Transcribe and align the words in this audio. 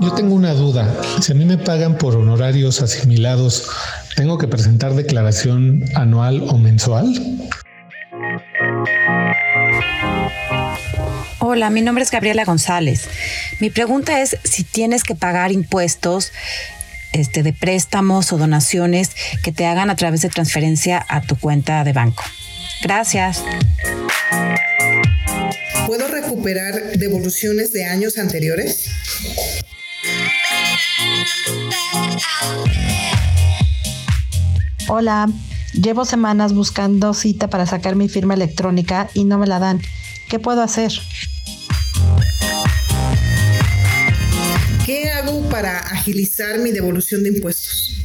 Yo 0.00 0.12
tengo 0.14 0.34
una 0.34 0.54
duda. 0.54 0.94
Si 1.20 1.32
a 1.32 1.34
mí 1.34 1.44
me 1.44 1.58
pagan 1.58 1.98
por 1.98 2.14
honorarios 2.14 2.80
asimilados, 2.80 3.68
¿tengo 4.16 4.38
que 4.38 4.46
presentar 4.46 4.94
declaración 4.94 5.84
anual 5.94 6.42
o 6.48 6.56
mensual? 6.56 7.12
Hola, 11.40 11.70
mi 11.70 11.82
nombre 11.82 12.04
es 12.04 12.10
Gabriela 12.10 12.44
González. 12.44 13.08
Mi 13.60 13.70
pregunta 13.70 14.20
es 14.20 14.36
si 14.44 14.64
tienes 14.64 15.02
que 15.02 15.14
pagar 15.14 15.50
impuestos 15.50 16.32
este, 17.12 17.42
de 17.42 17.52
préstamos 17.52 18.32
o 18.32 18.38
donaciones 18.38 19.10
que 19.42 19.50
te 19.50 19.66
hagan 19.66 19.90
a 19.90 19.96
través 19.96 20.22
de 20.22 20.28
transferencia 20.28 21.04
a 21.08 21.22
tu 21.22 21.36
cuenta 21.36 21.82
de 21.84 21.92
banco. 21.92 22.22
Gracias. 22.82 23.42
¿Puedo 25.88 26.06
recuperar 26.06 26.98
devoluciones 26.98 27.72
de 27.72 27.86
años 27.86 28.18
anteriores? 28.18 28.90
Hola, 34.86 35.30
llevo 35.72 36.04
semanas 36.04 36.52
buscando 36.52 37.14
cita 37.14 37.48
para 37.48 37.64
sacar 37.64 37.96
mi 37.96 38.10
firma 38.10 38.34
electrónica 38.34 39.08
y 39.14 39.24
no 39.24 39.38
me 39.38 39.46
la 39.46 39.60
dan. 39.60 39.80
¿Qué 40.28 40.38
puedo 40.38 40.60
hacer? 40.60 40.92
¿Qué 44.84 45.10
hago 45.10 45.48
para 45.48 45.78
agilizar 45.78 46.58
mi 46.58 46.70
devolución 46.70 47.22
de 47.22 47.30
impuestos? 47.30 48.04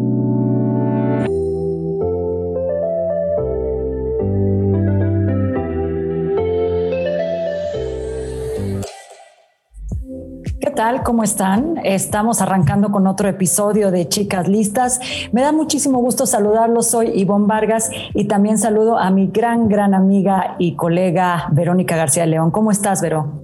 ¿Cómo 11.03 11.23
están? 11.23 11.75
Estamos 11.83 12.41
arrancando 12.41 12.89
con 12.91 13.05
otro 13.05 13.29
episodio 13.29 13.91
de 13.91 14.09
Chicas 14.09 14.47
Listas. 14.47 14.99
Me 15.31 15.41
da 15.41 15.51
muchísimo 15.51 15.99
gusto 15.99 16.25
saludarlos. 16.25 16.87
Soy 16.87 17.11
Ivonne 17.13 17.45
Vargas 17.45 17.91
y 18.15 18.25
también 18.25 18.57
saludo 18.57 18.97
a 18.97 19.11
mi 19.11 19.27
gran, 19.27 19.69
gran 19.69 19.93
amiga 19.93 20.55
y 20.57 20.75
colega 20.75 21.49
Verónica 21.51 21.95
García 21.95 22.25
León. 22.25 22.49
¿Cómo 22.49 22.71
estás, 22.71 22.99
Vero? 22.99 23.43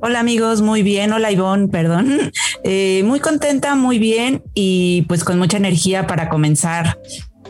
Hola 0.00 0.20
amigos, 0.20 0.62
muy 0.62 0.82
bien. 0.82 1.12
Hola 1.12 1.30
Ivonne, 1.30 1.68
perdón. 1.68 2.08
Eh, 2.62 3.02
muy 3.06 3.20
contenta, 3.20 3.74
muy 3.74 3.98
bien 3.98 4.42
y 4.52 5.06
pues 5.08 5.24
con 5.24 5.38
mucha 5.38 5.56
energía 5.56 6.06
para 6.06 6.28
comenzar 6.28 6.98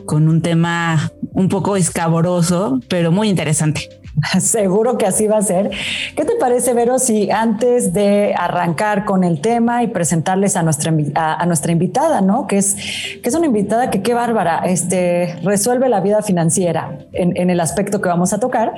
con 0.06 0.28
un 0.28 0.40
tema 0.40 1.10
un 1.32 1.48
poco 1.48 1.76
escabroso, 1.76 2.78
pero 2.88 3.10
muy 3.10 3.28
interesante. 3.28 3.88
Seguro 4.40 4.98
que 4.98 5.06
así 5.06 5.26
va 5.26 5.38
a 5.38 5.42
ser. 5.42 5.70
¿Qué 6.16 6.24
te 6.24 6.34
parece, 6.36 6.74
Vero, 6.74 6.98
si 6.98 7.30
antes 7.30 7.92
de 7.92 8.34
arrancar 8.36 9.04
con 9.04 9.24
el 9.24 9.40
tema 9.40 9.82
y 9.82 9.88
presentarles 9.88 10.56
a 10.56 10.62
nuestra, 10.62 10.92
a, 11.14 11.46
nuestra 11.46 11.72
invitada, 11.72 12.20
¿no? 12.20 12.46
Que 12.46 12.58
es, 12.58 12.74
que 13.22 13.28
es 13.28 13.34
una 13.34 13.46
invitada 13.46 13.90
que 13.90 14.02
qué 14.02 14.14
bárbara, 14.14 14.62
este, 14.66 15.36
resuelve 15.42 15.88
la 15.88 16.00
vida 16.00 16.22
financiera 16.22 16.98
en, 17.12 17.50
el 17.50 17.60
aspecto 17.60 18.00
que 18.00 18.08
vamos 18.08 18.32
a 18.32 18.40
tocar, 18.40 18.74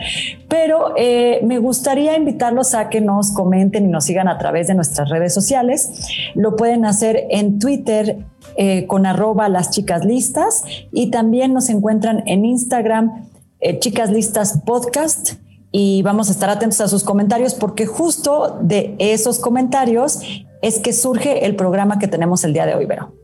pero 0.49 0.95
eh, 0.97 1.41
me 1.45 1.59
gustaría 1.59 2.17
invitarlos 2.17 2.75
a 2.75 2.89
que 2.89 3.01
nos 3.01 3.33
comenten 3.33 3.87
y 3.87 3.89
nos 3.89 4.05
sigan 4.05 4.29
a 4.29 4.39
través 4.39 4.69
de 4.69 4.75
nuestras 4.75 5.09
redes 5.09 5.35
sociales. 5.35 5.91
Lo 6.35 6.57
pueden 6.57 6.85
hacer 6.85 7.27
en 7.31 7.59
Twitter 7.59 8.19
eh, 8.57 8.87
con 8.87 9.07
arroba 9.07 9.49
las 9.49 9.71
chicas 9.71 10.05
listas 10.05 10.63
y 10.93 11.11
también 11.11 11.55
nos 11.55 11.69
encuentran 11.69 12.23
en 12.27 12.45
Instagram 12.45 13.32
eh, 13.63 13.79
Chicas 13.79 14.11
Listas 14.11 14.61
Podcast 14.67 15.35
y 15.71 16.03
vamos 16.03 16.29
a 16.29 16.33
estar 16.33 16.51
atentos 16.51 16.81
a 16.81 16.89
sus 16.89 17.05
comentarios 17.05 17.55
porque 17.55 17.87
justo 17.87 18.59
de 18.61 18.97
esos 18.99 19.39
comentarios 19.39 20.19
es 20.63 20.81
que 20.81 20.93
surge 20.93 21.47
el 21.47 21.55
programa 21.55 21.99
que 21.99 22.09
tenemos 22.09 22.43
el 22.45 22.53
día 22.53 22.67
de 22.67 22.75
hoy, 22.75 22.87
Vero. 22.87 23.15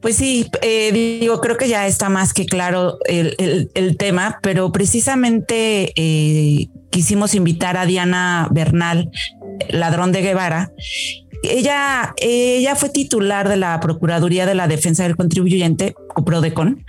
Pues 0.00 0.16
sí, 0.16 0.48
eh, 0.62 0.92
digo, 0.92 1.40
creo 1.40 1.56
que 1.56 1.68
ya 1.68 1.86
está 1.86 2.08
más 2.08 2.32
que 2.32 2.46
claro 2.46 2.98
el, 3.06 3.96
tema, 3.98 4.38
pero 4.40 4.72
precisamente 4.72 5.92
eh, 5.94 6.68
quisimos 6.90 7.34
invitar 7.34 7.76
a 7.76 7.84
Diana 7.84 8.48
Bernal, 8.50 9.10
ladrón 9.68 10.12
de 10.12 10.22
Guevara. 10.22 10.72
Ella, 11.42 12.14
ella 12.16 12.76
fue 12.76 12.88
titular 12.88 13.48
de 13.48 13.56
la 13.56 13.78
Procuraduría 13.80 14.46
de 14.46 14.54
la 14.54 14.68
Defensa 14.68 15.02
del 15.02 15.16
Contribuyente, 15.16 15.94
o 16.14 16.24
PRODECON, 16.24 16.84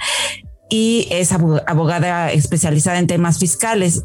y 0.71 1.07
es 1.11 1.33
abogada 1.33 2.31
especializada 2.31 2.97
en 2.97 3.05
temas 3.05 3.37
fiscales. 3.37 4.03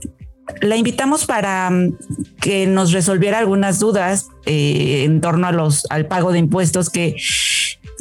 La 0.61 0.77
invitamos 0.77 1.25
para 1.25 1.71
mm, 1.71 1.97
que 2.41 2.67
nos 2.67 2.93
resolviera 2.93 3.39
algunas 3.39 3.79
dudas 3.79 4.29
eh, 4.45 5.05
en 5.05 5.21
torno 5.21 5.47
a 5.47 5.53
los, 5.53 5.87
al 5.91 6.07
pago 6.07 6.33
de 6.33 6.41
impuestos 6.41 6.91
que 6.91 7.17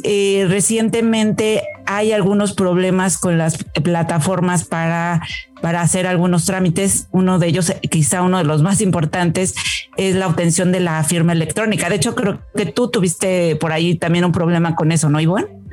eh, 0.02 0.46
recientemente 0.48 1.62
hay 1.86 2.12
algunos 2.12 2.52
problemas 2.52 3.18
con 3.18 3.38
las 3.38 3.64
plataformas 3.84 4.64
para, 4.64 5.22
para 5.62 5.80
hacer 5.80 6.08
algunos 6.08 6.44
trámites. 6.44 7.08
Uno 7.12 7.38
de 7.38 7.46
ellos, 7.46 7.72
quizá 7.88 8.22
uno 8.22 8.38
de 8.38 8.44
los 8.44 8.62
más 8.62 8.80
importantes, 8.80 9.54
es 9.96 10.16
la 10.16 10.26
obtención 10.26 10.72
de 10.72 10.80
la 10.80 11.02
firma 11.04 11.32
electrónica. 11.32 11.88
De 11.88 11.96
hecho, 11.96 12.16
creo 12.16 12.40
que 12.56 12.66
tú 12.66 12.90
tuviste 12.90 13.54
por 13.56 13.72
ahí 13.72 13.94
también 13.94 14.24
un 14.24 14.32
problema 14.32 14.74
con 14.74 14.90
eso, 14.90 15.08
¿no, 15.08 15.20
Ivonne? 15.20 15.65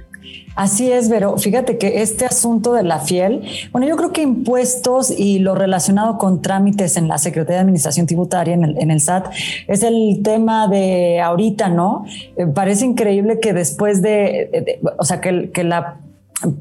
Así 0.55 0.91
es, 0.91 1.09
pero 1.09 1.37
fíjate 1.37 1.77
que 1.77 2.01
este 2.01 2.25
asunto 2.25 2.73
de 2.73 2.83
la 2.83 2.99
fiel, 2.99 3.41
bueno, 3.71 3.87
yo 3.87 3.95
creo 3.97 4.11
que 4.11 4.21
impuestos 4.21 5.11
y 5.11 5.39
lo 5.39 5.55
relacionado 5.55 6.17
con 6.17 6.41
trámites 6.41 6.95
en 6.97 7.07
la 7.07 7.17
Secretaría 7.17 7.57
de 7.57 7.61
Administración 7.61 8.05
Tributaria, 8.05 8.53
en 8.53 8.91
el, 8.91 9.01
SAT, 9.01 9.33
es 9.67 9.83
el 9.83 10.21
tema 10.23 10.67
de 10.67 11.21
ahorita, 11.21 11.69
¿no? 11.69 12.05
Eh, 12.37 12.45
parece 12.45 12.85
increíble 12.85 13.39
que 13.39 13.53
después 13.53 14.01
de, 14.01 14.79
o 14.97 15.05
sea, 15.05 15.21
que 15.21 15.63
la 15.63 15.97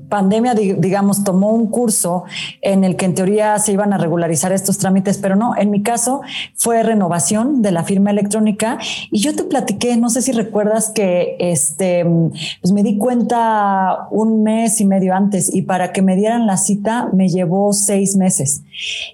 pandemia, 0.09 0.55
digamos, 0.55 1.25
tomó 1.25 1.51
un 1.51 1.69
curso 1.69 2.25
en 2.61 2.85
el 2.85 2.97
que 2.97 3.07
en 3.07 3.15
teoría 3.15 3.59
se 3.59 3.73
iban 3.73 3.93
a 3.93 3.99
regularizar 3.99 4.53
estos 4.53 4.79
trámites, 4.79 5.19
pero 5.19 5.37
no, 5.37 5.57
en 5.57 5.71
mi 5.71 5.83
caso 5.83 6.23
fue 6.55 6.83
renovación 6.83 7.63
de 7.63 7.73
la 7.73 7.85
firma 7.85 8.11
electrónica. 8.11 8.79
Y 9.11 9.21
yo 9.21 9.35
te 9.35 9.45
platiqué, 9.45 9.97
no 9.97 10.11
sé 10.11 10.23
si 10.23 10.33
recuerdas 10.33 10.91
que 10.91 11.37
este, 11.39 12.05
pues 12.61 12.73
me 12.73 12.83
di 12.83 12.99
cuenta 12.99 14.09
un 14.11 14.43
mes 14.43 14.81
y 14.81 14.85
medio 14.85 15.15
antes 15.15 15.55
y 15.55 15.63
para 15.63 15.93
que 15.93 16.03
me 16.03 16.17
dieran 16.17 16.47
la 16.47 16.57
cita 16.57 17.09
me 17.13 17.29
llevó 17.29 17.73
seis 17.73 18.17
meses. 18.17 18.63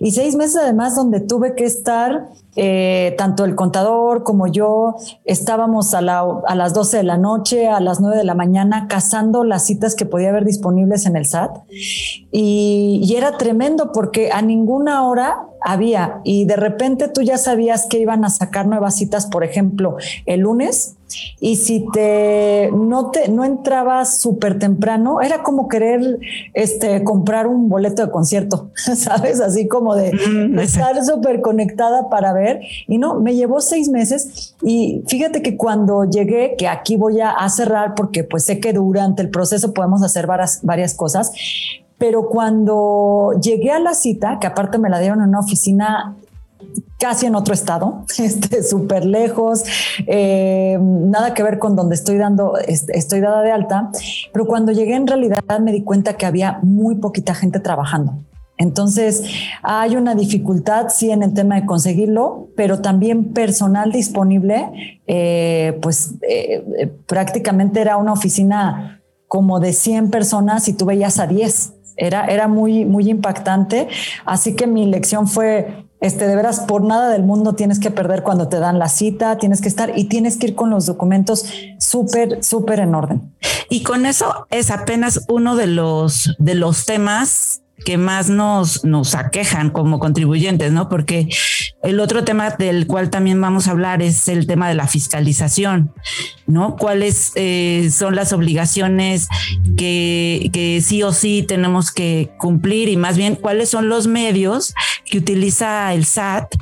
Y 0.00 0.12
seis 0.12 0.36
meses 0.36 0.56
además 0.62 0.96
donde 0.96 1.20
tuve 1.20 1.54
que 1.54 1.64
estar 1.64 2.28
eh, 2.56 3.14
tanto 3.18 3.44
el 3.44 3.54
contador 3.54 4.24
como 4.24 4.46
yo 4.46 4.96
estábamos 5.24 5.94
a, 5.94 6.00
las 6.00 6.74
12 6.74 6.96
de 6.98 7.02
la 7.02 7.18
noche, 7.18 7.68
a 7.68 7.80
las 7.80 8.00
9 8.00 8.16
de 8.16 8.24
la 8.24 8.34
mañana, 8.34 8.88
cazando 8.88 9.44
las 9.44 9.64
citas 9.64 9.94
que 9.94 10.06
podía 10.06 10.30
haber 10.30 10.44
disponibles 10.44 11.06
en 11.06 11.16
el 11.16 11.26
SAT. 11.26 11.56
Y, 11.70 13.00
y 13.02 13.16
era 13.16 13.36
tremendo 13.36 13.92
porque 13.92 14.32
a 14.32 14.42
ninguna 14.42 15.06
hora 15.06 15.48
había 15.60 16.20
y 16.24 16.44
de 16.44 16.56
repente 16.56 17.08
tú 17.08 17.22
ya 17.22 17.38
sabías 17.38 17.86
que 17.88 17.98
iban 17.98 18.24
a 18.24 18.30
sacar 18.30 18.66
nuevas 18.66 18.96
citas, 18.96 19.26
por 19.26 19.44
ejemplo, 19.44 19.96
el 20.26 20.40
lunes 20.40 20.96
y 21.40 21.56
si 21.56 21.86
te 21.92 22.70
no 22.72 23.10
te 23.10 23.28
no 23.28 23.44
entrabas 23.44 24.18
súper 24.18 24.58
temprano, 24.58 25.20
era 25.20 25.42
como 25.42 25.68
querer 25.68 26.18
este 26.54 27.02
comprar 27.04 27.46
un 27.46 27.68
boleto 27.68 28.04
de 28.04 28.10
concierto, 28.10 28.70
¿sabes? 28.74 29.40
Así 29.40 29.68
como 29.68 29.94
de 29.94 30.12
estar 30.60 31.02
súper 31.06 31.40
conectada 31.40 32.08
para 32.10 32.32
ver. 32.32 32.60
Y 32.86 32.98
no, 32.98 33.20
me 33.20 33.34
llevó 33.34 33.60
seis 33.60 33.88
meses. 33.88 34.54
Y 34.62 35.02
fíjate 35.06 35.42
que 35.42 35.56
cuando 35.56 36.04
llegué, 36.04 36.54
que 36.56 36.68
aquí 36.68 36.96
voy 36.96 37.20
a, 37.20 37.48
cerrar 37.48 37.94
porque 37.94 38.24
pues 38.24 38.44
sé 38.44 38.60
que 38.60 38.74
durante 38.74 39.22
el 39.22 39.30
proceso 39.30 39.72
podemos 39.72 40.02
hacer 40.02 40.26
varias, 40.26 40.60
varias 40.62 40.92
cosas, 40.92 41.32
pero 41.98 42.28
cuando 42.28 43.32
llegué 43.42 43.72
a 43.72 43.80
la 43.80 43.94
cita, 43.94 44.38
que 44.40 44.46
aparte 44.46 44.78
me 44.78 44.88
la 44.88 45.00
dieron 45.00 45.20
en 45.20 45.28
una 45.28 45.40
oficina 45.40 46.16
casi 46.98 47.26
en 47.26 47.34
otro 47.34 47.54
estado, 47.54 48.04
este, 48.18 48.62
súper 48.62 49.04
lejos, 49.04 49.64
eh, 50.06 50.78
nada 50.80 51.34
que 51.34 51.42
ver 51.42 51.58
con 51.58 51.76
donde 51.76 51.94
estoy 51.94 52.16
dando, 52.18 52.56
estoy 52.58 53.20
dada 53.20 53.42
de 53.42 53.52
alta, 53.52 53.90
pero 54.32 54.46
cuando 54.46 54.72
llegué 54.72 54.94
en 54.94 55.06
realidad 55.06 55.42
me 55.60 55.72
di 55.72 55.82
cuenta 55.82 56.14
que 56.14 56.26
había 56.26 56.58
muy 56.62 56.96
poquita 56.96 57.34
gente 57.34 57.60
trabajando. 57.60 58.14
Entonces, 58.60 59.22
hay 59.62 59.94
una 59.94 60.16
dificultad, 60.16 60.88
sí, 60.88 61.12
en 61.12 61.22
el 61.22 61.32
tema 61.32 61.54
de 61.54 61.64
conseguirlo, 61.64 62.48
pero 62.56 62.80
también 62.80 63.32
personal 63.32 63.92
disponible, 63.92 65.00
eh, 65.06 65.78
pues 65.80 66.14
eh, 66.28 66.92
prácticamente 67.06 67.80
era 67.80 67.96
una 67.98 68.12
oficina 68.12 69.00
como 69.28 69.60
de 69.60 69.72
100 69.72 70.10
personas 70.10 70.66
y 70.66 70.72
tú 70.72 70.86
veías 70.86 71.20
a 71.20 71.28
10. 71.28 71.74
Era, 71.98 72.26
era 72.26 72.48
muy, 72.48 72.84
muy 72.84 73.10
impactante. 73.10 73.88
Así 74.24 74.54
que 74.54 74.66
mi 74.66 74.86
lección 74.86 75.28
fue, 75.28 75.86
este, 76.00 76.26
de 76.26 76.36
veras, 76.36 76.60
por 76.60 76.84
nada 76.84 77.10
del 77.10 77.24
mundo 77.24 77.54
tienes 77.54 77.78
que 77.78 77.90
perder 77.90 78.22
cuando 78.22 78.48
te 78.48 78.58
dan 78.60 78.78
la 78.78 78.88
cita, 78.88 79.36
tienes 79.38 79.60
que 79.60 79.68
estar 79.68 79.98
y 79.98 80.04
tienes 80.04 80.36
que 80.36 80.48
ir 80.48 80.54
con 80.54 80.70
los 80.70 80.86
documentos 80.86 81.44
súper, 81.78 82.42
súper 82.42 82.80
en 82.80 82.94
orden. 82.94 83.34
Y 83.68 83.82
con 83.82 84.06
eso 84.06 84.46
es 84.50 84.70
apenas 84.70 85.26
uno 85.28 85.56
de 85.56 85.66
los, 85.66 86.34
de 86.38 86.54
los 86.54 86.86
temas 86.86 87.62
que 87.84 87.96
más 87.96 88.28
nos, 88.28 88.84
nos 88.84 89.14
aquejan 89.14 89.70
como 89.70 89.98
contribuyentes, 89.98 90.72
¿no? 90.72 90.88
Porque 90.88 91.28
el 91.82 92.00
otro 92.00 92.24
tema 92.24 92.50
del 92.50 92.86
cual 92.86 93.10
también 93.10 93.40
vamos 93.40 93.68
a 93.68 93.70
hablar 93.70 94.02
es 94.02 94.28
el 94.28 94.46
tema 94.46 94.68
de 94.68 94.74
la 94.74 94.86
fiscalización, 94.86 95.92
¿no? 96.46 96.76
¿Cuáles 96.76 97.32
eh, 97.36 97.90
son 97.92 98.16
las 98.16 98.32
obligaciones 98.32 99.28
que, 99.76 100.50
que 100.52 100.80
sí 100.80 101.02
o 101.02 101.12
sí 101.12 101.44
tenemos 101.46 101.90
que 101.92 102.30
cumplir 102.38 102.88
y 102.88 102.96
más 102.96 103.16
bien 103.16 103.36
cuáles 103.36 103.68
son 103.68 103.88
los 103.88 104.06
medios 104.06 104.74
que 105.04 105.18
utiliza 105.18 105.94
el 105.94 106.04
SAT 106.04 106.54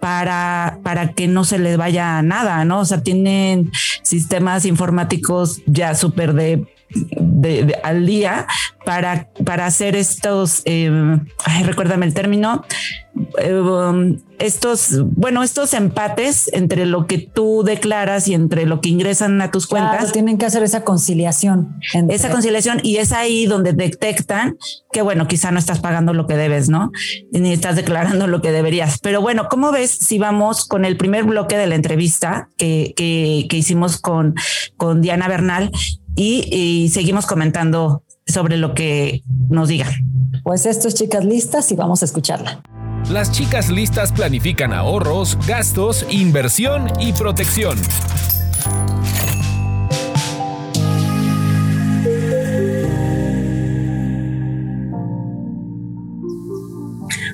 para, 0.00 0.80
para 0.82 1.12
que 1.12 1.28
no 1.28 1.44
se 1.44 1.58
les 1.58 1.76
vaya 1.76 2.22
nada, 2.22 2.64
¿no? 2.64 2.80
O 2.80 2.84
sea, 2.84 3.02
tienen 3.02 3.70
sistemas 4.02 4.64
informáticos 4.64 5.62
ya 5.66 5.94
súper 5.94 6.32
de 6.32 6.66
de, 7.32 7.78
al 7.82 8.06
día 8.06 8.46
para, 8.84 9.28
para 9.44 9.66
hacer 9.66 9.96
estos, 9.96 10.62
eh, 10.64 10.90
recuérdame 11.64 12.06
el 12.06 12.14
término, 12.14 12.64
eh, 13.38 13.54
um, 13.54 14.18
estos, 14.38 15.02
bueno, 15.04 15.42
estos 15.42 15.72
empates 15.74 16.50
entre 16.52 16.86
lo 16.86 17.06
que 17.06 17.18
tú 17.18 17.62
declaras 17.62 18.26
y 18.26 18.34
entre 18.34 18.66
lo 18.66 18.80
que 18.80 18.88
ingresan 18.88 19.40
a 19.40 19.50
tus 19.50 19.66
cuentas. 19.66 20.12
tienen 20.12 20.36
que 20.36 20.46
hacer 20.46 20.62
esa 20.62 20.82
conciliación. 20.82 21.78
Esa 22.08 22.30
conciliación 22.30 22.80
y 22.82 22.96
es 22.96 23.12
ahí 23.12 23.46
donde 23.46 23.72
detectan 23.72 24.56
que, 24.90 25.02
bueno, 25.02 25.28
quizá 25.28 25.52
no 25.52 25.58
estás 25.58 25.78
pagando 25.78 26.12
lo 26.12 26.26
que 26.26 26.36
debes, 26.36 26.68
¿no? 26.68 26.90
Ni 27.30 27.52
estás 27.52 27.76
declarando 27.76 28.26
lo 28.26 28.42
que 28.42 28.50
deberías. 28.50 28.98
Pero 28.98 29.20
bueno, 29.20 29.46
¿cómo 29.48 29.70
ves 29.70 29.90
si 29.90 30.18
vamos 30.18 30.64
con 30.64 30.84
el 30.84 30.96
primer 30.96 31.24
bloque 31.24 31.56
de 31.56 31.66
la 31.66 31.76
entrevista 31.76 32.48
que, 32.56 32.94
que, 32.96 33.46
que 33.48 33.56
hicimos 33.56 34.00
con, 34.00 34.34
con 34.76 35.02
Diana 35.02 35.28
Bernal 35.28 35.70
y, 36.14 36.88
seguimos 36.92 37.26
comentando 37.26 38.02
sobre 38.26 38.56
lo 38.56 38.74
que 38.74 39.22
nos 39.48 39.68
digan. 39.68 39.92
Pues 40.42 40.66
esto 40.66 40.88
es 40.88 40.94
Chicas 40.94 41.24
Listas 41.24 41.70
y 41.72 41.76
vamos 41.76 42.02
a 42.02 42.04
escucharla. 42.04 42.62
Las 43.10 43.32
chicas 43.32 43.68
listas 43.68 44.12
planifican 44.12 44.72
ahorros, 44.72 45.36
gastos, 45.46 46.06
inversión 46.10 46.86
y 47.00 47.12
protección. 47.12 47.76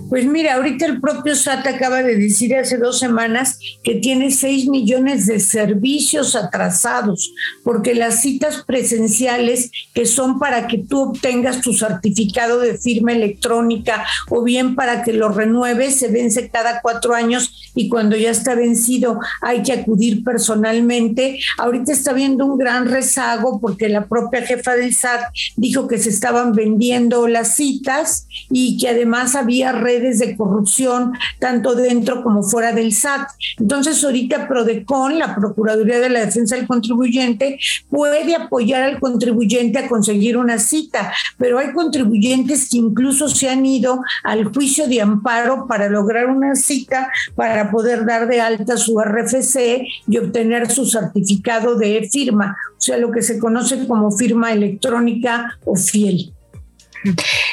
Pues 0.09 0.25
mira, 0.25 0.55
ahorita 0.55 0.87
el 0.87 1.01
propio 1.01 1.37
SAT 1.37 1.67
acaba 1.67 2.03
de 2.03 2.17
decir 2.17 2.57
hace 2.57 2.79
dos 2.79 2.99
semanas 2.99 3.59
que 3.83 3.97
tiene 3.97 4.31
6 4.31 4.69
millones 4.69 5.27
de 5.27 5.39
servicios 5.39 6.35
atrasados, 6.35 7.35
porque 7.63 7.95
las 7.95 8.23
citas 8.23 8.65
presenciales 8.67 9.71
que 9.93 10.07
son 10.07 10.39
para 10.39 10.67
que 10.67 10.79
tú 10.79 11.11
obtengas 11.11 11.61
tu 11.61 11.75
certificado 11.75 12.61
de 12.61 12.79
firma 12.79 13.13
electrónica 13.13 14.07
o 14.31 14.43
bien 14.43 14.77
para 14.77 15.03
que 15.03 15.13
lo 15.13 15.29
renueves, 15.29 15.97
se 15.97 16.09
vence 16.09 16.49
cada 16.49 16.81
cuatro 16.81 17.15
años 17.15 17.71
y 17.75 17.91
cuando 17.91 18.17
ya 18.17 18.31
está 18.31 18.55
vencido 18.55 19.19
hay 19.43 19.63
que 19.63 19.73
acudir 19.73 20.25
personalmente. 20.25 21.39
Ahorita 21.59 21.93
está 21.93 22.13
habiendo 22.13 22.47
un 22.47 22.57
gran 22.57 22.87
rezago 22.87 23.61
porque 23.61 23.91
la 23.91 24.07
propia 24.07 24.41
jefa 24.41 24.75
del 24.75 24.95
SAT 24.95 25.21
dijo 25.57 25.87
que 25.87 25.99
se 25.99 26.09
estaban 26.09 26.53
vendiendo 26.53 27.29
las 27.29 27.57
citas 27.57 28.27
y 28.51 28.79
que 28.79 28.89
además 28.89 29.35
había 29.35 29.73
redes 29.73 29.98
de 30.01 30.37
corrupción, 30.37 31.13
tanto 31.39 31.75
dentro 31.75 32.23
como 32.23 32.43
fuera 32.43 32.73
del 32.73 32.93
SAT. 32.93 33.29
Entonces, 33.59 34.03
ahorita 34.05 34.49
Prodecon, 34.49 35.19
la 35.19 35.35
Procuraduría 35.35 36.01
de 36.01 36.11
la 36.11 36.25
Defensa 36.25 36.57
del 36.57 36.67
Contribuyente, 36.67 37.59
puede 37.91 38.35
apoyar 38.35 38.83
al 38.83 39.01
contribuyente 39.01 39.79
a 39.79 39.89
conseguir 39.89 40.37
una 40.37 40.59
cita, 40.59 41.13
pero 41.37 41.59
hay 41.59 41.73
contribuyentes 41.73 42.69
que 42.71 42.79
incluso 42.79 43.29
se 43.29 43.49
han 43.49 43.65
ido 43.67 44.01
al 44.23 44.45
juicio 44.45 44.89
de 44.89 45.01
amparo 45.01 45.67
para 45.67 45.89
lograr 45.89 46.27
una 46.27 46.55
cita 46.55 47.11
para 47.35 47.71
poder 47.71 48.05
dar 48.07 48.29
de 48.29 48.41
alta 48.41 48.77
su 48.77 48.99
RFC 49.01 49.83
y 50.07 50.19
obtener 50.19 50.71
su 50.71 50.87
certificado 50.87 51.77
de 51.77 52.09
firma, 52.11 52.57
o 52.77 52.81
sea, 52.81 52.97
lo 52.99 53.11
que 53.11 53.23
se 53.23 53.39
conoce 53.39 53.87
como 53.87 54.11
firma 54.11 54.53
electrónica 54.53 55.59
o 55.65 55.77
fiel. 55.77 56.33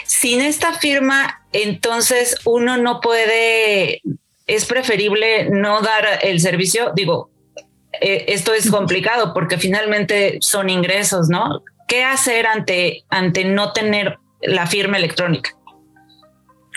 Sin 0.06 0.42
esta 0.42 0.74
firma, 0.74 1.45
entonces 1.64 2.38
uno 2.46 2.78
no 2.78 3.00
puede, 3.02 4.02
es 4.48 4.66
preferible 4.66 5.50
no 5.50 5.82
dar 5.82 6.20
el 6.22 6.40
servicio. 6.40 6.92
Digo, 6.96 7.30
eh, 8.02 8.26
esto 8.28 8.54
es 8.54 8.70
complicado 8.70 9.34
porque 9.34 9.58
finalmente 9.58 10.38
son 10.42 10.70
ingresos, 10.70 11.30
¿no? 11.30 11.64
¿Qué 11.88 12.04
hacer 12.04 12.48
ante, 12.48 13.04
ante 13.10 13.46
no 13.46 13.74
tener 13.74 14.18
la 14.42 14.68
firma 14.68 14.98
electrónica? 14.98 15.52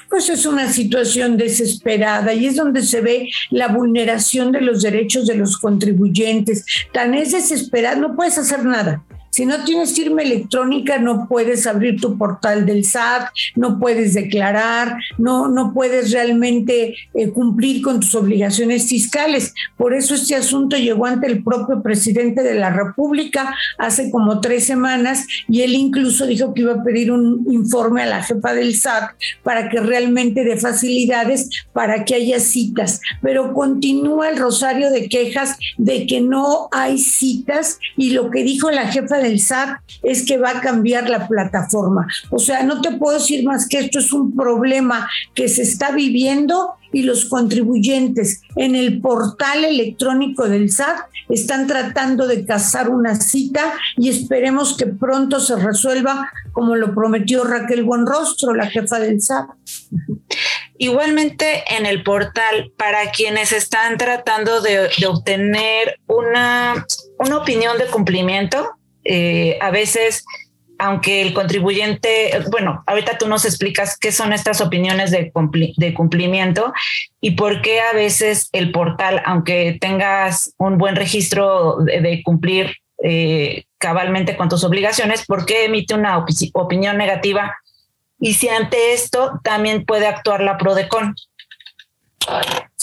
pues 0.08 0.28
es 0.28 0.46
una 0.46 0.72
situación 0.72 1.36
desesperada 1.36 2.32
y 2.32 2.46
es 2.46 2.56
donde 2.56 2.82
se 2.82 3.00
ve 3.00 3.28
la 3.50 3.68
vulneración 3.68 4.52
de 4.52 4.60
los 4.60 4.82
derechos 4.82 5.26
de 5.26 5.34
los 5.34 5.58
contribuyentes. 5.58 6.64
Tan 6.92 7.14
es 7.14 7.32
desesperada, 7.32 7.96
no 7.96 8.16
puedes 8.16 8.38
hacer 8.38 8.64
nada. 8.64 9.04
Si 9.38 9.46
no 9.46 9.62
tienes 9.62 9.94
firma 9.94 10.22
electrónica, 10.22 10.98
no 10.98 11.28
puedes 11.28 11.68
abrir 11.68 12.00
tu 12.00 12.18
portal 12.18 12.66
del 12.66 12.84
SAT, 12.84 13.28
no 13.54 13.78
puedes 13.78 14.14
declarar, 14.14 14.96
no, 15.16 15.46
no 15.46 15.72
puedes 15.72 16.10
realmente 16.10 16.96
eh, 17.14 17.30
cumplir 17.30 17.80
con 17.80 18.00
tus 18.00 18.16
obligaciones 18.16 18.88
fiscales. 18.88 19.54
Por 19.76 19.94
eso 19.94 20.16
este 20.16 20.34
asunto 20.34 20.76
llegó 20.76 21.06
ante 21.06 21.28
el 21.28 21.44
propio 21.44 21.84
presidente 21.84 22.42
de 22.42 22.54
la 22.54 22.70
República 22.70 23.54
hace 23.78 24.10
como 24.10 24.40
tres 24.40 24.64
semanas 24.64 25.24
y 25.48 25.62
él 25.62 25.74
incluso 25.74 26.26
dijo 26.26 26.52
que 26.52 26.62
iba 26.62 26.72
a 26.72 26.82
pedir 26.82 27.12
un 27.12 27.46
informe 27.48 28.02
a 28.02 28.06
la 28.06 28.24
jefa 28.24 28.54
del 28.54 28.74
SAT 28.74 29.12
para 29.44 29.68
que 29.68 29.78
realmente 29.78 30.42
dé 30.42 30.56
facilidades 30.56 31.48
para 31.72 32.04
que 32.04 32.16
haya 32.16 32.40
citas. 32.40 33.00
Pero 33.22 33.54
continúa 33.54 34.30
el 34.30 34.36
rosario 34.36 34.90
de 34.90 35.08
quejas 35.08 35.56
de 35.76 36.08
que 36.08 36.20
no 36.20 36.68
hay 36.72 36.98
citas 36.98 37.78
y 37.96 38.10
lo 38.10 38.32
que 38.32 38.42
dijo 38.42 38.72
la 38.72 38.88
jefa 38.88 39.27
del 39.28 39.40
SAT 39.40 39.80
es 40.02 40.24
que 40.24 40.38
va 40.38 40.50
a 40.50 40.60
cambiar 40.60 41.08
la 41.08 41.28
plataforma. 41.28 42.06
O 42.30 42.38
sea, 42.38 42.62
no 42.62 42.80
te 42.80 42.92
puedo 42.92 43.18
decir 43.18 43.44
más 43.44 43.68
que 43.68 43.78
esto 43.78 43.98
es 43.98 44.12
un 44.12 44.34
problema 44.34 45.08
que 45.34 45.48
se 45.48 45.62
está 45.62 45.92
viviendo 45.92 46.74
y 46.92 47.02
los 47.02 47.26
contribuyentes 47.26 48.40
en 48.56 48.74
el 48.74 49.00
portal 49.00 49.64
electrónico 49.64 50.48
del 50.48 50.70
SAT 50.70 50.98
están 51.28 51.66
tratando 51.66 52.26
de 52.26 52.46
cazar 52.46 52.88
una 52.88 53.14
cita 53.16 53.74
y 53.96 54.08
esperemos 54.08 54.76
que 54.76 54.86
pronto 54.86 55.40
se 55.40 55.56
resuelva 55.56 56.30
como 56.52 56.76
lo 56.76 56.94
prometió 56.94 57.44
Raquel 57.44 57.84
Buenrostro, 57.84 58.54
la 58.54 58.66
jefa 58.66 58.98
del 58.98 59.20
SAT. 59.20 59.50
Igualmente 60.78 61.64
en 61.76 61.86
el 61.86 62.02
portal, 62.04 62.72
para 62.76 63.10
quienes 63.10 63.52
están 63.52 63.98
tratando 63.98 64.60
de, 64.60 64.88
de 64.98 65.06
obtener 65.06 65.98
una, 66.06 66.86
una 67.18 67.36
opinión 67.36 67.76
de 67.78 67.86
cumplimiento, 67.86 68.77
eh, 69.10 69.56
a 69.62 69.70
veces, 69.70 70.26
aunque 70.78 71.22
el 71.22 71.32
contribuyente, 71.32 72.30
bueno, 72.50 72.84
ahorita 72.86 73.16
tú 73.16 73.26
nos 73.26 73.46
explicas 73.46 73.96
qué 73.98 74.12
son 74.12 74.34
estas 74.34 74.60
opiniones 74.60 75.10
de, 75.10 75.32
cumplimiento 75.94 76.72
y 77.20 77.30
por 77.32 77.62
qué 77.62 77.80
a 77.80 77.94
veces 77.94 78.50
el 78.52 78.70
portal, 78.70 79.22
aunque 79.24 79.78
tengas 79.80 80.52
un 80.58 80.76
buen 80.76 80.94
registro 80.94 81.78
de, 81.78 82.22
cumplir 82.22 82.76
eh, 83.02 83.64
cabalmente 83.78 84.36
con 84.36 84.50
tus 84.50 84.62
obligaciones, 84.62 85.24
¿por 85.24 85.46
qué 85.46 85.64
emite 85.64 85.94
una 85.94 86.24
opinión 86.52 86.98
negativa? 86.98 87.56
Y 88.20 88.34
si 88.34 88.50
ante 88.50 88.92
esto 88.92 89.40
también 89.42 89.86
puede 89.86 90.06
actuar 90.06 90.42
la 90.42 90.58
PRODECON. 90.58 91.14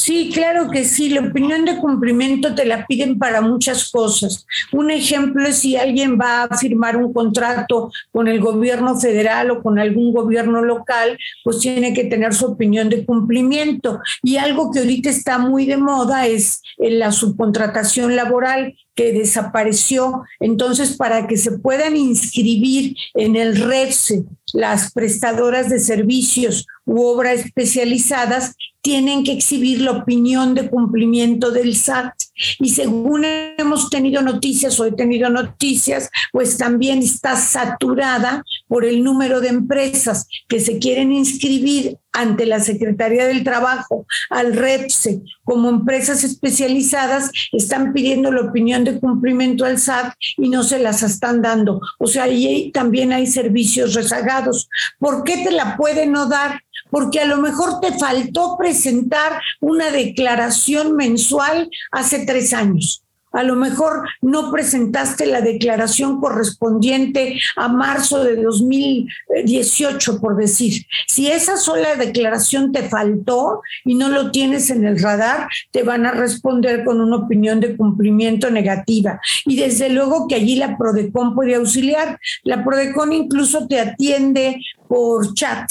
Sí, 0.06 0.30
claro 0.32 0.70
que 0.70 0.84
sí. 0.86 1.10
La 1.10 1.22
opinión 1.22 1.66
de 1.66 1.78
cumplimiento 1.78 2.54
te 2.54 2.66
la 2.66 2.86
piden 2.86 3.18
para 3.18 3.42
muchas 3.42 3.90
cosas. 3.90 4.46
Un 4.72 4.92
ejemplo 4.92 5.48
es 5.48 5.58
si 5.60 5.78
alguien 5.78 6.20
va 6.20 6.44
a 6.44 6.58
firmar 6.58 6.96
un 6.96 7.12
contrato 7.12 7.92
con 8.12 8.28
el 8.28 8.40
gobierno 8.40 9.00
federal 9.00 9.50
o 9.50 9.64
con 9.64 9.80
algún 9.80 10.14
gobierno 10.14 10.62
local, 10.62 11.18
pues 11.44 11.60
tiene 11.60 11.94
que 11.94 12.04
tener 12.04 12.36
su 12.36 12.46
opinión 12.46 12.90
de 12.90 13.04
cumplimiento. 13.04 14.00
Y 14.22 14.38
algo 14.38 14.72
que 14.72 14.80
ahorita 14.80 15.10
está 15.10 15.40
muy 15.40 15.66
de 15.66 15.78
moda 15.78 16.28
es 16.28 16.62
la 16.78 17.12
subcontratación 17.12 18.16
laboral 18.16 18.76
que 18.96 19.12
desapareció. 19.12 20.24
Entonces, 20.40 20.96
para 20.96 21.28
que 21.28 21.38
se 21.38 21.52
puedan 21.52 21.96
inscribir 21.96 22.96
en 23.14 23.36
el 23.36 23.58
REPSE 23.58 24.24
las 24.54 24.92
prestadoras 24.94 25.70
de 25.70 25.80
servicios 25.80 26.66
u 26.86 27.02
obras 27.02 27.42
especializadas, 27.42 28.56
tienen 28.82 29.24
que 29.24 29.34
exhibir 29.34 29.82
la 29.82 29.92
opinión 29.92 30.56
de 30.56 30.70
cumplimiento 30.70 31.52
del 31.52 31.76
SAT 31.76 32.14
y 32.60 32.70
según 32.70 33.24
hemos 33.26 33.90
tenido 33.90 34.22
noticias 34.22 34.80
o 34.80 34.86
he 34.86 34.92
tenido 34.92 35.30
noticias, 35.30 36.10
pues 36.32 36.58
también 36.58 37.00
está 37.00 37.36
saturada 37.36 38.44
por 38.68 38.86
el 38.86 39.04
número 39.04 39.42
de 39.42 39.50
empresas 39.50 40.28
que 40.48 40.60
se 40.60 40.80
quieren 40.80 41.12
inscribir 41.12 41.98
ante 42.16 42.46
la 42.46 42.62
Secretaría 42.62 43.26
del 43.26 43.44
Trabajo, 43.44 44.08
al 44.30 44.54
REPSE, 44.54 45.22
como 45.44 45.70
empresas 45.70 46.24
especializadas, 46.24 47.30
están 47.52 47.92
pidiendo 47.92 48.32
la 48.32 48.42
opinión 48.42 48.86
de 48.86 49.00
cumplimiento 49.00 49.66
al 49.66 49.80
SAT 49.80 50.14
y 50.38 50.50
no 50.50 50.64
se 50.64 50.80
las 50.80 51.04
están 51.04 51.42
dando. 51.42 51.82
O 52.00 52.08
sea, 52.08 52.24
ahí 52.24 52.72
también 52.72 53.12
hay 53.12 53.28
servicios 53.28 53.94
rezagados. 53.94 54.70
¿Por 54.98 55.24
qué 55.24 55.44
te 55.44 55.52
la 55.52 55.76
puede 55.76 56.08
no 56.08 56.28
dar? 56.28 56.62
Porque 56.96 57.20
a 57.20 57.26
lo 57.26 57.42
mejor 57.42 57.82
te 57.82 57.92
faltó 58.00 58.56
presentar 58.58 59.42
una 59.60 59.92
declaración 59.92 60.96
mensual 60.96 61.70
hace 61.92 62.26
tres 62.26 62.54
años. 62.54 63.04
A 63.34 63.44
lo 63.44 63.58
mejor 63.58 64.08
no 64.22 64.50
presentaste 64.50 65.26
la 65.26 65.42
declaración 65.42 66.22
correspondiente 66.22 67.38
a 67.58 67.68
marzo 67.68 68.24
de 68.24 68.38
2018, 68.38 70.22
por 70.22 70.38
decir. 70.38 70.86
Si 71.06 71.28
esa 71.28 71.58
sola 71.58 71.98
declaración 71.98 72.72
te 72.72 72.88
faltó 72.88 73.62
y 73.84 73.96
no 73.96 74.08
lo 74.08 74.32
tienes 74.32 74.70
en 74.70 74.86
el 74.86 74.98
radar, 74.98 75.50
te 75.72 75.84
van 75.84 76.06
a 76.06 76.12
responder 76.12 76.86
con 76.86 77.02
una 77.02 77.18
opinión 77.18 77.60
de 77.60 77.76
cumplimiento 77.76 78.50
negativa. 78.50 79.20
Y 79.46 79.58
desde 79.58 79.90
luego 79.90 80.30
que 80.30 80.36
allí 80.36 80.56
la 80.56 80.78
PRODECON 80.78 81.36
puede 81.36 81.56
auxiliar. 81.56 82.18
La 82.44 82.64
PRODECON 82.64 83.12
incluso 83.12 83.68
te 83.68 83.82
atiende 83.82 84.62
por 84.88 85.34
chat 85.34 85.70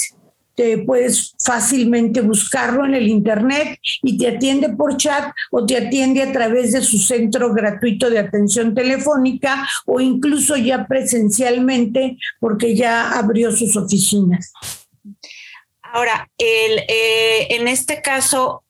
te 0.55 0.77
puedes 0.79 1.35
fácilmente 1.43 2.21
buscarlo 2.21 2.85
en 2.85 2.95
el 2.95 3.07
internet 3.07 3.79
y 4.01 4.17
te 4.17 4.29
atiende 4.29 4.69
por 4.69 4.97
chat 4.97 5.33
o 5.51 5.65
te 5.65 5.77
atiende 5.77 6.23
a 6.23 6.31
través 6.31 6.71
de 6.71 6.81
su 6.81 6.97
centro 6.97 7.53
gratuito 7.53 8.09
de 8.09 8.19
atención 8.19 8.73
telefónica 8.73 9.67
o 9.85 9.99
incluso 9.99 10.55
ya 10.55 10.87
presencialmente 10.87 12.17
porque 12.39 12.75
ya 12.75 13.17
abrió 13.17 13.51
sus 13.51 13.75
oficinas. 13.75 14.53
Ahora, 15.81 16.29
el, 16.37 16.79
eh, 16.87 17.47
en 17.51 17.67
este 17.67 18.01
caso, 18.01 18.63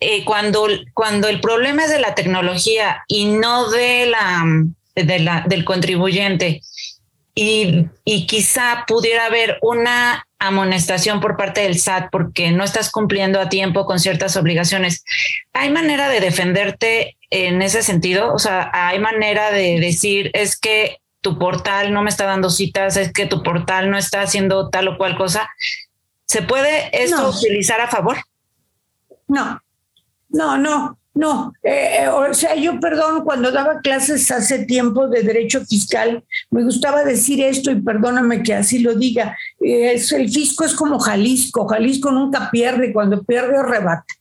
eh, 0.00 0.24
cuando, 0.24 0.66
cuando 0.94 1.28
el 1.28 1.40
problema 1.40 1.84
es 1.84 1.90
de 1.90 2.00
la 2.00 2.14
tecnología 2.14 3.02
y 3.08 3.26
no 3.26 3.70
de 3.70 4.06
la 4.06 4.44
del 4.94 5.64
contribuyente, 5.64 6.60
y, 7.40 7.88
y, 8.04 8.26
quizá 8.26 8.84
pudiera 8.88 9.26
haber 9.26 9.58
una 9.62 10.26
amonestación 10.40 11.20
por 11.20 11.36
parte 11.36 11.60
del 11.60 11.78
SAT 11.78 12.08
porque 12.10 12.50
no 12.50 12.64
estás 12.64 12.90
cumpliendo 12.90 13.40
a 13.40 13.48
tiempo 13.48 13.86
con 13.86 14.00
ciertas 14.00 14.36
obligaciones. 14.36 15.04
¿Hay 15.52 15.70
manera 15.70 16.08
de 16.08 16.18
defenderte 16.18 17.16
en 17.30 17.62
ese 17.62 17.82
sentido? 17.82 18.34
O 18.34 18.40
sea, 18.40 18.72
¿hay 18.72 18.98
manera 18.98 19.52
de 19.52 19.78
decir 19.78 20.32
es 20.34 20.58
que 20.58 20.98
tu 21.20 21.38
portal 21.38 21.92
no 21.92 22.02
me 22.02 22.10
está 22.10 22.24
dando 22.24 22.50
citas, 22.50 22.96
es 22.96 23.12
que 23.12 23.26
tu 23.26 23.44
portal 23.44 23.88
no 23.88 23.98
está 23.98 24.22
haciendo 24.22 24.68
tal 24.68 24.88
o 24.88 24.98
cual 24.98 25.16
cosa? 25.16 25.48
¿Se 26.26 26.42
puede 26.42 26.90
esto 26.92 27.30
utilizar 27.30 27.80
a 27.80 27.86
favor? 27.86 28.16
No, 29.28 29.62
no, 30.28 30.58
no. 30.58 30.97
No, 31.18 31.52
eh, 31.64 32.04
eh, 32.04 32.08
o 32.10 32.32
sea, 32.32 32.54
yo 32.54 32.78
perdón, 32.78 33.24
cuando 33.24 33.50
daba 33.50 33.80
clases 33.80 34.30
hace 34.30 34.66
tiempo 34.66 35.08
de 35.08 35.24
derecho 35.24 35.66
fiscal, 35.66 36.22
me 36.48 36.62
gustaba 36.62 37.02
decir 37.02 37.42
esto 37.42 37.72
y 37.72 37.80
perdóname 37.80 38.40
que 38.44 38.54
así 38.54 38.78
lo 38.78 38.94
diga. 38.94 39.36
Eh, 39.60 39.94
es, 39.94 40.12
el 40.12 40.30
fisco 40.30 40.64
es 40.64 40.74
como 40.74 41.00
Jalisco, 41.00 41.66
Jalisco 41.66 42.12
nunca 42.12 42.48
pierde, 42.52 42.92
cuando 42.92 43.20
pierde 43.24 43.60
rebate. 43.64 44.14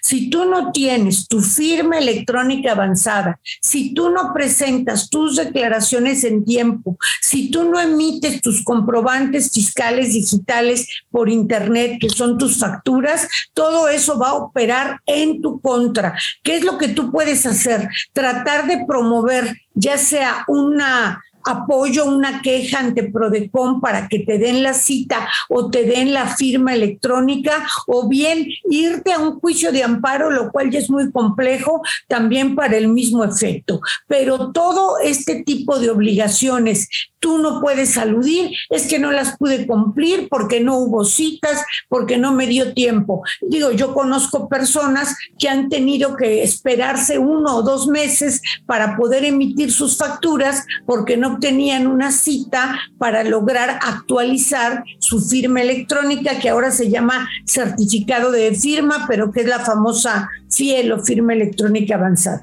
Si 0.00 0.30
tú 0.30 0.44
no 0.44 0.72
tienes 0.72 1.28
tu 1.28 1.40
firma 1.40 1.98
electrónica 1.98 2.72
avanzada, 2.72 3.38
si 3.60 3.94
tú 3.94 4.10
no 4.10 4.32
presentas 4.32 5.10
tus 5.10 5.36
declaraciones 5.36 6.24
en 6.24 6.44
tiempo, 6.44 6.96
si 7.20 7.50
tú 7.50 7.64
no 7.64 7.80
emites 7.80 8.40
tus 8.40 8.62
comprobantes 8.62 9.50
fiscales 9.50 10.12
digitales 10.12 10.88
por 11.10 11.28
Internet, 11.28 11.98
que 12.00 12.10
son 12.10 12.38
tus 12.38 12.58
facturas, 12.58 13.28
todo 13.52 13.88
eso 13.88 14.18
va 14.18 14.30
a 14.30 14.34
operar 14.34 15.00
en 15.06 15.40
tu 15.40 15.60
contra. 15.60 16.16
¿Qué 16.42 16.56
es 16.56 16.64
lo 16.64 16.78
que 16.78 16.88
tú 16.88 17.10
puedes 17.10 17.46
hacer? 17.46 17.88
Tratar 18.12 18.66
de 18.66 18.84
promover 18.86 19.56
ya 19.74 19.98
sea 19.98 20.44
una 20.48 21.22
apoyo 21.44 22.06
una 22.06 22.42
queja 22.42 22.80
ante 22.80 23.04
Prodecon 23.04 23.80
para 23.80 24.08
que 24.08 24.20
te 24.20 24.38
den 24.38 24.62
la 24.62 24.74
cita 24.74 25.28
o 25.48 25.70
te 25.70 25.84
den 25.84 26.12
la 26.12 26.26
firma 26.26 26.74
electrónica 26.74 27.66
o 27.86 28.08
bien 28.08 28.46
irte 28.70 29.12
a 29.12 29.18
un 29.18 29.40
juicio 29.40 29.72
de 29.72 29.82
amparo, 29.82 30.30
lo 30.30 30.50
cual 30.50 30.70
ya 30.70 30.78
es 30.78 30.90
muy 30.90 31.10
complejo 31.10 31.82
también 32.08 32.54
para 32.54 32.76
el 32.76 32.88
mismo 32.88 33.24
efecto. 33.24 33.80
Pero 34.06 34.52
todo 34.52 34.98
este 34.98 35.42
tipo 35.42 35.78
de 35.78 35.90
obligaciones 35.90 36.88
tú 37.24 37.38
no 37.38 37.62
puedes 37.62 37.96
aludir, 37.96 38.50
es 38.68 38.86
que 38.86 38.98
no 38.98 39.10
las 39.10 39.38
pude 39.38 39.66
cumplir 39.66 40.28
porque 40.28 40.60
no 40.60 40.76
hubo 40.76 41.06
citas, 41.06 41.64
porque 41.88 42.18
no 42.18 42.34
me 42.34 42.46
dio 42.46 42.74
tiempo. 42.74 43.22
Digo, 43.40 43.70
yo 43.70 43.94
conozco 43.94 44.46
personas 44.46 45.16
que 45.38 45.48
han 45.48 45.70
tenido 45.70 46.16
que 46.16 46.42
esperarse 46.42 47.18
uno 47.18 47.56
o 47.56 47.62
dos 47.62 47.86
meses 47.86 48.42
para 48.66 48.98
poder 48.98 49.24
emitir 49.24 49.72
sus 49.72 49.96
facturas 49.96 50.66
porque 50.84 51.16
no 51.16 51.33
tenían 51.38 51.86
una 51.86 52.12
cita 52.12 52.78
para 52.98 53.24
lograr 53.24 53.78
actualizar 53.82 54.84
su 54.98 55.20
firma 55.20 55.62
electrónica, 55.62 56.38
que 56.38 56.48
ahora 56.48 56.70
se 56.70 56.90
llama 56.90 57.28
certificado 57.44 58.30
de 58.30 58.54
firma, 58.54 59.06
pero 59.08 59.30
que 59.30 59.40
es 59.40 59.46
la 59.46 59.60
famosa 59.60 60.28
FIEL 60.50 60.92
o 60.92 61.02
firma 61.02 61.32
electrónica 61.32 61.96
avanzada. 61.96 62.42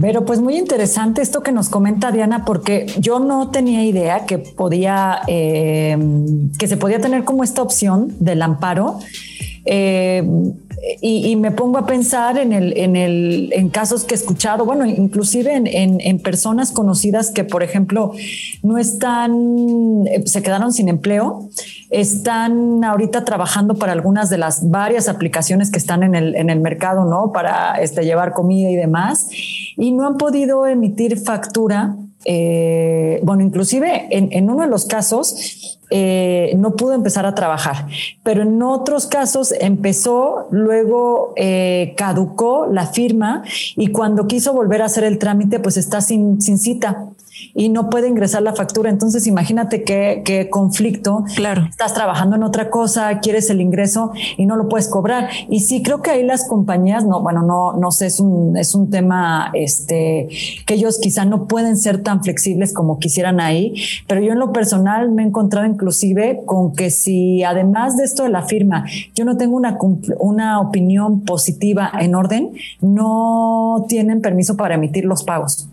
Pero 0.00 0.24
pues 0.24 0.40
muy 0.40 0.56
interesante 0.56 1.22
esto 1.22 1.42
que 1.42 1.50
nos 1.50 1.68
comenta 1.68 2.12
Diana, 2.12 2.44
porque 2.44 2.86
yo 2.98 3.18
no 3.18 3.50
tenía 3.50 3.84
idea 3.84 4.26
que 4.26 4.38
podía, 4.38 5.22
eh, 5.26 5.98
que 6.56 6.68
se 6.68 6.76
podía 6.76 7.00
tener 7.00 7.24
como 7.24 7.42
esta 7.42 7.62
opción 7.62 8.14
del 8.20 8.42
amparo. 8.42 9.00
Eh, 9.70 10.24
y, 11.02 11.36
me 11.36 11.50
pongo 11.50 11.76
a 11.76 11.84
pensar 11.84 12.38
en, 12.38 12.54
el, 12.54 12.74
en, 12.78 12.96
el, 12.96 13.50
en 13.52 13.68
casos 13.68 14.04
que 14.04 14.14
he 14.14 14.16
escuchado, 14.16 14.64
bueno, 14.64 14.86
inclusive 14.86 15.54
en, 15.54 15.66
en, 16.00 16.22
personas 16.22 16.72
conocidas 16.72 17.30
que, 17.30 17.44
por 17.44 17.62
ejemplo, 17.62 18.12
no 18.62 18.78
están, 18.78 20.06
eh, 20.06 20.22
se 20.24 20.42
quedaron 20.42 20.72
sin 20.72 20.88
empleo, 20.88 21.50
están 21.90 22.82
ahorita 22.82 23.26
trabajando 23.26 23.74
para 23.74 23.92
algunas 23.92 24.30
de 24.30 24.38
las 24.38 24.70
varias 24.70 25.08
aplicaciones 25.08 25.70
que 25.70 25.78
están 25.78 26.02
en 26.02 26.14
el, 26.14 26.34
en 26.34 26.48
el 26.48 26.60
mercado, 26.60 27.04
¿no? 27.04 27.30
Para 27.30 27.74
este, 27.82 28.04
llevar 28.04 28.32
comida 28.32 28.70
y 28.70 28.76
demás, 28.76 29.28
y 29.76 29.92
no 29.92 30.06
han 30.06 30.16
podido 30.16 30.66
emitir 30.66 31.18
factura. 31.18 31.94
Eh, 32.24 33.20
bueno, 33.22 33.42
inclusive 33.42 34.08
en, 34.10 34.32
en 34.32 34.48
uno 34.48 34.62
de 34.62 34.68
los 34.68 34.86
casos, 34.86 35.77
eh, 35.90 36.52
no 36.56 36.76
pudo 36.76 36.92
empezar 36.92 37.26
a 37.26 37.34
trabajar, 37.34 37.86
pero 38.22 38.42
en 38.42 38.62
otros 38.62 39.06
casos 39.06 39.52
empezó, 39.58 40.48
luego 40.50 41.32
eh, 41.36 41.94
caducó 41.96 42.66
la 42.66 42.86
firma 42.86 43.42
y 43.76 43.88
cuando 43.88 44.26
quiso 44.26 44.52
volver 44.52 44.82
a 44.82 44.86
hacer 44.86 45.04
el 45.04 45.18
trámite, 45.18 45.60
pues 45.60 45.76
está 45.76 46.00
sin, 46.00 46.40
sin 46.40 46.58
cita 46.58 47.08
y 47.54 47.68
no 47.68 47.90
puede 47.90 48.08
ingresar 48.08 48.42
la 48.42 48.54
factura. 48.54 48.90
Entonces, 48.90 49.26
imagínate 49.26 49.82
qué, 49.82 50.48
conflicto. 50.50 51.24
Claro. 51.34 51.66
Estás 51.68 51.94
trabajando 51.94 52.36
en 52.36 52.42
otra 52.42 52.70
cosa, 52.70 53.18
quieres 53.20 53.50
el 53.50 53.60
ingreso 53.60 54.12
y 54.36 54.46
no 54.46 54.56
lo 54.56 54.68
puedes 54.68 54.88
cobrar. 54.88 55.28
Y 55.48 55.60
sí, 55.60 55.82
creo 55.82 56.02
que 56.02 56.10
ahí 56.10 56.22
las 56.24 56.46
compañías, 56.46 57.04
no, 57.04 57.20
bueno, 57.22 57.42
no, 57.42 57.72
no 57.74 57.90
sé, 57.90 58.06
es 58.06 58.20
un, 58.20 58.56
es 58.56 58.74
un 58.74 58.90
tema 58.90 59.50
este, 59.54 60.28
que 60.66 60.74
ellos 60.74 60.98
quizá 61.00 61.24
no 61.24 61.46
pueden 61.46 61.76
ser 61.76 62.02
tan 62.02 62.22
flexibles 62.22 62.72
como 62.72 62.98
quisieran 62.98 63.40
ahí, 63.40 63.74
pero 64.06 64.20
yo 64.20 64.32
en 64.32 64.38
lo 64.38 64.52
personal 64.52 65.10
me 65.10 65.22
he 65.22 65.26
encontrado 65.26 65.66
inclusive 65.66 66.42
con 66.46 66.72
que 66.74 66.90
si 66.90 67.42
además 67.42 67.96
de 67.96 68.04
esto 68.04 68.22
de 68.22 68.30
la 68.30 68.42
firma, 68.42 68.84
yo 69.14 69.24
no 69.24 69.36
tengo 69.36 69.56
una, 69.56 69.78
una 70.18 70.60
opinión 70.60 71.22
positiva 71.22 71.90
en 72.00 72.14
orden, 72.14 72.52
no 72.80 73.84
tienen 73.88 74.20
permiso 74.20 74.56
para 74.56 74.74
emitir 74.74 75.04
los 75.04 75.24
pagos. 75.24 75.68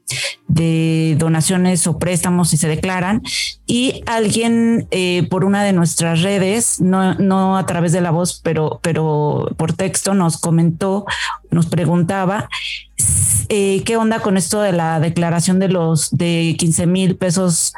donaciones 1.19 1.87
o 1.87 1.99
préstamos 1.99 2.51
si 2.51 2.57
se 2.57 2.69
declaran, 2.69 3.23
y 3.67 4.03
alguien 4.07 4.87
eh, 4.91 5.27
por 5.31 5.45
una 5.45 5.65
de 5.65 5.73
nuestras 5.73 6.23
redes, 6.23 6.81
no, 6.81 7.15
no 7.15 7.57
a 7.57 7.67
través 7.67 7.93
de 7.93 8.01
la 8.01 8.11
voz, 8.11 8.41
pero, 8.43 8.79
pero 8.83 9.49
por 9.57 9.73
texto, 9.73 10.13
nos 10.13 10.39
comentó, 10.39 11.07
nos 11.51 11.67
preguntaba 11.67 12.49
eh, 13.49 13.83
qué 13.85 13.97
onda 13.97 14.21
con 14.21 14.37
esto 14.37 14.61
de 14.61 14.73
la 14.73 15.01
declaración 15.01 15.59
de 15.59 15.69
los 15.69 16.11
de 16.11 16.55
15 16.59 16.87
mil 16.87 17.17
pesos 17.17 17.73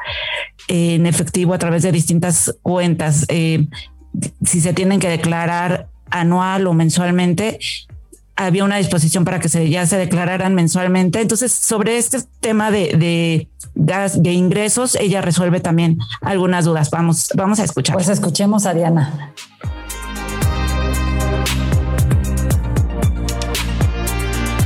en 0.68 1.06
efectivo 1.06 1.54
a 1.54 1.58
través 1.58 1.82
de 1.82 1.92
distintas 1.92 2.56
cuentas, 2.62 3.26
si 3.28 4.60
se 4.60 4.72
tienen 4.72 4.98
que 4.98 5.08
declarar 5.08 5.88
anual 6.10 6.66
o 6.66 6.74
mensualmente 6.74 7.58
había 8.36 8.64
una 8.64 8.76
disposición 8.76 9.24
para 9.24 9.40
que 9.40 9.48
se, 9.48 9.68
ya 9.68 9.86
se 9.86 9.96
declararan 9.96 10.54
mensualmente. 10.54 11.20
Entonces, 11.20 11.52
sobre 11.52 11.98
este 11.98 12.18
tema 12.40 12.70
de, 12.70 13.48
de, 13.74 14.14
de 14.14 14.32
ingresos, 14.32 14.94
ella 14.96 15.20
resuelve 15.20 15.60
también 15.60 15.98
algunas 16.20 16.64
dudas. 16.64 16.90
Vamos, 16.90 17.28
vamos 17.34 17.60
a 17.60 17.64
escuchar. 17.64 17.94
Pues 17.94 18.08
escuchemos 18.08 18.66
a 18.66 18.74
Diana. 18.74 19.32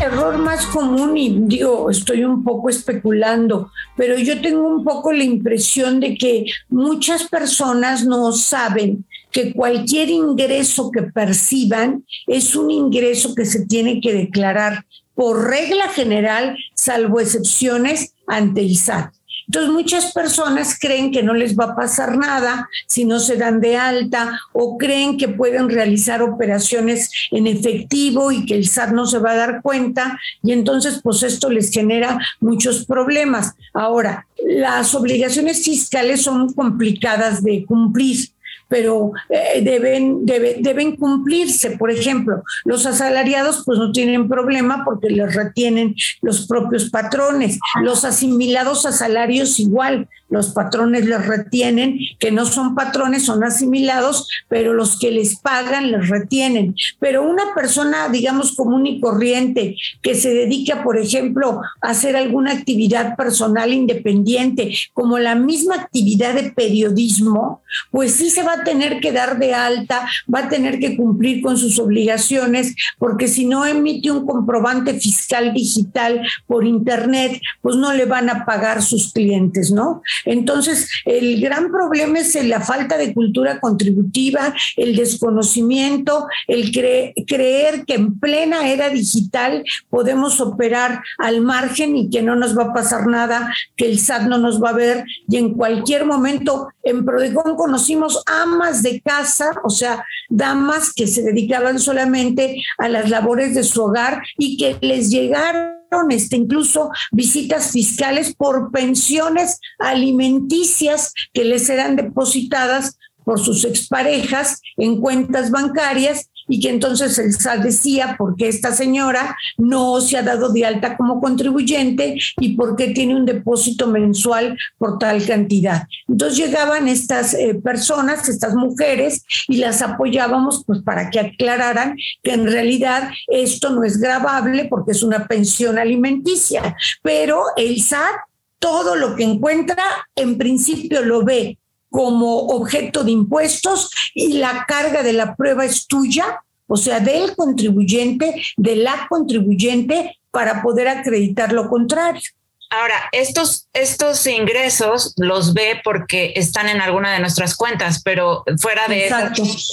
error 0.06 0.38
más 0.38 0.66
común 0.66 1.16
y 1.16 1.40
digo, 1.40 1.90
estoy 1.90 2.24
un 2.24 2.42
poco 2.42 2.68
especulando, 2.70 3.70
pero 3.96 4.16
yo 4.16 4.40
tengo 4.40 4.66
un 4.66 4.84
poco 4.84 5.12
la 5.12 5.24
impresión 5.24 6.00
de 6.00 6.16
que 6.16 6.46
muchas 6.68 7.24
personas 7.24 8.04
no 8.04 8.32
saben 8.32 9.04
que 9.30 9.52
cualquier 9.52 10.08
ingreso 10.08 10.90
que 10.90 11.02
perciban 11.02 12.04
es 12.26 12.56
un 12.56 12.70
ingreso 12.70 13.34
que 13.34 13.44
se 13.44 13.66
tiene 13.66 14.00
que 14.00 14.12
declarar 14.12 14.84
por 15.14 15.48
regla 15.48 15.88
general, 15.88 16.56
salvo 16.74 17.20
excepciones, 17.20 18.14
ante 18.26 18.60
el 18.60 18.76
SAT. 18.76 19.12
Entonces 19.48 19.72
muchas 19.72 20.12
personas 20.12 20.76
creen 20.78 21.12
que 21.12 21.22
no 21.22 21.32
les 21.32 21.56
va 21.56 21.66
a 21.66 21.76
pasar 21.76 22.18
nada 22.18 22.68
si 22.86 23.04
no 23.04 23.20
se 23.20 23.36
dan 23.36 23.60
de 23.60 23.76
alta 23.76 24.40
o 24.52 24.76
creen 24.76 25.16
que 25.16 25.28
pueden 25.28 25.68
realizar 25.68 26.20
operaciones 26.20 27.10
en 27.30 27.46
efectivo 27.46 28.32
y 28.32 28.44
que 28.44 28.56
el 28.56 28.66
SAT 28.66 28.90
no 28.90 29.06
se 29.06 29.18
va 29.18 29.32
a 29.32 29.36
dar 29.36 29.62
cuenta 29.62 30.18
y 30.42 30.52
entonces 30.52 31.00
pues 31.02 31.22
esto 31.22 31.48
les 31.48 31.70
genera 31.70 32.18
muchos 32.40 32.86
problemas. 32.86 33.54
Ahora, 33.72 34.26
las 34.44 34.94
obligaciones 34.94 35.64
fiscales 35.64 36.22
son 36.22 36.52
complicadas 36.52 37.42
de 37.42 37.64
cumplir 37.64 38.30
pero 38.68 39.12
eh, 39.28 39.62
deben, 39.62 40.26
deben 40.26 40.96
cumplirse. 40.96 41.72
Por 41.72 41.90
ejemplo, 41.90 42.42
los 42.64 42.86
asalariados 42.86 43.62
pues 43.64 43.78
no 43.78 43.92
tienen 43.92 44.28
problema 44.28 44.84
porque 44.84 45.10
les 45.10 45.34
retienen 45.34 45.94
los 46.22 46.46
propios 46.46 46.90
patrones. 46.90 47.58
Los 47.82 48.04
asimilados 48.04 48.86
a 48.86 48.92
salarios 48.92 49.60
igual, 49.60 50.08
los 50.28 50.50
patrones 50.50 51.06
les 51.06 51.24
retienen, 51.26 51.98
que 52.18 52.32
no 52.32 52.46
son 52.46 52.74
patrones, 52.74 53.24
son 53.24 53.44
asimilados, 53.44 54.28
pero 54.48 54.74
los 54.74 54.98
que 54.98 55.10
les 55.10 55.36
pagan 55.36 55.92
les 55.92 56.08
retienen. 56.08 56.74
Pero 56.98 57.22
una 57.22 57.54
persona, 57.54 58.08
digamos, 58.08 58.54
común 58.56 58.86
y 58.86 59.00
corriente, 59.00 59.76
que 60.02 60.14
se 60.14 60.30
dedica, 60.34 60.82
por 60.82 60.98
ejemplo, 60.98 61.60
a 61.80 61.90
hacer 61.90 62.16
alguna 62.16 62.52
actividad 62.52 63.16
personal 63.16 63.72
independiente, 63.72 64.74
como 64.92 65.18
la 65.18 65.34
misma 65.34 65.76
actividad 65.76 66.34
de 66.34 66.50
periodismo, 66.52 67.62
pues 67.90 68.12
sí 68.14 68.30
se 68.30 68.42
va 68.42 68.54
a 68.54 68.64
tener 68.64 69.00
que 69.00 69.12
dar 69.12 69.38
de 69.38 69.54
alta, 69.54 70.08
va 70.32 70.40
a 70.40 70.48
tener 70.48 70.78
que 70.78 70.96
cumplir 70.96 71.42
con 71.42 71.56
sus 71.56 71.78
obligaciones, 71.78 72.74
porque 72.98 73.28
si 73.28 73.46
no 73.46 73.66
emite 73.66 74.10
un 74.10 74.26
comprobante 74.26 74.94
fiscal 74.94 75.52
digital 75.52 76.22
por 76.46 76.64
Internet, 76.66 77.40
pues 77.60 77.76
no 77.76 77.92
le 77.92 78.04
van 78.06 78.30
a 78.30 78.44
pagar 78.44 78.82
sus 78.82 79.12
clientes, 79.12 79.70
¿no? 79.70 80.02
Entonces, 80.24 80.88
el 81.04 81.40
gran 81.40 81.70
problema 81.70 82.18
es 82.18 82.34
la 82.44 82.60
falta 82.60 82.96
de 82.96 83.14
cultura 83.14 83.60
contributiva, 83.60 84.54
el 84.76 84.96
desconocimiento, 84.96 86.26
el 86.46 86.70
creer 86.72 87.84
que 87.84 87.94
en 87.94 88.18
plena 88.18 88.68
era 88.68 88.90
digital 88.90 89.64
podemos 89.90 90.40
operar 90.40 91.02
al 91.18 91.40
margen 91.40 91.96
y 91.96 92.10
que 92.10 92.22
no 92.22 92.36
nos 92.36 92.56
va 92.56 92.64
a 92.64 92.72
pasar 92.72 93.06
nada, 93.06 93.52
que 93.76 93.86
el 93.86 93.98
SAT 93.98 94.22
no 94.22 94.38
nos 94.38 94.62
va 94.62 94.70
a 94.70 94.74
ver 94.74 95.04
y 95.28 95.36
en 95.36 95.54
cualquier 95.54 96.04
momento 96.04 96.68
en 96.82 97.04
Prodecon 97.04 97.56
conocimos 97.56 98.22
amas 98.26 98.82
de 98.82 99.00
casa, 99.00 99.50
o 99.64 99.70
sea, 99.70 100.04
damas 100.28 100.92
que 100.92 101.06
se 101.06 101.22
dedicaban 101.22 101.78
solamente 101.78 102.62
a 102.78 102.88
las 102.88 103.10
labores 103.10 103.54
de 103.54 103.64
su 103.64 103.82
hogar 103.82 104.22
y 104.38 104.56
que 104.56 104.76
les 104.80 105.10
llegaron 105.10 105.76
este, 106.10 106.36
incluso 106.36 106.90
visitas 107.12 107.72
fiscales 107.72 108.34
por 108.34 108.70
pensiones 108.70 109.58
alimenticias 109.78 111.12
que 111.32 111.44
les 111.44 111.68
eran 111.68 111.96
depositadas 111.96 112.98
por 113.24 113.40
sus 113.40 113.64
exparejas 113.64 114.60
en 114.76 115.00
cuentas 115.00 115.50
bancarias 115.50 116.30
y 116.48 116.60
que 116.60 116.70
entonces 116.70 117.18
el 117.18 117.32
SAT 117.32 117.62
decía 117.62 118.16
por 118.18 118.36
qué 118.36 118.48
esta 118.48 118.72
señora 118.72 119.36
no 119.56 120.00
se 120.00 120.16
ha 120.16 120.22
dado 120.22 120.52
de 120.52 120.64
alta 120.64 120.96
como 120.96 121.20
contribuyente 121.20 122.18
y 122.38 122.56
por 122.56 122.76
qué 122.76 122.88
tiene 122.88 123.16
un 123.16 123.24
depósito 123.24 123.86
mensual 123.86 124.58
por 124.78 124.98
tal 124.98 125.24
cantidad. 125.24 125.86
Entonces 126.08 126.38
llegaban 126.38 126.88
estas 126.88 127.34
eh, 127.34 127.54
personas, 127.62 128.28
estas 128.28 128.54
mujeres, 128.54 129.24
y 129.48 129.58
las 129.58 129.82
apoyábamos 129.82 130.64
pues 130.66 130.82
para 130.82 131.10
que 131.10 131.20
aclararan 131.20 131.96
que 132.22 132.32
en 132.32 132.46
realidad 132.46 133.10
esto 133.28 133.70
no 133.70 133.84
es 133.84 133.98
grabable 133.98 134.66
porque 134.66 134.92
es 134.92 135.02
una 135.02 135.26
pensión 135.26 135.78
alimenticia, 135.78 136.76
pero 137.02 137.42
el 137.56 137.80
SAT 137.82 138.14
todo 138.58 138.96
lo 138.96 139.14
que 139.14 139.24
encuentra 139.24 139.84
en 140.14 140.38
principio 140.38 141.02
lo 141.02 141.22
ve 141.22 141.58
como 141.96 142.48
objeto 142.48 143.04
de 143.04 143.10
impuestos 143.10 143.90
y 144.12 144.34
la 144.34 144.66
carga 144.68 145.02
de 145.02 145.14
la 145.14 145.34
prueba 145.34 145.64
es 145.64 145.86
tuya, 145.86 146.42
o 146.66 146.76
sea, 146.76 147.00
del 147.00 147.34
contribuyente, 147.34 148.34
de 148.58 148.76
la 148.76 149.06
contribuyente, 149.08 150.18
para 150.30 150.60
poder 150.60 150.88
acreditar 150.88 151.54
lo 151.54 151.70
contrario. 151.70 152.20
Ahora, 152.68 152.96
estos, 153.12 153.68
estos 153.72 154.26
ingresos 154.26 155.14
los 155.16 155.54
ve 155.54 155.80
porque 155.82 156.34
están 156.36 156.68
en 156.68 156.82
alguna 156.82 157.14
de 157.14 157.20
nuestras 157.20 157.56
cuentas, 157.56 158.02
pero 158.04 158.44
fuera 158.58 158.88
de, 158.88 159.10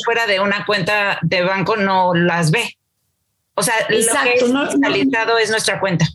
fuera 0.05 0.25
de 0.25 0.39
una 0.39 0.65
cuenta 0.65 1.19
de 1.23 1.43
banco 1.43 1.75
no 1.75 2.13
las 2.13 2.51
ve. 2.51 2.77
O 3.55 3.63
sea, 3.63 3.73
Exacto, 3.89 4.47
lo 4.47 4.69
que 4.69 5.01
es 5.01 5.43
es 5.43 5.49
nuestra 5.49 5.77
cuenta. 5.81 6.07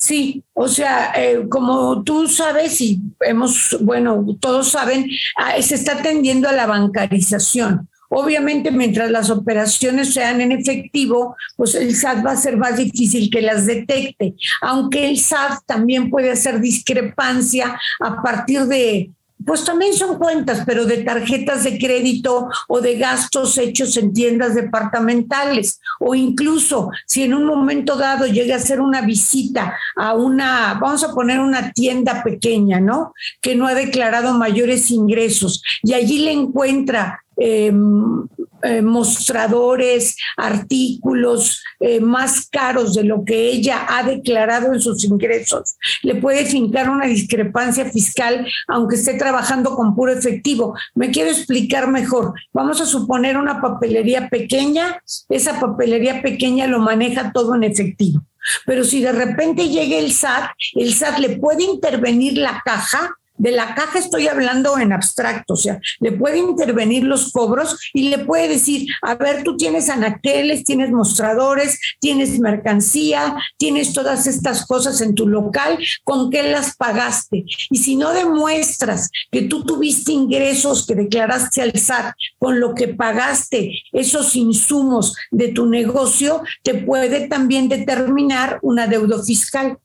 Sí, 0.00 0.42
o 0.54 0.66
sea, 0.66 1.12
eh, 1.14 1.46
como 1.50 2.02
tú 2.02 2.26
sabes 2.26 2.80
y 2.80 3.02
hemos, 3.20 3.76
bueno, 3.82 4.24
todos 4.40 4.70
saben, 4.70 5.06
ah, 5.36 5.60
se 5.60 5.74
está 5.74 6.00
tendiendo 6.00 6.48
a 6.48 6.52
la 6.52 6.66
bancarización. 6.66 7.86
Obviamente, 8.08 8.70
mientras 8.70 9.10
las 9.10 9.28
operaciones 9.28 10.14
sean 10.14 10.40
en 10.40 10.52
efectivo, 10.52 11.36
pues 11.54 11.74
el 11.74 11.94
SAT 11.94 12.24
va 12.24 12.32
a 12.32 12.36
ser 12.36 12.56
más 12.56 12.78
difícil 12.78 13.28
que 13.30 13.42
las 13.42 13.66
detecte, 13.66 14.34
aunque 14.62 15.06
el 15.06 15.18
SAT 15.18 15.60
también 15.66 16.08
puede 16.08 16.32
hacer 16.32 16.60
discrepancia 16.60 17.78
a 18.00 18.22
partir 18.22 18.62
de 18.62 19.10
pues 19.44 19.64
también 19.64 19.94
son 19.94 20.18
cuentas, 20.18 20.62
pero 20.66 20.84
de 20.84 20.98
tarjetas 20.98 21.64
de 21.64 21.78
crédito 21.78 22.48
o 22.68 22.80
de 22.80 22.96
gastos 22.98 23.56
hechos 23.58 23.96
en 23.96 24.12
tiendas 24.12 24.54
departamentales. 24.54 25.80
O 25.98 26.14
incluso 26.14 26.90
si 27.06 27.22
en 27.22 27.34
un 27.34 27.46
momento 27.46 27.96
dado 27.96 28.26
llega 28.26 28.54
a 28.54 28.58
hacer 28.58 28.80
una 28.80 29.00
visita 29.00 29.76
a 29.96 30.14
una, 30.14 30.78
vamos 30.80 31.04
a 31.04 31.14
poner 31.14 31.40
una 31.40 31.72
tienda 31.72 32.22
pequeña, 32.22 32.80
¿no? 32.80 33.14
Que 33.40 33.54
no 33.54 33.66
ha 33.66 33.74
declarado 33.74 34.34
mayores 34.34 34.90
ingresos 34.90 35.62
y 35.82 35.94
allí 35.94 36.18
le 36.18 36.32
encuentra 36.32 37.20
Em, 37.42 38.26
eh, 38.62 38.82
mostradores, 38.82 40.16
artículos 40.36 41.62
eh, 41.80 42.00
más 42.00 42.48
caros 42.50 42.94
de 42.94 43.04
lo 43.04 43.24
que 43.24 43.50
ella 43.50 43.86
ha 43.88 44.02
declarado 44.02 44.72
en 44.72 44.80
sus 44.80 45.04
ingresos. 45.04 45.76
Le 46.02 46.16
puede 46.16 46.44
fincar 46.44 46.90
una 46.90 47.06
discrepancia 47.06 47.90
fiscal 47.90 48.46
aunque 48.68 48.96
esté 48.96 49.14
trabajando 49.14 49.74
con 49.74 49.94
puro 49.94 50.12
efectivo. 50.12 50.74
Me 50.94 51.10
quiero 51.10 51.30
explicar 51.30 51.88
mejor. 51.88 52.34
Vamos 52.52 52.80
a 52.80 52.86
suponer 52.86 53.36
una 53.36 53.60
papelería 53.60 54.28
pequeña. 54.28 55.00
Esa 55.28 55.58
papelería 55.60 56.22
pequeña 56.22 56.66
lo 56.66 56.78
maneja 56.78 57.32
todo 57.32 57.54
en 57.54 57.64
efectivo 57.64 58.22
Pero 58.66 58.84
si 58.84 59.00
de 59.00 59.12
repente 59.12 59.68
llega 59.68 59.98
el 59.98 60.12
SAT, 60.12 60.50
el 60.74 60.94
SAT 60.94 61.18
le 61.18 61.38
puede 61.38 61.64
intervenir 61.64 62.38
la 62.38 62.62
caja 62.64 63.16
de 63.40 63.52
la 63.52 63.74
caja 63.74 63.98
estoy 63.98 64.28
hablando 64.28 64.78
en 64.78 64.92
abstracto, 64.92 65.54
o 65.54 65.56
sea, 65.56 65.80
le 65.98 66.12
puede 66.12 66.38
intervenir 66.38 67.04
los 67.04 67.32
cobros 67.32 67.78
y 67.94 68.10
le 68.10 68.18
puede 68.18 68.48
decir, 68.48 68.86
a 69.00 69.14
ver, 69.14 69.42
tú 69.44 69.56
tienes 69.56 69.88
anaqueles, 69.88 70.62
tienes 70.62 70.90
mostradores, 70.90 71.80
tienes 72.00 72.38
mercancía, 72.38 73.34
tienes 73.56 73.94
todas 73.94 74.26
estas 74.26 74.66
cosas 74.66 75.00
en 75.00 75.14
tu 75.14 75.26
local, 75.26 75.78
¿con 76.04 76.30
qué 76.30 76.42
las 76.42 76.76
pagaste? 76.76 77.46
Y 77.70 77.78
si 77.78 77.96
no 77.96 78.12
demuestras 78.12 79.08
que 79.30 79.42
tú 79.42 79.64
tuviste 79.64 80.12
ingresos 80.12 80.86
que 80.86 80.94
declaraste 80.94 81.62
al 81.62 81.72
SAT 81.72 82.12
con 82.38 82.60
lo 82.60 82.74
que 82.74 82.88
pagaste 82.88 83.72
esos 83.92 84.36
insumos 84.36 85.16
de 85.30 85.48
tu 85.48 85.64
negocio, 85.64 86.42
te 86.62 86.74
puede 86.74 87.26
también 87.28 87.70
determinar 87.70 88.58
una 88.60 88.86
deuda 88.86 89.22
fiscal. 89.22 89.78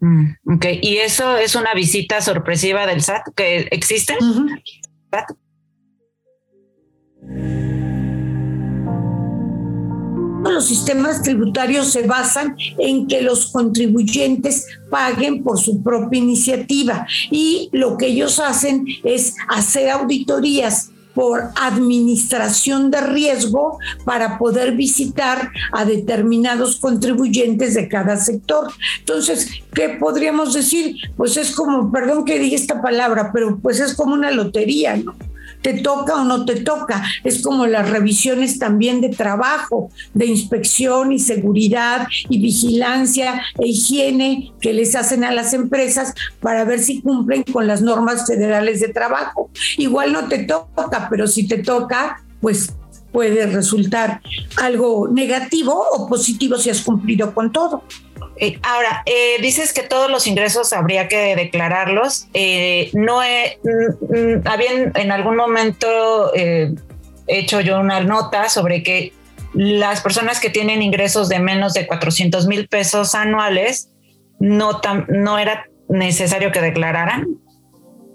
Mm, 0.00 0.54
ok, 0.54 0.66
y 0.80 0.96
eso 0.96 1.36
es 1.36 1.54
una 1.54 1.74
visita 1.74 2.20
sorpresiva 2.20 2.86
del 2.86 3.02
SAT 3.02 3.34
que 3.36 3.68
existe. 3.70 4.16
Los 10.42 10.66
sistemas 10.66 11.22
tributarios 11.22 11.92
se 11.92 12.06
basan 12.06 12.56
en 12.78 13.06
que 13.06 13.20
los 13.20 13.52
contribuyentes 13.52 14.66
paguen 14.88 15.44
por 15.44 15.60
su 15.60 15.82
propia 15.82 16.18
iniciativa 16.18 17.06
y 17.30 17.68
lo 17.72 17.98
que 17.98 18.06
ellos 18.06 18.38
hacen 18.38 18.86
es 19.04 19.34
hacer 19.48 19.90
auditorías 19.90 20.90
por 21.14 21.50
administración 21.56 22.90
de 22.90 23.00
riesgo 23.00 23.78
para 24.04 24.38
poder 24.38 24.72
visitar 24.76 25.50
a 25.72 25.84
determinados 25.84 26.76
contribuyentes 26.76 27.74
de 27.74 27.88
cada 27.88 28.16
sector. 28.16 28.72
Entonces, 28.98 29.48
¿qué 29.74 29.96
podríamos 30.00 30.54
decir? 30.54 30.96
Pues 31.16 31.36
es 31.36 31.52
como, 31.52 31.90
perdón 31.90 32.24
que 32.24 32.38
diga 32.38 32.56
esta 32.56 32.80
palabra, 32.82 33.30
pero 33.32 33.58
pues 33.58 33.80
es 33.80 33.94
como 33.94 34.14
una 34.14 34.30
lotería, 34.30 34.96
¿no? 34.96 35.14
Te 35.62 35.74
toca 35.74 36.14
o 36.14 36.24
no 36.24 36.44
te 36.44 36.56
toca. 36.56 37.02
Es 37.24 37.42
como 37.42 37.66
las 37.66 37.90
revisiones 37.90 38.58
también 38.58 39.00
de 39.00 39.10
trabajo, 39.10 39.90
de 40.14 40.26
inspección 40.26 41.12
y 41.12 41.18
seguridad 41.18 42.06
y 42.28 42.40
vigilancia 42.40 43.42
e 43.58 43.68
higiene 43.68 44.52
que 44.60 44.72
les 44.72 44.94
hacen 44.94 45.24
a 45.24 45.32
las 45.32 45.52
empresas 45.52 46.14
para 46.40 46.64
ver 46.64 46.80
si 46.80 47.00
cumplen 47.00 47.42
con 47.44 47.66
las 47.66 47.82
normas 47.82 48.26
federales 48.26 48.80
de 48.80 48.88
trabajo. 48.88 49.50
Igual 49.76 50.12
no 50.12 50.28
te 50.28 50.38
toca, 50.44 51.08
pero 51.10 51.26
si 51.26 51.46
te 51.46 51.58
toca, 51.58 52.24
pues 52.40 52.72
puede 53.12 53.46
resultar 53.46 54.20
algo 54.56 55.08
negativo 55.08 55.84
o 55.92 56.08
positivo 56.08 56.56
si 56.56 56.70
has 56.70 56.82
cumplido 56.82 57.34
con 57.34 57.52
todo. 57.52 57.82
Eh, 58.42 58.58
ahora, 58.62 59.02
eh, 59.04 59.36
dices 59.42 59.74
que 59.74 59.82
todos 59.82 60.10
los 60.10 60.26
ingresos 60.26 60.72
habría 60.72 61.08
que 61.08 61.36
declararlos. 61.36 62.26
Eh, 62.32 62.90
no 62.94 63.22
he, 63.22 63.58
mm, 63.62 64.14
mm, 64.14 64.42
había 64.46 64.70
en, 64.94 65.12
algún 65.12 65.36
momento 65.36 66.32
hecho 67.26 67.60
yo 67.60 67.78
una 67.78 68.00
nota 68.00 68.48
sobre 68.48 68.82
que 68.82 69.12
las 69.52 70.00
personas 70.00 70.40
que 70.40 70.48
tienen 70.48 70.80
ingresos 70.80 71.28
de 71.28 71.38
menos 71.38 71.74
de 71.74 71.86
400 71.86 72.46
mil 72.46 72.66
pesos 72.66 73.14
anuales 73.14 73.90
no 74.38 75.38
era 75.38 75.66
necesario 75.90 76.50
que 76.50 76.62
declararan. 76.62 77.28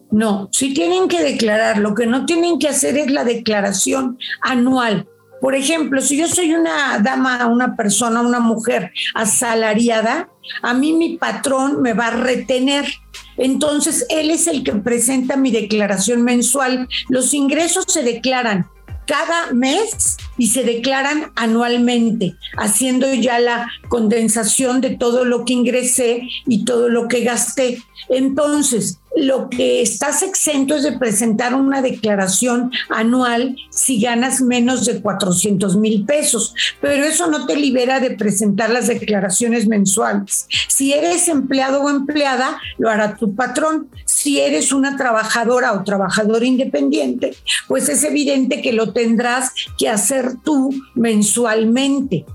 No, 0.09 0.49
sí 0.51 0.73
tienen 0.73 1.07
que 1.07 1.21
declarar. 1.21 1.77
Lo 1.77 1.93
que 1.93 2.07
no 2.07 2.25
tienen 2.25 2.57
que 2.57 2.69
hacer 2.69 2.97
es 2.97 3.11
la 3.11 3.25
declaración 3.25 4.17
anual 4.41 5.07
por 5.41 5.55
ejemplo, 5.55 6.01
si 6.01 6.17
yo 6.17 6.27
soy 6.27 6.53
una 6.53 6.99
dama, 6.99 7.45
una 7.47 7.75
persona, 7.75 8.21
una 8.21 8.39
mujer 8.39 8.91
asalariada, 9.13 10.29
a 10.61 10.73
mí 10.73 10.93
mi 10.93 11.17
patrón 11.17 11.81
me 11.81 11.93
va 11.93 12.07
a 12.07 12.11
retener. 12.11 12.85
Entonces, 13.37 14.05
él 14.09 14.31
es 14.31 14.47
el 14.47 14.63
que 14.63 14.73
presenta 14.73 15.35
mi 15.35 15.51
declaración 15.51 16.23
mensual. 16.23 16.87
Los 17.09 17.33
ingresos 17.33 17.85
se 17.87 18.03
declaran 18.03 18.69
cada 19.05 19.53
mes 19.53 20.17
y 20.37 20.47
se 20.47 20.63
declaran 20.63 21.31
anualmente, 21.35 22.35
haciendo 22.57 23.13
ya 23.13 23.39
la 23.39 23.69
condensación 23.87 24.81
de 24.81 24.97
todo 24.97 25.25
lo 25.25 25.45
que 25.45 25.53
ingresé 25.53 26.27
y 26.47 26.65
todo 26.65 26.89
lo 26.89 27.07
que 27.07 27.21
gasté. 27.21 27.83
Entonces, 28.09 28.99
lo 29.15 29.49
que 29.49 29.82
estás 29.82 30.21
exento 30.23 30.75
es 30.75 30.84
de 30.84 30.97
presentar 30.97 31.54
una 31.54 31.82
declaración 31.82 32.71
anual 32.89 33.56
si 33.69 33.99
ganas 33.99 34.41
menos 34.41 34.86
de 34.86 35.01
400 35.01 35.78
mil 35.78 36.06
pesos, 36.06 36.54
pero 36.82 37.06
eso 37.06 37.28
no 37.28 37.45
te 37.45 37.56
libera 37.56 37.99
de 37.99 38.12
presentar 38.12 38.69
las 38.69 38.88
declaraciones 38.88 39.67
mensuales. 39.67 40.47
Si 40.67 40.93
eres 40.93 41.28
empleado 41.28 41.82
o 41.82 41.89
empleada, 41.89 42.60
lo 42.78 42.89
hará 42.89 43.15
tu 43.15 43.36
patrón. 43.36 43.89
Si 44.06 44.39
eres 44.39 44.71
una 44.71 44.97
trabajadora 44.97 45.73
o 45.73 45.84
trabajador 45.84 46.43
independiente, 46.43 47.36
pues 47.67 47.89
es 47.89 48.04
evidente 48.04 48.62
que 48.62 48.73
lo 48.73 48.91
tendrás 48.91 49.51
que 49.78 49.89
hacer 49.89 50.34
tú 50.43 50.73
mensualmente. 50.93 52.25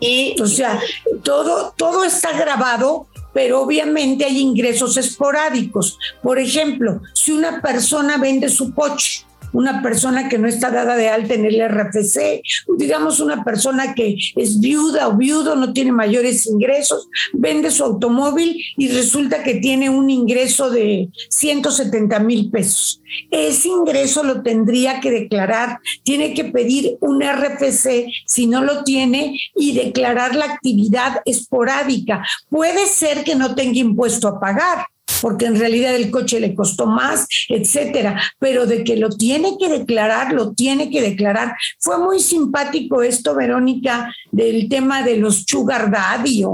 Y, 0.00 0.40
o 0.40 0.46
sea, 0.46 0.80
todo, 1.24 1.74
todo 1.76 2.04
está 2.04 2.32
grabado 2.32 3.08
pero 3.38 3.62
obviamente 3.62 4.24
hay 4.24 4.40
ingresos 4.40 4.96
esporádicos. 4.96 5.96
Por 6.20 6.40
ejemplo, 6.40 7.00
si 7.12 7.30
una 7.30 7.62
persona 7.62 8.16
vende 8.16 8.48
su 8.48 8.74
coche 8.74 9.24
una 9.52 9.82
persona 9.82 10.28
que 10.28 10.38
no 10.38 10.48
está 10.48 10.70
dada 10.70 10.96
de 10.96 11.08
alta 11.08 11.34
en 11.34 11.44
el 11.44 11.60
RFC, 11.68 12.42
digamos 12.76 13.20
una 13.20 13.44
persona 13.44 13.94
que 13.94 14.16
es 14.36 14.60
viuda 14.60 15.08
o 15.08 15.16
viudo, 15.16 15.56
no 15.56 15.72
tiene 15.72 15.92
mayores 15.92 16.46
ingresos, 16.46 17.08
vende 17.32 17.70
su 17.70 17.84
automóvil 17.84 18.62
y 18.76 18.88
resulta 18.88 19.42
que 19.42 19.56
tiene 19.56 19.90
un 19.90 20.10
ingreso 20.10 20.70
de 20.70 21.08
170 21.30 22.18
mil 22.20 22.50
pesos. 22.50 23.00
Ese 23.30 23.68
ingreso 23.68 24.22
lo 24.22 24.42
tendría 24.42 25.00
que 25.00 25.10
declarar, 25.10 25.78
tiene 26.02 26.34
que 26.34 26.44
pedir 26.44 26.96
un 27.00 27.22
RFC 27.22 28.06
si 28.26 28.46
no 28.46 28.62
lo 28.62 28.84
tiene 28.84 29.38
y 29.54 29.72
declarar 29.72 30.34
la 30.34 30.46
actividad 30.46 31.20
esporádica. 31.24 32.24
Puede 32.50 32.86
ser 32.86 33.24
que 33.24 33.34
no 33.34 33.54
tenga 33.54 33.78
impuesto 33.78 34.28
a 34.28 34.40
pagar 34.40 34.86
porque 35.20 35.46
en 35.46 35.58
realidad 35.58 35.94
el 35.94 36.10
coche 36.10 36.40
le 36.40 36.54
costó 36.54 36.86
más, 36.86 37.26
etcétera, 37.48 38.20
pero 38.38 38.66
de 38.66 38.84
que 38.84 38.96
lo 38.96 39.10
tiene 39.10 39.56
que 39.58 39.68
declarar, 39.68 40.32
lo 40.32 40.52
tiene 40.52 40.90
que 40.90 41.02
declarar. 41.02 41.54
Fue 41.78 41.98
muy 41.98 42.20
simpático 42.20 43.02
esto, 43.02 43.34
Verónica, 43.34 44.14
del 44.30 44.68
tema 44.68 45.02
de 45.02 45.16
los 45.16 45.44
sugar 45.46 45.90
daddy 45.90 46.44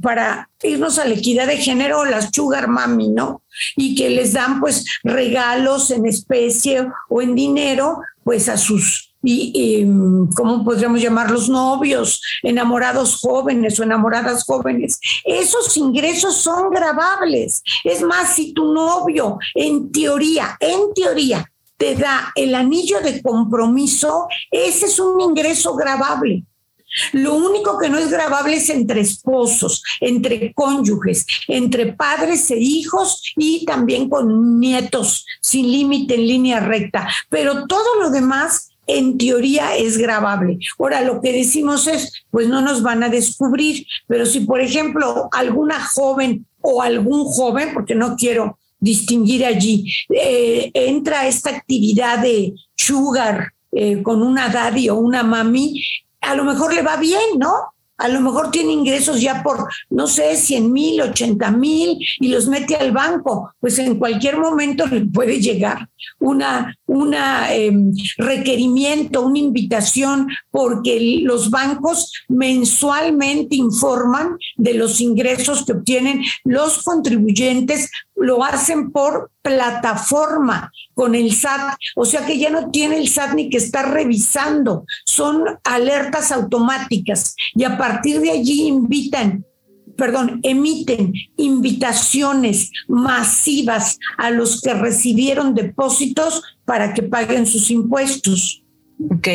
para 0.00 0.48
irnos 0.62 0.98
a 0.98 1.06
la 1.06 1.14
equidad 1.14 1.46
de 1.46 1.58
género, 1.58 2.04
las 2.04 2.30
sugar 2.32 2.68
mami, 2.68 3.08
¿no? 3.08 3.42
Y 3.76 3.94
que 3.94 4.10
les 4.10 4.32
dan 4.32 4.60
pues 4.60 4.84
regalos 5.02 5.90
en 5.90 6.06
especie 6.06 6.88
o 7.08 7.22
en 7.22 7.34
dinero, 7.34 8.00
pues 8.24 8.48
a 8.48 8.56
sus 8.56 9.09
y, 9.22 9.84
¿cómo 10.34 10.64
podríamos 10.64 11.00
llamarlos? 11.00 11.48
Novios, 11.48 12.20
enamorados 12.42 13.16
jóvenes 13.20 13.78
o 13.78 13.82
enamoradas 13.82 14.44
jóvenes. 14.44 14.98
Esos 15.24 15.76
ingresos 15.76 16.36
son 16.36 16.70
grabables. 16.70 17.62
Es 17.84 18.02
más, 18.02 18.34
si 18.34 18.52
tu 18.52 18.72
novio, 18.72 19.38
en 19.54 19.92
teoría, 19.92 20.56
en 20.60 20.94
teoría, 20.94 21.50
te 21.76 21.96
da 21.96 22.32
el 22.34 22.54
anillo 22.54 23.00
de 23.00 23.22
compromiso, 23.22 24.26
ese 24.50 24.86
es 24.86 24.98
un 24.98 25.20
ingreso 25.20 25.74
grabable. 25.74 26.44
Lo 27.12 27.34
único 27.34 27.78
que 27.78 27.88
no 27.88 27.98
es 27.98 28.10
grabable 28.10 28.56
es 28.56 28.68
entre 28.68 29.00
esposos, 29.00 29.82
entre 30.00 30.52
cónyuges, 30.52 31.24
entre 31.46 31.92
padres 31.92 32.50
e 32.50 32.58
hijos 32.58 33.32
y 33.36 33.64
también 33.64 34.08
con 34.08 34.58
nietos 34.58 35.24
sin 35.40 35.70
límite 35.70 36.16
en 36.16 36.26
línea 36.26 36.60
recta. 36.60 37.08
Pero 37.28 37.66
todo 37.66 38.00
lo 38.00 38.10
demás 38.10 38.69
en 38.96 39.18
teoría 39.18 39.76
es 39.76 39.98
grabable. 39.98 40.58
Ahora, 40.78 41.02
lo 41.02 41.20
que 41.20 41.32
decimos 41.32 41.86
es, 41.86 42.24
pues 42.30 42.48
no 42.48 42.60
nos 42.60 42.82
van 42.82 43.02
a 43.02 43.08
descubrir, 43.08 43.86
pero 44.06 44.26
si, 44.26 44.40
por 44.40 44.60
ejemplo, 44.60 45.28
alguna 45.32 45.80
joven 45.84 46.46
o 46.60 46.82
algún 46.82 47.24
joven, 47.24 47.70
porque 47.72 47.94
no 47.94 48.16
quiero 48.16 48.58
distinguir 48.78 49.44
allí, 49.44 49.92
eh, 50.08 50.70
entra 50.74 51.26
esta 51.26 51.50
actividad 51.50 52.18
de 52.18 52.54
sugar 52.74 53.52
eh, 53.72 54.02
con 54.02 54.22
una 54.22 54.48
daddy 54.48 54.88
o 54.88 54.96
una 54.96 55.22
mami, 55.22 55.82
a 56.20 56.34
lo 56.34 56.44
mejor 56.44 56.74
le 56.74 56.82
va 56.82 56.96
bien, 56.96 57.38
¿no? 57.38 57.52
A 58.00 58.08
lo 58.08 58.20
mejor 58.20 58.50
tiene 58.50 58.72
ingresos 58.72 59.20
ya 59.20 59.42
por, 59.42 59.68
no 59.90 60.06
sé, 60.06 60.36
100 60.36 60.72
mil, 60.72 61.00
80 61.02 61.50
mil 61.50 61.98
y 62.18 62.28
los 62.28 62.48
mete 62.48 62.74
al 62.74 62.92
banco, 62.92 63.52
pues 63.60 63.78
en 63.78 63.98
cualquier 63.98 64.38
momento 64.38 64.86
le 64.86 65.02
puede 65.02 65.38
llegar 65.38 65.88
una, 66.18 66.74
una 66.86 67.52
em, 67.54 67.92
requerimiento, 68.16 69.20
una 69.20 69.38
invitación, 69.38 70.28
porque 70.50 71.20
los 71.22 71.50
bancos 71.50 72.10
mensualmente 72.28 73.56
informan 73.56 74.38
de 74.56 74.74
los 74.74 75.00
ingresos 75.02 75.66
que 75.66 75.72
obtienen 75.72 76.22
los 76.44 76.82
contribuyentes 76.82 77.90
lo 78.16 78.44
hacen 78.44 78.92
por 78.92 79.30
plataforma 79.42 80.70
con 80.94 81.14
el 81.14 81.34
SAT, 81.34 81.76
o 81.96 82.04
sea 82.04 82.26
que 82.26 82.38
ya 82.38 82.50
no 82.50 82.70
tiene 82.70 82.98
el 82.98 83.08
SAT 83.08 83.34
ni 83.34 83.50
que 83.50 83.58
estar 83.58 83.92
revisando, 83.92 84.84
son 85.06 85.44
alertas 85.64 86.32
automáticas 86.32 87.34
y 87.54 87.64
a 87.64 87.78
partir 87.78 88.20
de 88.20 88.30
allí 88.30 88.66
invitan 88.66 89.44
perdón, 89.96 90.40
emiten 90.42 91.12
invitaciones 91.36 92.70
masivas 92.88 93.98
a 94.16 94.30
los 94.30 94.62
que 94.62 94.72
recibieron 94.72 95.54
depósitos 95.54 96.42
para 96.64 96.94
que 96.94 97.02
paguen 97.02 97.46
sus 97.46 97.70
impuestos. 97.70 98.62
Ok, 99.10 99.28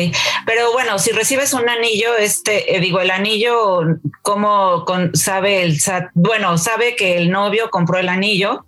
pero 0.44 0.72
bueno, 0.72 0.98
si 0.98 1.10
recibes 1.12 1.52
un 1.52 1.68
anillo, 1.68 2.16
este, 2.18 2.76
eh, 2.76 2.80
digo, 2.80 3.00
el 3.00 3.10
anillo, 3.10 3.80
¿cómo 4.22 4.84
sabe 5.12 5.62
el 5.62 5.80
SAT? 5.80 6.10
Bueno, 6.14 6.58
sabe 6.58 6.96
que 6.96 7.16
el 7.16 7.30
novio 7.30 7.70
compró 7.70 7.98
el 7.98 8.08
anillo, 8.08 8.66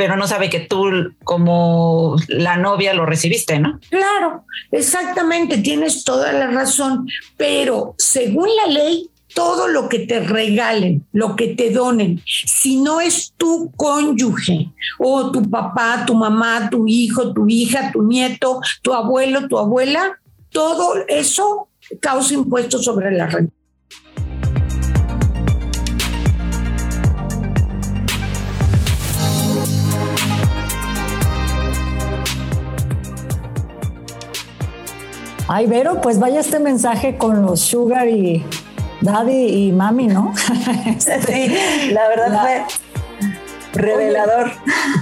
pero 0.00 0.16
no 0.16 0.26
sabe 0.26 0.48
que 0.48 0.60
tú 0.60 0.86
como 1.24 2.16
la 2.28 2.56
novia 2.56 2.94
lo 2.94 3.04
recibiste, 3.04 3.58
¿no? 3.58 3.78
Claro, 3.90 4.46
exactamente, 4.72 5.58
tienes 5.58 6.04
toda 6.04 6.32
la 6.32 6.46
razón, 6.46 7.06
pero 7.36 7.96
según 7.98 8.48
la 8.56 8.72
ley, 8.72 9.10
todo 9.34 9.68
lo 9.68 9.90
que 9.90 9.98
te 9.98 10.20
regalen, 10.20 11.06
lo 11.12 11.36
que 11.36 11.48
te 11.48 11.70
donen, 11.70 12.22
si 12.24 12.80
no 12.80 13.02
es 13.02 13.34
tu 13.36 13.72
cónyuge 13.76 14.70
o 14.98 15.30
tu 15.30 15.42
papá, 15.50 16.04
tu 16.06 16.14
mamá, 16.14 16.70
tu 16.70 16.88
hijo, 16.88 17.34
tu 17.34 17.46
hija, 17.46 17.92
tu 17.92 18.02
nieto, 18.02 18.62
tu 18.80 18.94
abuelo, 18.94 19.48
tu 19.48 19.58
abuela, 19.58 20.18
todo 20.48 20.94
eso 21.08 21.68
causa 22.00 22.32
impuestos 22.32 22.86
sobre 22.86 23.10
la 23.10 23.26
renta. 23.26 23.59
Ay, 35.52 35.66
Vero, 35.66 36.00
pues 36.00 36.20
vaya 36.20 36.38
este 36.38 36.60
mensaje 36.60 37.18
con 37.18 37.42
los 37.42 37.58
sugar 37.58 38.08
y 38.08 38.44
daddy 39.00 39.46
y 39.46 39.72
mami, 39.72 40.06
¿no? 40.06 40.32
sí, 40.98 41.90
la 41.90 42.06
verdad 42.08 42.40
fue 43.72 43.82
revelador. 43.82 44.52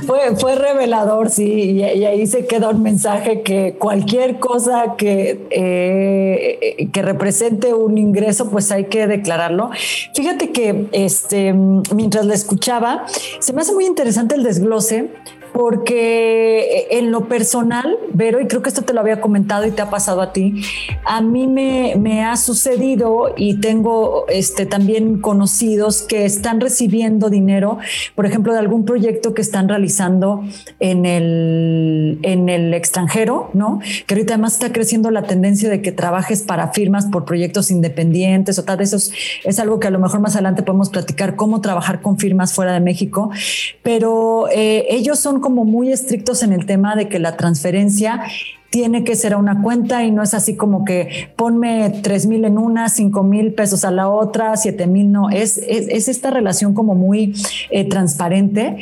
fue, 0.06 0.36
fue 0.36 0.54
revelador, 0.54 1.28
sí, 1.28 1.44
y, 1.44 1.82
ahí 1.82 2.26
se 2.26 2.46
queda 2.46 2.70
un 2.70 2.82
mensaje 2.82 3.42
que 3.42 3.76
cualquier 3.78 4.38
cosa 4.38 4.94
que, 4.96 5.46
eh, 5.50 6.88
que 6.94 7.02
represente 7.02 7.74
un 7.74 7.98
ingreso, 7.98 8.50
pues 8.50 8.72
hay 8.72 8.84
que 8.84 9.06
declararlo. 9.06 9.68
Fíjate 10.14 10.50
que 10.50 10.86
este, 10.92 11.52
mientras 11.52 12.24
la 12.24 12.32
escuchaba, 12.32 13.04
se 13.38 13.52
me 13.52 13.60
hace 13.60 13.74
muy 13.74 13.84
interesante 13.84 14.34
el 14.34 14.44
desglose 14.44 15.10
porque 15.52 16.60
eh, 16.60 16.98
en 16.98 17.10
lo 17.10 17.28
personal, 17.28 17.96
Vero, 18.12 18.40
y 18.40 18.46
creo 18.46 18.62
que 18.62 18.68
esto 18.68 18.82
te 18.82 18.92
lo 18.92 19.00
había 19.00 19.20
comentado 19.20 19.66
y 19.66 19.70
te 19.70 19.82
ha 19.82 19.90
pasado 19.90 20.20
a 20.20 20.32
ti, 20.32 20.62
a 21.04 21.20
mí 21.20 21.46
me, 21.46 21.94
me 21.96 22.24
ha 22.24 22.36
sucedido 22.36 23.34
y 23.36 23.60
tengo 23.60 24.26
este, 24.28 24.66
también 24.66 25.20
conocidos 25.20 26.02
que 26.02 26.24
están 26.24 26.60
recibiendo 26.60 27.30
dinero, 27.30 27.78
por 28.14 28.26
ejemplo, 28.26 28.52
de 28.52 28.58
algún 28.58 28.84
proyecto 28.84 29.34
que 29.34 29.42
están 29.42 29.68
realizando 29.68 30.42
en 30.80 31.06
el, 31.06 32.18
en 32.22 32.48
el 32.48 32.74
extranjero, 32.74 33.50
¿no? 33.54 33.80
Que 34.06 34.14
ahorita 34.14 34.34
además 34.34 34.54
está 34.54 34.72
creciendo 34.72 35.10
la 35.10 35.22
tendencia 35.22 35.68
de 35.68 35.82
que 35.82 35.92
trabajes 35.92 36.42
para 36.42 36.68
firmas 36.72 37.06
por 37.06 37.24
proyectos 37.24 37.70
independientes 37.70 38.58
o 38.58 38.64
tal, 38.64 38.80
eso 38.80 38.96
es, 38.96 39.12
es 39.44 39.58
algo 39.58 39.80
que 39.80 39.88
a 39.88 39.90
lo 39.90 39.98
mejor 39.98 40.20
más 40.20 40.34
adelante 40.34 40.62
podemos 40.62 40.90
platicar, 40.90 41.36
cómo 41.36 41.60
trabajar 41.60 42.00
con 42.02 42.18
firmas 42.18 42.52
fuera 42.52 42.72
de 42.72 42.80
México, 42.80 43.30
pero 43.82 44.48
eh, 44.50 44.86
ellos 44.90 45.18
son 45.18 45.40
como 45.48 45.64
muy 45.64 45.90
estrictos 45.90 46.42
en 46.42 46.52
el 46.52 46.66
tema 46.66 46.94
de 46.94 47.08
que 47.08 47.18
la 47.18 47.38
transferencia 47.38 48.20
tiene 48.68 49.02
que 49.02 49.16
ser 49.16 49.32
a 49.32 49.38
una 49.38 49.62
cuenta 49.62 50.04
y 50.04 50.10
no 50.10 50.22
es 50.22 50.34
así 50.34 50.56
como 50.56 50.84
que 50.84 51.30
ponme 51.36 51.88
tres 52.02 52.26
mil 52.26 52.44
en 52.44 52.58
una, 52.58 52.90
cinco 52.90 53.22
mil 53.22 53.54
pesos 53.54 53.82
a 53.86 53.90
la 53.90 54.10
otra, 54.10 54.54
siete 54.58 54.86
mil, 54.86 55.10
no, 55.10 55.30
es, 55.30 55.56
es, 55.56 56.08
esta 56.08 56.28
relación 56.28 56.74
como 56.74 56.94
muy 56.94 57.34
eh, 57.70 57.88
transparente. 57.88 58.76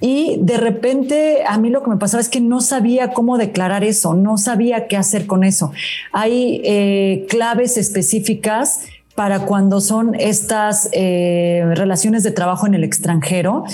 Y 0.00 0.36
de 0.42 0.58
repente 0.58 1.38
a 1.44 1.58
mí 1.58 1.70
lo 1.70 1.82
que 1.82 1.90
me 1.90 1.96
pasaba 1.96 2.20
es 2.20 2.28
que 2.28 2.40
no 2.40 2.60
sabía 2.60 3.12
cómo 3.12 3.36
declarar 3.36 3.82
eso, 3.82 4.14
no 4.14 4.38
sabía 4.38 4.86
qué 4.86 4.96
hacer 4.96 5.26
con 5.26 5.42
eso. 5.42 5.72
Hay 6.12 6.62
eh, 6.64 7.26
claves 7.28 7.76
específicas 7.76 8.82
para 9.14 9.40
cuando 9.40 9.80
son 9.80 10.14
estas 10.14 10.88
eh, 10.92 11.64
relaciones 11.74 12.22
de 12.22 12.30
trabajo 12.30 12.66
en 12.66 12.74
el 12.74 12.84
extranjero, 12.84 13.64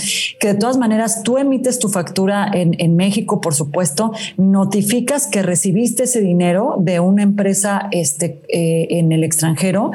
que 0.41 0.49
de 0.49 0.55
todas 0.55 0.79
maneras 0.79 1.23
tú 1.23 1.39
emites 1.39 1.79
tu 1.79 1.89
factura 1.89 2.51
en, 2.53 2.97
México, 2.97 3.41
por 3.41 3.55
supuesto, 3.55 4.13
notificas 4.37 5.27
que 5.27 5.43
recibiste 5.43 6.05
ese 6.05 6.21
dinero 6.21 6.77
de 6.79 7.01
una 7.01 7.23
empresa 7.23 7.89
este, 7.93 8.43
eh, 8.49 8.89
en 8.91 9.13
el 9.13 9.23
extranjero 9.23 9.93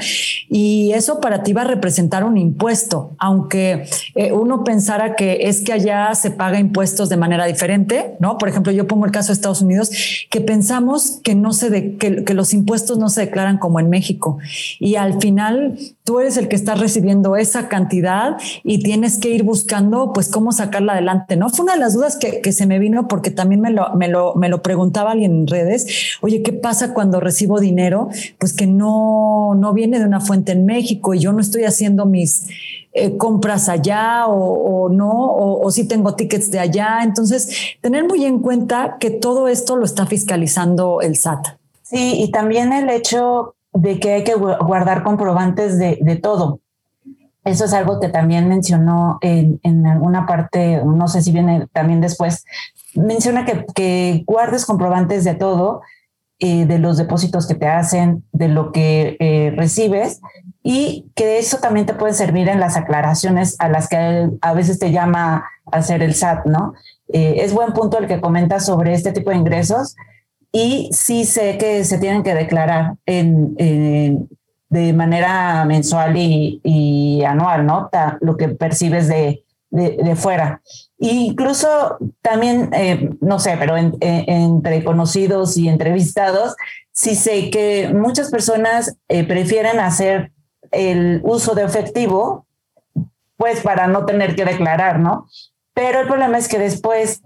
y 0.49 0.91
eso 0.93 1.19
para 1.19 1.43
ti 1.43 1.51
va 1.53 1.61
a 1.61 1.65
representar 1.65 2.23
un 2.23 2.37
impuesto, 2.37 3.15
aunque 3.17 3.85
eh, 4.15 4.31
uno 4.31 4.63
pensara 4.63 5.15
que 5.15 5.39
es 5.47 5.61
que 5.61 5.73
allá 5.73 6.13
se 6.15 6.31
paga 6.31 6.59
impuestos 6.59 7.09
de 7.09 7.17
manera 7.17 7.45
diferente, 7.45 8.15
¿no? 8.19 8.37
Por 8.37 8.47
ejemplo, 8.47 8.71
yo 8.71 8.87
pongo 8.87 9.05
el 9.05 9.11
caso 9.11 9.27
de 9.29 9.33
Estados 9.33 9.61
Unidos, 9.61 9.91
que 10.29 10.39
pensamos 10.39 11.19
que, 11.23 11.35
no 11.35 11.51
se 11.51 11.97
que, 11.97 12.23
que 12.23 12.33
los 12.33 12.53
impuestos 12.53 12.97
no 12.97 13.09
se 13.09 13.21
declaran 13.21 13.57
como 13.57 13.79
en 13.79 13.89
México 13.89 14.37
y 14.79 14.95
al 14.95 15.19
final 15.19 15.32
tú 16.03 16.19
eres 16.19 16.37
el 16.37 16.47
que 16.47 16.55
está 16.55 16.75
recibiendo 16.75 17.35
esa 17.35 17.67
cantidad 17.67 18.37
y 18.63 18.81
tienes 18.83 19.17
que 19.17 19.29
ir 19.29 19.43
buscando 19.43 20.13
pues 20.13 20.29
cómo 20.29 20.51
sacarla 20.51 20.93
adelante, 20.93 21.35
¿no? 21.35 21.49
Fue 21.49 21.63
una 21.63 21.73
de 21.73 21.79
las 21.79 21.93
dudas 21.93 22.17
que, 22.17 22.53
se 22.53 22.65
me 22.65 22.79
vino 22.79 23.07
porque 23.07 23.31
también 23.31 23.61
me 23.61 23.71
lo, 23.71 23.93
me, 23.95 24.07
lo, 24.07 24.35
me 24.35 24.49
lo 24.49 24.61
preguntaba 24.61 25.11
alguien 25.11 25.31
en 25.31 25.47
redes, 25.47 26.17
oye, 26.21 26.43
¿qué 26.43 26.53
pasa 26.53 26.93
cuando 26.93 27.19
recibo 27.19 27.59
dinero? 27.59 28.09
Pues 28.37 28.53
que 28.53 28.67
no, 28.67 29.55
no 29.55 29.73
viene 29.73 29.99
de 29.99 30.05
una 30.05 30.19
fuente 30.19 30.51
en 30.51 30.65
México 30.65 31.13
y 31.13 31.19
yo 31.19 31.33
no 31.33 31.41
estoy 31.41 31.63
haciendo 31.63 32.05
mis... 32.05 32.47
Eh, 32.95 33.17
compras 33.17 33.69
allá 33.69 34.27
o, 34.27 34.87
no, 34.87 35.09
o, 35.09 35.65
o, 35.65 35.71
si 35.71 35.87
tengo 35.87 36.13
tickets 36.13 36.51
de 36.51 36.59
allá. 36.59 36.99
Entonces, 37.01 37.75
tener 37.81 38.07
muy 38.07 38.23
en 38.23 38.37
cuenta 38.37 38.97
que 38.99 39.09
todo 39.09 39.47
esto 39.47 39.75
lo 39.75 39.85
está 39.85 40.05
fiscalizando 40.05 41.01
el 41.01 41.17
SAT. 41.17 41.57
Sí, 41.81 42.21
y 42.23 42.31
también 42.31 42.71
el 42.73 42.89
hecho 42.89 43.55
de 43.73 43.99
que 43.99 44.13
hay 44.13 44.23
que 44.23 44.35
guardar 44.35 45.03
comprobantes 45.03 45.77
de, 45.77 45.99
de 46.01 46.15
todo. 46.15 46.59
Eso 47.43 47.65
es 47.65 47.73
algo 47.73 47.99
que 47.99 48.07
también 48.07 48.47
mencionó 48.47 49.17
en, 49.21 49.59
en, 49.63 49.85
alguna 49.85 50.25
parte, 50.25 50.81
no 50.85 51.07
sé 51.09 51.21
si 51.21 51.31
viene 51.31 51.67
también 51.73 51.99
después, 51.99 52.45
menciona 52.95 53.45
que, 53.45 53.65
que 53.75 54.23
guardes 54.25 54.65
comprobantes 54.65 55.25
de 55.25 55.35
todo, 55.35 55.81
eh, 56.39 56.65
de 56.65 56.77
los 56.77 56.97
depósitos 56.97 57.47
que 57.47 57.55
te 57.55 57.67
hacen, 57.67 58.25
de 58.33 58.49
lo 58.49 58.71
que 58.71 59.15
eh, 59.19 59.53
recibes 59.55 60.19
y 60.61 61.09
que 61.15 61.37
eso 61.37 61.59
también 61.59 61.85
te 61.85 61.93
puede 61.93 62.13
servir 62.13 62.49
en 62.49 62.59
las 62.59 62.75
aclaraciones 62.75 63.55
a 63.59 63.69
las 63.69 63.87
que 63.87 64.29
a 64.41 64.53
veces 64.53 64.79
te 64.79 64.91
llama 64.91 65.45
a 65.71 65.77
hacer 65.77 66.01
el 66.01 66.15
SAT, 66.15 66.45
¿no? 66.45 66.73
Eh, 67.13 67.35
es 67.37 67.53
buen 67.53 67.71
punto 67.71 67.97
el 67.97 68.07
que 68.07 68.19
comenta 68.19 68.59
sobre 68.59 68.93
este 68.93 69.11
tipo 69.11 69.29
de 69.29 69.37
ingresos 69.37 69.95
y 70.55 70.89
sí 70.93 71.25
sé 71.25 71.57
que 71.57 71.83
se 71.83 71.97
tienen 71.97 72.21
que 72.21 72.35
declarar 72.35 72.93
en, 73.07 73.55
de 74.69 74.93
manera 74.93 75.65
mensual 75.65 76.13
y, 76.15 77.23
anual, 77.25 77.65
¿no? 77.65 77.89
lo 78.21 78.37
que 78.37 78.49
percibes 78.49 79.07
de, 79.07 79.43
de, 79.71 80.15
fuera. 80.15 80.61
incluso 80.99 81.97
también, 82.21 82.69
eh, 82.73 83.09
no 83.19 83.39
sé, 83.39 83.55
pero 83.57 83.75
entre 83.77 84.83
conocidos 84.83 85.57
y 85.57 85.67
entrevistados, 85.67 86.55
sí 86.91 87.15
sé 87.15 87.49
que 87.49 87.91
muchas 87.91 88.29
personas 88.29 88.95
eh, 89.07 89.23
prefieren 89.23 89.79
hacer 89.79 90.31
el 90.69 91.21
uso 91.23 91.55
de 91.55 91.63
efectivo, 91.63 92.45
pues 93.37 93.61
para 93.61 93.87
no 93.87 94.05
tener 94.05 94.35
que 94.35 94.45
declarar, 94.45 94.99
¿no? 94.99 95.27
Pero 95.73 96.01
el 96.01 96.07
problema 96.07 96.37
es 96.37 96.47
que 96.47 96.59
después 96.59 97.23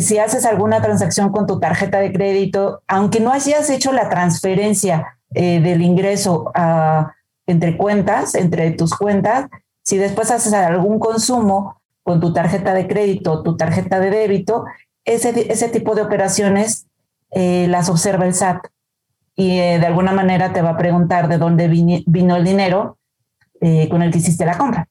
si 0.00 0.18
haces 0.18 0.44
alguna 0.44 0.80
transacción 0.80 1.30
con 1.30 1.46
tu 1.46 1.58
tarjeta 1.58 1.98
de 1.98 2.12
crédito, 2.12 2.82
aunque 2.86 3.20
no 3.20 3.32
hayas 3.32 3.68
hecho 3.70 3.92
la 3.92 4.08
transferencia 4.08 5.18
eh, 5.34 5.60
del 5.60 5.82
ingreso 5.82 6.52
entre 7.46 7.76
cuentas, 7.76 8.34
entre 8.34 8.70
tus 8.72 8.94
cuentas, 8.94 9.46
si 9.82 9.96
después 9.96 10.30
haces 10.30 10.52
algún 10.52 10.98
consumo 10.98 11.80
con 12.02 12.20
tu 12.20 12.32
tarjeta 12.32 12.74
de 12.74 12.86
crédito, 12.86 13.42
tu 13.42 13.56
tarjeta 13.56 14.00
de 14.00 14.10
débito, 14.10 14.64
ese, 15.04 15.52
ese 15.52 15.68
tipo 15.68 15.94
de 15.94 16.02
operaciones 16.02 16.86
eh, 17.30 17.66
las 17.68 17.88
observa 17.88 18.26
el 18.26 18.34
SAT 18.34 18.66
y 19.34 19.58
eh, 19.58 19.78
de 19.78 19.86
alguna 19.86 20.12
manera 20.12 20.52
te 20.52 20.62
va 20.62 20.70
a 20.70 20.78
preguntar 20.78 21.28
de 21.28 21.38
dónde 21.38 21.68
vino 21.68 22.36
el 22.36 22.44
dinero 22.44 22.98
con 23.90 24.02
el 24.02 24.12
que 24.12 24.18
hiciste 24.18 24.44
la 24.44 24.58
compra. 24.58 24.88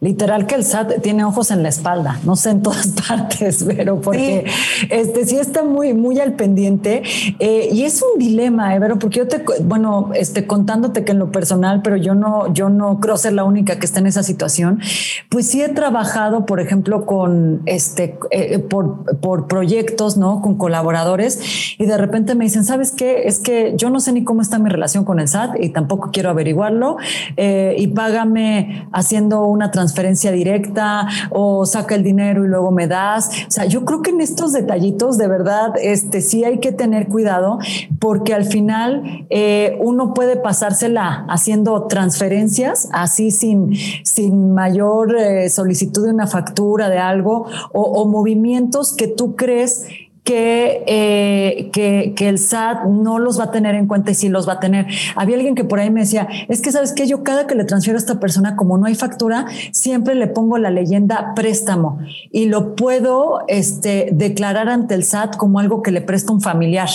Literal 0.00 0.46
que 0.46 0.54
el 0.54 0.64
SAT 0.64 1.00
tiene 1.02 1.24
ojos 1.24 1.50
en 1.50 1.62
la 1.62 1.70
espalda, 1.70 2.20
no 2.24 2.36
sé 2.36 2.50
en 2.50 2.62
todas 2.62 2.88
partes, 3.08 3.64
pero 3.64 4.00
porque 4.00 4.44
sí. 4.46 4.86
este 4.90 5.24
sí 5.24 5.36
está 5.36 5.64
muy, 5.64 5.94
muy 5.94 6.20
al 6.20 6.34
pendiente. 6.34 7.02
Eh, 7.38 7.70
y 7.72 7.84
es 7.84 8.02
un 8.02 8.18
dilema, 8.18 8.74
Evero, 8.74 8.98
porque 8.98 9.20
yo 9.20 9.28
te, 9.28 9.42
bueno, 9.62 10.10
este, 10.14 10.46
contándote 10.46 11.04
que 11.04 11.12
en 11.12 11.18
lo 11.18 11.32
personal, 11.32 11.80
pero 11.82 11.96
yo 11.96 12.14
no, 12.14 12.52
yo 12.52 12.68
no 12.68 13.00
creo 13.00 13.16
ser 13.16 13.32
la 13.32 13.44
única 13.44 13.78
que 13.78 13.86
está 13.86 14.00
en 14.00 14.06
esa 14.06 14.22
situación, 14.22 14.80
pues 15.30 15.48
sí 15.48 15.62
he 15.62 15.68
trabajado, 15.70 16.44
por 16.44 16.60
ejemplo, 16.60 17.06
con 17.06 17.62
este, 17.64 18.18
eh, 18.30 18.58
por, 18.58 19.18
por 19.20 19.48
proyectos, 19.48 20.18
¿no? 20.18 20.42
Con 20.42 20.56
colaboradores, 20.56 21.40
y 21.78 21.86
de 21.86 21.96
repente 21.96 22.34
me 22.34 22.44
dicen, 22.44 22.64
¿sabes 22.64 22.92
qué? 22.92 23.22
Es 23.28 23.38
que 23.38 23.72
yo 23.76 23.88
no 23.88 24.00
sé 24.00 24.12
ni 24.12 24.24
cómo 24.24 24.42
está 24.42 24.58
mi 24.58 24.68
relación 24.68 25.06
con 25.06 25.20
el 25.20 25.28
SAT 25.28 25.56
y 25.58 25.70
tampoco 25.70 26.10
quiero 26.12 26.28
averiguarlo, 26.28 26.98
eh, 27.38 27.76
y 27.78 27.86
págame 27.88 28.86
haciendo 28.92 29.44
una 29.44 29.69
transferencia 29.70 30.32
directa 30.32 31.06
o 31.30 31.66
saca 31.66 31.94
el 31.94 32.02
dinero 32.02 32.44
y 32.44 32.48
luego 32.48 32.70
me 32.70 32.86
das. 32.86 33.28
O 33.48 33.50
sea, 33.50 33.64
yo 33.64 33.84
creo 33.84 34.02
que 34.02 34.10
en 34.10 34.20
estos 34.20 34.52
detallitos 34.52 35.18
de 35.18 35.28
verdad, 35.28 35.72
este 35.80 36.20
sí 36.20 36.44
hay 36.44 36.58
que 36.58 36.72
tener 36.72 37.08
cuidado 37.08 37.58
porque 37.98 38.34
al 38.34 38.44
final 38.44 39.26
eh, 39.30 39.76
uno 39.80 40.14
puede 40.14 40.36
pasársela 40.36 41.24
haciendo 41.28 41.86
transferencias 41.86 42.88
así 42.92 43.30
sin, 43.30 43.74
sin 44.04 44.52
mayor 44.52 45.16
eh, 45.16 45.48
solicitud 45.48 46.04
de 46.04 46.12
una 46.12 46.26
factura 46.26 46.88
de 46.88 46.98
algo 46.98 47.46
o, 47.72 47.82
o 47.82 48.06
movimientos 48.06 48.94
que 48.94 49.06
tú 49.06 49.36
crees 49.36 49.86
que, 50.30 50.84
eh, 50.86 51.70
que, 51.72 52.12
que, 52.14 52.28
el 52.28 52.38
SAT 52.38 52.84
no 52.84 53.18
los 53.18 53.40
va 53.40 53.44
a 53.46 53.50
tener 53.50 53.74
en 53.74 53.88
cuenta 53.88 54.12
y 54.12 54.14
sí 54.14 54.28
los 54.28 54.48
va 54.48 54.52
a 54.52 54.60
tener. 54.60 54.86
Había 55.16 55.34
alguien 55.34 55.56
que 55.56 55.64
por 55.64 55.80
ahí 55.80 55.90
me 55.90 56.02
decía, 56.02 56.28
es 56.46 56.62
que 56.62 56.70
sabes 56.70 56.92
que 56.92 57.08
yo 57.08 57.24
cada 57.24 57.48
que 57.48 57.56
le 57.56 57.64
transfiero 57.64 57.96
a 57.96 57.98
esta 57.98 58.20
persona, 58.20 58.54
como 58.54 58.78
no 58.78 58.86
hay 58.86 58.94
factura, 58.94 59.46
siempre 59.72 60.14
le 60.14 60.28
pongo 60.28 60.56
la 60.56 60.70
leyenda 60.70 61.32
préstamo 61.34 61.98
y 62.30 62.46
lo 62.46 62.76
puedo 62.76 63.40
este, 63.48 64.10
declarar 64.12 64.68
ante 64.68 64.94
el 64.94 65.02
SAT 65.02 65.36
como 65.36 65.58
algo 65.58 65.82
que 65.82 65.90
le 65.90 66.00
presta 66.00 66.32
un 66.32 66.40
familiar. 66.40 66.88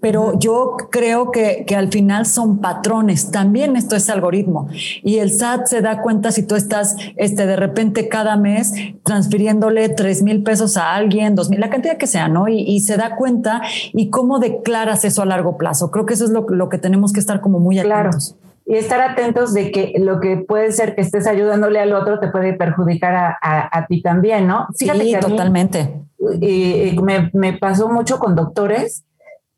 Pero 0.00 0.38
yo 0.38 0.76
creo 0.92 1.32
que, 1.32 1.64
que 1.66 1.74
al 1.74 1.88
final 1.88 2.26
son 2.26 2.60
patrones. 2.60 3.32
También 3.32 3.74
esto 3.74 3.96
es 3.96 4.08
algoritmo 4.08 4.68
y 5.02 5.18
el 5.18 5.32
SAT 5.32 5.66
se 5.66 5.80
da 5.80 6.00
cuenta 6.00 6.30
si 6.30 6.44
tú 6.44 6.54
estás 6.54 6.94
este, 7.16 7.44
de 7.44 7.56
repente 7.56 8.06
cada 8.06 8.36
mes 8.36 8.72
transfiriéndole 9.02 9.88
tres 9.88 10.22
mil 10.22 10.44
pesos 10.44 10.76
a 10.76 10.94
alguien, 10.94 11.34
dos 11.34 11.50
mil, 11.50 11.58
la 11.58 11.70
cantidad 11.70 11.96
que 11.96 12.06
sea, 12.06 12.28
¿no? 12.28 12.46
Y, 12.46 12.67
y, 12.68 12.80
se 12.80 12.96
da 12.96 13.16
cuenta 13.16 13.62
y 13.92 14.10
cómo 14.10 14.38
declaras 14.38 15.04
eso 15.04 15.22
a 15.22 15.26
largo 15.26 15.56
plazo. 15.56 15.90
Creo 15.90 16.06
que 16.06 16.14
eso 16.14 16.24
es 16.24 16.30
lo, 16.30 16.46
lo 16.48 16.68
que 16.68 16.78
tenemos 16.78 17.12
que 17.12 17.20
estar 17.20 17.40
como 17.40 17.58
muy 17.58 17.78
atentos. 17.78 18.36
Claro. 18.36 18.52
Y 18.66 18.74
estar 18.74 19.00
atentos 19.00 19.54
de 19.54 19.72
que 19.72 19.94
lo 19.98 20.20
que 20.20 20.36
puede 20.36 20.72
ser 20.72 20.94
que 20.94 21.00
estés 21.00 21.26
ayudándole 21.26 21.80
al 21.80 21.94
otro 21.94 22.20
te 22.20 22.28
puede 22.28 22.52
perjudicar 22.52 23.14
a, 23.14 23.38
a, 23.40 23.78
a 23.78 23.86
ti 23.86 24.02
también, 24.02 24.46
¿no? 24.46 24.66
Fíjate 24.78 25.04
sí, 25.04 25.14
que 25.14 25.20
totalmente. 25.20 26.02
Mí, 26.18 26.96
me, 27.02 27.30
me 27.32 27.56
pasó 27.56 27.88
mucho 27.88 28.18
con 28.18 28.36
doctores 28.36 29.04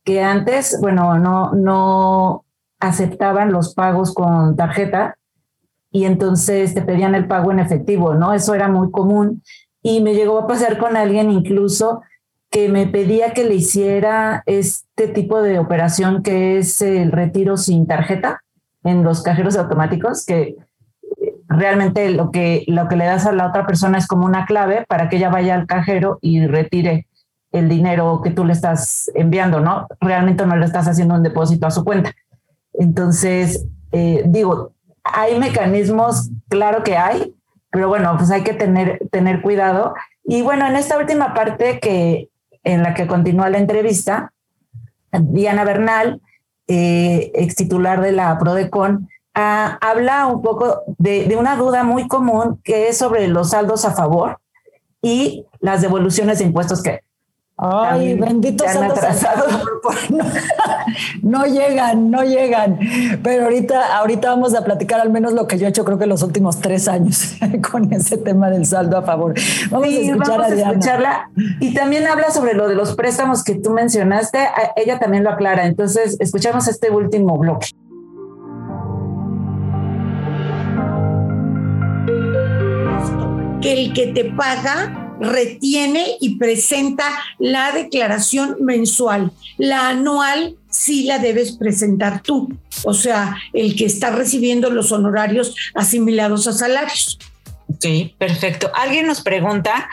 que 0.05 0.23
antes, 0.23 0.79
bueno, 0.81 1.19
no, 1.19 1.53
no 1.55 2.45
aceptaban 2.79 3.53
los 3.53 3.75
pagos 3.75 4.15
con 4.15 4.57
tarjeta 4.57 5.17
y 5.91 6.05
entonces 6.05 6.75
te 6.75 6.83
pedían 6.83 7.15
el 7.15 7.27
pago 7.27 7.51
en 7.51 7.59
efectivo, 7.59 8.15
¿no? 8.15 8.33
Eso 8.33 8.55
era 8.55 8.69
muy 8.69 8.91
común. 8.91 9.43
Y 9.83 10.01
me 10.01 10.15
llegó 10.15 10.39
a 10.39 10.47
pasar 10.47 10.79
con 10.79 10.97
alguien 10.97 11.31
incluso 11.31 12.03
que 12.51 12.69
me 12.69 12.87
pedía 12.87 13.33
que 13.33 13.45
le 13.45 13.55
hiciera 13.55 14.43
este 14.47 15.09
tipo 15.09 15.41
de 15.41 15.59
operación 15.59 16.23
que 16.23 16.59
es 16.59 16.83
el 16.83 17.13
retiro 17.13 17.57
sin 17.57 17.87
tarjeta 17.87 18.43
en 18.83 19.05
los 19.05 19.23
cajeros 19.23 19.57
automáticos, 19.57 20.27
que 20.27 20.57
realmente 21.49 22.11
lo 22.11 22.31
que, 22.31 22.65
lo 22.67 22.89
que 22.89 22.97
le 22.97 23.05
das 23.05 23.27
a 23.27 23.33
la 23.33 23.47
otra 23.47 23.67
persona 23.67 23.99
es 23.99 24.07
como 24.07 24.25
una 24.25 24.47
clave 24.47 24.85
para 24.89 25.09
que 25.09 25.17
ella 25.17 25.29
vaya 25.29 25.55
al 25.55 25.67
cajero 25.67 26.19
y 26.21 26.47
retire 26.47 27.07
el 27.53 27.69
dinero 27.69 28.21
que 28.23 28.31
tú 28.31 28.45
le 28.45 28.53
estás 28.53 29.11
enviando, 29.15 29.61
¿no? 29.61 29.87
Realmente 30.01 30.47
no 30.47 30.57
le 30.57 30.67
estás 30.67 30.87
haciendo 30.89 31.15
un 31.15 31.23
depósito 31.23 31.67
a 31.67 31.71
su 31.71 31.85
cuenta. 31.85 32.13
Entonces, 32.75 33.67
eh, 33.93 34.23
digo, 34.27 34.73
hay 35.03 35.39
mecanismos, 35.39 36.31
claro 36.49 36.83
que 36.83 36.97
hay, 36.97 37.35
pero 37.71 37.89
bueno, 37.89 38.15
pues 38.17 38.31
hay 38.31 38.43
que 38.43 38.55
tener, 38.55 39.01
tener 39.11 39.43
cuidado. 39.43 39.95
Y 40.25 40.43
bueno, 40.43 40.67
en 40.67 40.77
esta 40.77 40.99
última 40.99 41.35
parte 41.35 41.81
que 41.81 42.30
en 42.65 42.83
la 42.83 42.95
que 42.95 43.07
continúa 43.07 43.51
la 43.51 43.59
entrevista, 43.59 44.33
Diana 45.13 45.65
Bernal, 45.65 46.21
eh, 46.69 47.33
ex 47.35 47.57
titular 47.57 48.01
de 48.01 48.13
la 48.13 48.39
Prodecon, 48.39 49.09
uh, 49.37 49.77
habla 49.81 50.27
un 50.27 50.41
poco 50.41 50.83
de, 50.99 51.27
de, 51.27 51.37
una 51.37 51.57
duda 51.57 51.83
muy 51.83 52.07
común 52.07 52.61
que 52.63 52.89
es 52.89 52.99
sobre 52.99 53.27
los 53.27 53.51
saldos 53.51 53.85
a 53.85 53.93
favor 53.93 54.39
y 55.03 55.47
las 55.59 55.81
devoluciones 55.83 56.39
de 56.39 56.45
impuestos 56.45 56.83
que 56.83 57.01
Ay, 57.63 58.15
bendito 58.15 58.65
saldos 58.67 58.99
no, 60.09 60.25
no, 61.23 61.45
llegan, 61.45 62.11
no 62.11 62.23
llegan. 62.25 62.79
Pero 63.23 63.45
ahorita, 63.45 63.99
ahorita 63.99 64.31
vamos 64.31 64.55
a 64.55 64.65
platicar 64.65 64.99
al 64.99 65.11
menos 65.11 65.35
lo 65.35 65.47
que 65.47 65.59
yo 65.59 65.67
he 65.67 65.69
hecho, 65.69 65.85
creo 65.85 65.99
que 65.99 66.07
los 66.07 66.23
últimos 66.23 66.61
tres 66.61 66.89
años 66.89 67.35
con 67.71 67.93
ese 67.93 68.17
tema 68.17 68.49
del 68.49 68.65
saldo 68.65 68.97
a 68.97 69.03
favor. 69.03 69.35
Vamos 69.69 69.89
sí, 69.89 69.99
a 69.99 70.13
escuchar 70.13 70.39
vamos 70.39 70.53
a, 70.53 70.55
Diana. 70.55 70.71
escucharla. 70.71 71.31
Y 71.61 71.75
también 71.75 72.07
habla 72.07 72.31
sobre 72.31 72.55
lo 72.55 72.67
de 72.67 72.75
los 72.75 72.95
préstamos 72.95 73.45
que 73.45 73.57
tú 73.57 73.69
mencionaste. 73.71 74.39
Ella 74.77 74.99
también 74.99 75.23
lo 75.23 75.29
aclara. 75.29 75.67
Entonces, 75.67 76.17
escuchamos 76.19 76.67
este 76.67 76.91
último 76.91 77.37
bloque. 77.37 77.69
Que 83.61 83.73
el 83.85 83.93
que 83.93 84.07
te 84.15 84.25
paga 84.33 85.00
retiene 85.21 86.17
y 86.21 86.37
presenta 86.37 87.05
la 87.39 87.73
declaración 87.73 88.57
mensual. 88.61 89.33
La 89.59 89.89
anual 89.89 90.57
sí 90.71 91.05
la 91.05 91.19
debes 91.19 91.53
presentar 91.53 92.23
tú, 92.23 92.49
o 92.85 92.95
sea, 92.95 93.37
el 93.53 93.77
que 93.77 93.85
está 93.85 94.11
recibiendo 94.11 94.71
los 94.71 94.93
honorarios 94.93 95.55
asimilados 95.75 96.47
a 96.47 96.53
salarios. 96.53 97.19
Sí, 97.79 98.15
perfecto. 98.19 98.71
Alguien 98.75 99.07
nos 99.07 99.21
pregunta 99.21 99.89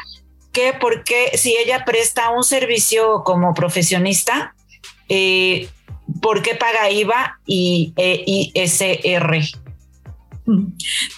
que 0.52 0.74
por 0.74 1.04
qué 1.04 1.38
si 1.38 1.56
ella 1.56 1.84
presta 1.86 2.32
un 2.32 2.44
servicio 2.44 3.24
como 3.24 3.54
profesionista, 3.54 4.56
eh, 5.10 5.70
¿por 6.22 6.42
qué 6.42 6.56
paga 6.56 6.90
IVA 6.90 7.40
y 7.46 7.94
e 7.96 8.52
ISR? 8.56 9.67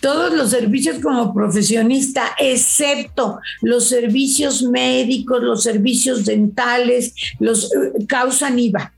Todos 0.01 0.33
los 0.33 0.49
servicios 0.51 0.99
como 0.99 1.33
profesionista, 1.33 2.23
excepto 2.39 3.39
los 3.61 3.87
servicios 3.87 4.63
médicos, 4.63 5.41
los 5.41 5.63
servicios 5.63 6.25
dentales, 6.25 7.13
los 7.39 7.65
eh, 7.65 8.05
causan 8.07 8.59
IVA. 8.59 8.93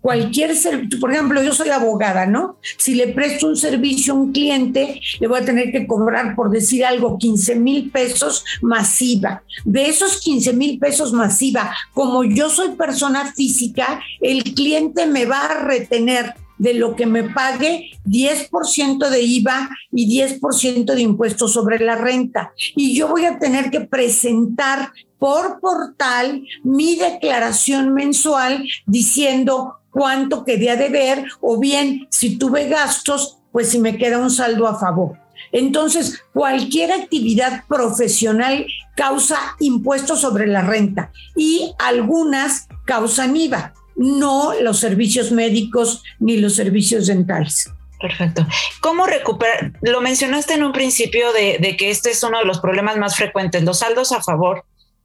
Cualquier 0.00 0.54
servicio, 0.54 1.00
por 1.00 1.14
ejemplo, 1.14 1.42
yo 1.42 1.54
soy 1.54 1.70
abogada, 1.70 2.26
¿no? 2.26 2.58
Si 2.76 2.94
le 2.94 3.08
presto 3.08 3.46
un 3.46 3.56
servicio 3.56 4.12
a 4.12 4.16
un 4.16 4.32
cliente, 4.32 5.00
le 5.18 5.26
voy 5.26 5.40
a 5.40 5.46
tener 5.46 5.72
que 5.72 5.86
cobrar, 5.86 6.36
por 6.36 6.50
decir 6.50 6.84
algo, 6.84 7.16
15 7.16 7.54
mil 7.54 7.90
pesos 7.90 8.44
masiva. 8.60 9.42
De 9.64 9.88
esos 9.88 10.20
15 10.20 10.52
mil 10.52 10.78
pesos 10.78 11.14
masiva, 11.14 11.74
como 11.94 12.22
yo 12.22 12.50
soy 12.50 12.72
persona 12.76 13.32
física, 13.32 13.98
el 14.20 14.42
cliente 14.42 15.06
me 15.06 15.24
va 15.24 15.46
a 15.46 15.64
retener 15.64 16.34
de 16.58 16.74
lo 16.74 16.96
que 16.96 17.06
me 17.06 17.24
pague 17.24 17.90
10% 18.06 19.08
de 19.08 19.22
IVA 19.22 19.70
y 19.92 20.20
10% 20.20 20.94
de 20.94 21.02
impuestos 21.02 21.52
sobre 21.52 21.78
la 21.78 21.96
renta. 21.96 22.52
Y 22.76 22.94
yo 22.94 23.08
voy 23.08 23.24
a 23.24 23.38
tener 23.38 23.70
que 23.70 23.80
presentar 23.80 24.92
por 25.18 25.60
portal 25.60 26.44
mi 26.62 26.96
declaración 26.96 27.94
mensual 27.94 28.64
diciendo 28.86 29.78
cuánto 29.90 30.44
quería 30.44 30.76
deber 30.76 31.24
o 31.40 31.58
bien 31.58 32.06
si 32.10 32.36
tuve 32.36 32.68
gastos, 32.68 33.38
pues 33.52 33.70
si 33.70 33.78
me 33.78 33.96
queda 33.96 34.18
un 34.18 34.30
saldo 34.30 34.66
a 34.66 34.78
favor. 34.78 35.18
Entonces, 35.52 36.20
cualquier 36.32 36.92
actividad 36.92 37.64
profesional 37.68 38.66
causa 38.96 39.38
impuestos 39.60 40.20
sobre 40.20 40.46
la 40.46 40.62
renta 40.62 41.12
y 41.36 41.72
algunas 41.78 42.68
causan 42.84 43.36
IVA 43.36 43.72
no 43.96 44.54
los 44.60 44.78
servicios 44.78 45.32
médicos 45.32 46.02
ni 46.18 46.36
los 46.38 46.54
servicios 46.54 47.06
dentales. 47.06 47.70
Perfecto. 48.00 48.46
¿Cómo 48.80 49.06
recuperar? 49.06 49.72
Lo 49.80 50.00
mencionaste 50.00 50.54
en 50.54 50.64
un 50.64 50.72
principio 50.72 51.32
de, 51.32 51.58
de, 51.58 51.76
que 51.76 51.90
este 51.90 52.10
es 52.10 52.22
uno 52.22 52.38
de 52.38 52.44
los 52.44 52.60
problemas 52.60 52.98
más 52.98 53.16
frecuentes, 53.16 53.62
los 53.62 53.78
saldos 53.78 54.12
a 54.12 54.22
favor 54.22 54.64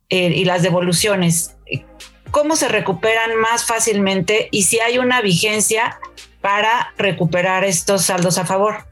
eh, 0.10 0.34
y 0.36 0.44
las 0.44 0.64
devoluciones. 0.64 1.56
¿Cómo 2.32 2.56
se 2.56 2.68
recuperan 2.68 3.36
más 3.38 3.64
fácilmente 3.64 4.50
y 4.52 4.64
si 4.64 4.80
hay 4.80 4.98
una 4.98 5.22
vigencia 5.22 6.00
para 6.42 6.94
recuperar 6.98 7.64
estos 7.64 8.06
saldos 8.06 8.38
a 8.38 8.46
favor? 8.46 8.86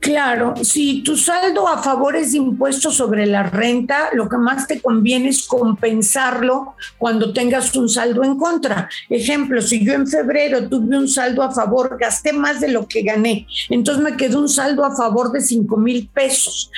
Claro, 0.00 0.54
si 0.62 1.02
tu 1.02 1.14
saldo 1.14 1.68
a 1.68 1.82
favor 1.82 2.16
es 2.16 2.32
de 2.32 2.38
impuestos 2.38 2.96
sobre 2.96 3.26
la 3.26 3.42
renta, 3.42 4.08
lo 4.14 4.30
que 4.30 4.38
más 4.38 4.66
te 4.66 4.80
conviene 4.80 5.28
es 5.28 5.46
compensarlo 5.46 6.74
cuando 6.96 7.34
tengas 7.34 7.76
un 7.76 7.86
saldo 7.86 8.24
en 8.24 8.38
contra. 8.38 8.88
Ejemplo, 9.10 9.60
si 9.60 9.84
yo 9.84 9.92
en 9.92 10.06
febrero 10.06 10.66
tuve 10.70 10.96
un 10.96 11.06
saldo 11.06 11.42
a 11.42 11.50
favor, 11.50 11.98
gasté 12.00 12.32
más 12.32 12.60
de 12.60 12.68
lo 12.68 12.88
que 12.88 13.02
gané, 13.02 13.46
entonces 13.68 14.02
me 14.02 14.16
quedó 14.16 14.40
un 14.40 14.48
saldo 14.48 14.86
a 14.86 14.96
favor 14.96 15.32
de 15.32 15.42
5 15.42 15.76
mil 15.76 16.08
pesos. 16.08 16.70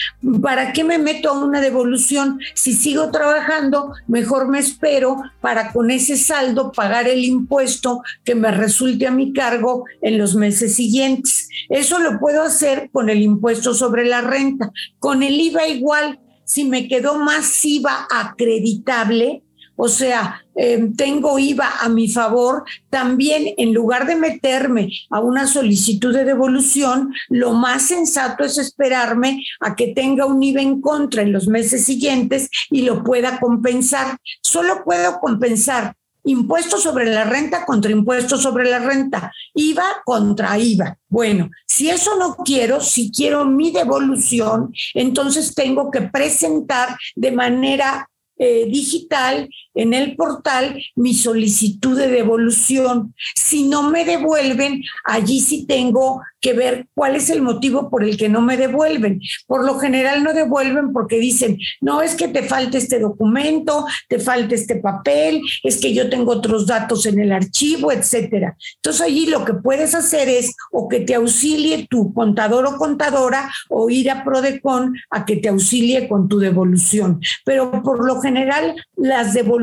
¿Para 0.42 0.72
qué 0.72 0.82
me 0.82 0.98
meto 0.98 1.28
a 1.28 1.44
una 1.44 1.60
devolución? 1.60 2.40
Si 2.54 2.72
sigo 2.72 3.12
trabajando, 3.12 3.92
mejor 4.08 4.48
me 4.48 4.58
espero 4.58 5.22
para 5.40 5.72
con 5.72 5.92
ese 5.92 6.16
saldo 6.16 6.72
pagar 6.72 7.06
el 7.06 7.24
impuesto 7.24 8.02
que 8.24 8.34
me 8.34 8.50
resulte 8.50 9.06
a 9.06 9.12
mi 9.12 9.32
cargo 9.32 9.84
en 10.00 10.18
los 10.18 10.34
meses 10.34 10.74
siguientes. 10.74 11.48
Eso 11.68 12.00
lo 12.00 12.18
puedo 12.18 12.42
hacer 12.42 12.90
con 12.92 13.11
impuesto 13.20 13.74
sobre 13.74 14.06
la 14.06 14.20
renta. 14.20 14.70
Con 14.98 15.22
el 15.22 15.40
IVA 15.40 15.66
igual, 15.68 16.20
si 16.44 16.64
me 16.64 16.88
quedó 16.88 17.18
más 17.18 17.64
IVA 17.64 18.06
acreditable, 18.10 19.42
o 19.76 19.88
sea, 19.88 20.44
em, 20.54 20.94
tengo 20.94 21.38
IVA 21.38 21.80
a 21.80 21.88
mi 21.88 22.08
favor, 22.08 22.64
también 22.90 23.54
en 23.56 23.72
lugar 23.72 24.06
de 24.06 24.16
meterme 24.16 24.90
a 25.10 25.20
una 25.20 25.46
solicitud 25.46 26.14
de 26.14 26.24
devolución, 26.24 27.12
lo 27.28 27.52
más 27.52 27.82
sensato 27.82 28.44
es 28.44 28.58
esperarme 28.58 29.42
a 29.60 29.74
que 29.74 29.88
tenga 29.88 30.26
un 30.26 30.42
IVA 30.42 30.60
en 30.60 30.80
contra 30.80 31.22
en 31.22 31.32
los 31.32 31.48
meses 31.48 31.84
siguientes 31.84 32.48
y 32.70 32.82
lo 32.82 33.02
pueda 33.02 33.40
compensar. 33.40 34.18
Solo 34.42 34.84
puedo 34.84 35.18
compensar 35.20 35.96
impuesto 36.24 36.78
sobre 36.78 37.06
la 37.06 37.24
renta 37.24 37.64
contra 37.64 37.90
impuesto 37.90 38.36
sobre 38.36 38.68
la 38.68 38.78
renta, 38.78 39.32
IVA 39.54 40.02
contra 40.04 40.58
IVA. 40.58 40.98
Bueno, 41.08 41.50
si 41.66 41.90
eso 41.90 42.16
no 42.18 42.36
quiero, 42.36 42.80
si 42.80 43.10
quiero 43.10 43.44
mi 43.44 43.70
devolución, 43.70 44.72
entonces 44.94 45.54
tengo 45.54 45.90
que 45.90 46.02
presentar 46.02 46.96
de 47.14 47.32
manera 47.32 48.08
eh, 48.38 48.66
digital 48.66 49.48
en 49.74 49.94
el 49.94 50.16
portal 50.16 50.82
mi 50.96 51.14
solicitud 51.14 51.98
de 51.98 52.08
devolución. 52.08 53.14
Si 53.34 53.68
no 53.68 53.90
me 53.90 54.04
devuelven, 54.04 54.82
allí 55.04 55.40
sí 55.40 55.66
tengo 55.66 56.22
que 56.40 56.52
ver 56.52 56.88
cuál 56.94 57.14
es 57.14 57.30
el 57.30 57.40
motivo 57.40 57.88
por 57.88 58.02
el 58.02 58.16
que 58.16 58.28
no 58.28 58.40
me 58.40 58.56
devuelven. 58.56 59.20
Por 59.46 59.64
lo 59.64 59.78
general 59.78 60.24
no 60.24 60.34
devuelven 60.34 60.92
porque 60.92 61.18
dicen, 61.18 61.58
no 61.80 62.02
es 62.02 62.16
que 62.16 62.28
te 62.28 62.42
falte 62.42 62.78
este 62.78 62.98
documento, 62.98 63.86
te 64.08 64.18
falta 64.18 64.54
este 64.54 64.76
papel, 64.76 65.40
es 65.62 65.80
que 65.80 65.94
yo 65.94 66.10
tengo 66.10 66.32
otros 66.32 66.66
datos 66.66 67.06
en 67.06 67.20
el 67.20 67.32
archivo, 67.32 67.92
etcétera. 67.92 68.56
Entonces 68.76 69.02
allí 69.02 69.26
lo 69.26 69.44
que 69.44 69.54
puedes 69.54 69.94
hacer 69.94 70.28
es 70.28 70.54
o 70.72 70.88
que 70.88 71.00
te 71.00 71.14
auxilie 71.14 71.86
tu 71.88 72.12
contador 72.12 72.66
o 72.66 72.76
contadora 72.76 73.48
o 73.68 73.88
ir 73.88 74.10
a 74.10 74.24
Prodecon 74.24 74.94
a 75.10 75.24
que 75.24 75.36
te 75.36 75.48
auxilie 75.48 76.08
con 76.08 76.28
tu 76.28 76.38
devolución. 76.40 77.20
Pero 77.44 77.82
por 77.84 78.04
lo 78.04 78.20
general 78.20 78.74
las 78.96 79.32
devoluciones 79.32 79.61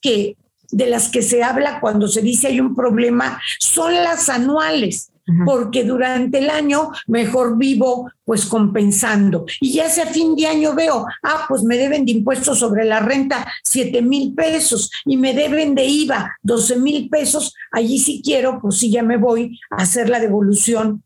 que 0.00 0.36
de 0.70 0.86
las 0.86 1.08
que 1.08 1.22
se 1.22 1.42
habla 1.42 1.80
cuando 1.80 2.06
se 2.06 2.22
dice 2.22 2.46
hay 2.46 2.60
un 2.60 2.74
problema 2.74 3.40
son 3.58 3.92
las 3.92 4.28
anuales 4.28 5.10
porque 5.44 5.84
durante 5.84 6.38
el 6.38 6.50
año 6.50 6.90
mejor 7.06 7.56
vivo 7.56 8.10
pues 8.24 8.46
compensando. 8.46 9.44
Y 9.60 9.72
ya 9.72 9.86
a 9.86 10.06
fin 10.06 10.36
de 10.36 10.46
año 10.46 10.74
veo, 10.74 11.06
ah, 11.22 11.44
pues 11.48 11.62
me 11.62 11.76
deben 11.76 12.04
de 12.04 12.12
impuestos 12.12 12.58
sobre 12.58 12.84
la 12.84 13.00
renta 13.00 13.46
7 13.64 14.02
mil 14.02 14.34
pesos 14.34 14.90
y 15.04 15.16
me 15.16 15.34
deben 15.34 15.74
de 15.74 15.84
IVA 15.84 16.36
12 16.42 16.76
mil 16.78 17.08
pesos, 17.08 17.54
allí 17.72 17.98
si 17.98 18.22
quiero, 18.22 18.60
pues 18.60 18.78
sí 18.78 18.90
ya 18.90 19.02
me 19.02 19.16
voy 19.16 19.58
a 19.70 19.82
hacer 19.82 20.08
la 20.08 20.20
devolución. 20.20 21.02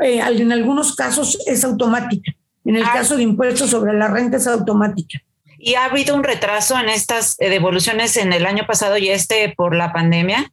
Eh, 0.00 0.20
en 0.20 0.52
algunos 0.52 0.94
casos 0.94 1.38
es 1.46 1.64
automática. 1.64 2.32
En 2.64 2.76
el 2.76 2.84
ah. 2.84 2.92
caso 2.94 3.16
de 3.16 3.22
impuestos 3.22 3.70
sobre 3.70 3.96
la 3.96 4.08
renta 4.08 4.36
es 4.36 4.46
automática. 4.46 5.20
¿Y 5.58 5.74
ha 5.74 5.86
habido 5.86 6.14
un 6.14 6.24
retraso 6.24 6.78
en 6.78 6.88
estas 6.88 7.36
devoluciones 7.36 8.16
en 8.16 8.32
el 8.32 8.46
año 8.46 8.64
pasado 8.66 8.96
y 8.96 9.08
este 9.08 9.52
por 9.56 9.74
la 9.74 9.92
pandemia? 9.92 10.52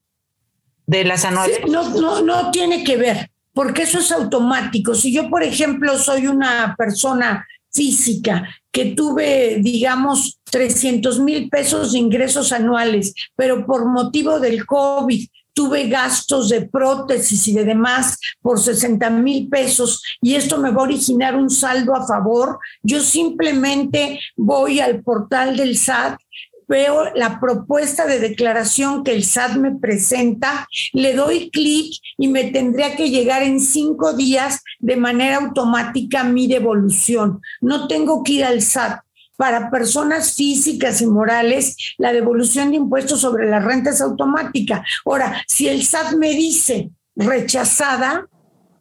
de 0.88 1.04
las 1.04 1.26
anuales? 1.26 1.60
no, 1.68 1.90
no, 1.90 2.22
no 2.22 2.52
tiene 2.52 2.84
que 2.84 2.98
ver, 2.98 3.32
porque 3.54 3.84
eso 3.84 4.00
es 4.00 4.12
automático. 4.12 4.96
Si 4.96 5.14
yo, 5.14 5.30
por 5.30 5.44
ejemplo, 5.44 5.98
soy 5.98 6.28
una 6.28 6.76
persona 6.78 7.46
física 7.72 8.48
que 8.72 8.86
tuve, 8.86 9.58
digamos, 9.60 10.40
300 10.46 11.20
mil 11.20 11.50
pesos 11.50 11.92
de 11.92 12.00
ingresos 12.00 12.52
anuales, 12.52 13.14
pero 13.36 13.66
por 13.66 13.86
motivo 13.86 14.40
del 14.40 14.66
COVID 14.66 15.28
tuve 15.56 15.88
gastos 15.88 16.50
de 16.50 16.68
prótesis 16.68 17.48
y 17.48 17.54
de 17.54 17.66
demás 17.66 18.20
por 18.42 18.60
60 18.60 19.10
mil 19.10 19.50
pesos 19.50 20.04
y 20.22 20.36
esto 20.36 20.60
me 20.60 20.70
va 20.70 20.82
a 20.82 20.84
originar 20.84 21.36
un 21.36 21.50
saldo 21.50 21.96
a 21.96 22.06
favor, 22.06 22.60
yo 22.84 23.00
simplemente 23.00 24.20
voy 24.36 24.82
al 24.82 25.02
portal 25.02 25.58
del 25.58 25.78
SAT 25.78 26.20
veo 26.68 27.14
la 27.16 27.40
propuesta 27.40 28.06
de 28.06 28.20
declaración 28.20 29.04
que 29.04 29.14
el 29.14 29.24
SAT 29.24 29.58
me 29.58 29.76
presenta, 29.76 30.68
le 30.94 31.14
doy 31.14 31.50
clic 31.52 31.94
y 32.18 32.28
me 32.28 32.46
tendría 32.46 32.96
que 32.96 33.10
llegar 33.10 33.44
en 33.44 33.60
cinco 33.60 34.14
días 34.14 34.62
de 34.80 34.96
manera 34.96 35.38
automática 35.38 36.24
mi 36.24 36.48
devolución. 36.48 37.42
No 37.62 37.88
tengo 37.88 38.24
que 38.24 38.34
ir 38.34 38.46
al 38.46 38.62
SAT. 38.62 39.05
Para 39.38 39.70
personas 39.70 40.34
físicas 40.34 41.02
y 41.02 41.08
morales, 41.08 41.76
la 41.98 42.14
devolución 42.14 42.72
de 42.72 42.78
impuestos 42.78 43.22
sobre 43.22 43.50
la 43.50 43.60
renta 43.60 43.90
es 43.90 44.02
automática. 44.02 44.84
Ahora, 45.06 45.42
si 45.48 45.68
el 45.68 45.84
SAT 45.84 46.14
me 46.14 46.30
dice 46.30 46.92
rechazada, 47.16 48.28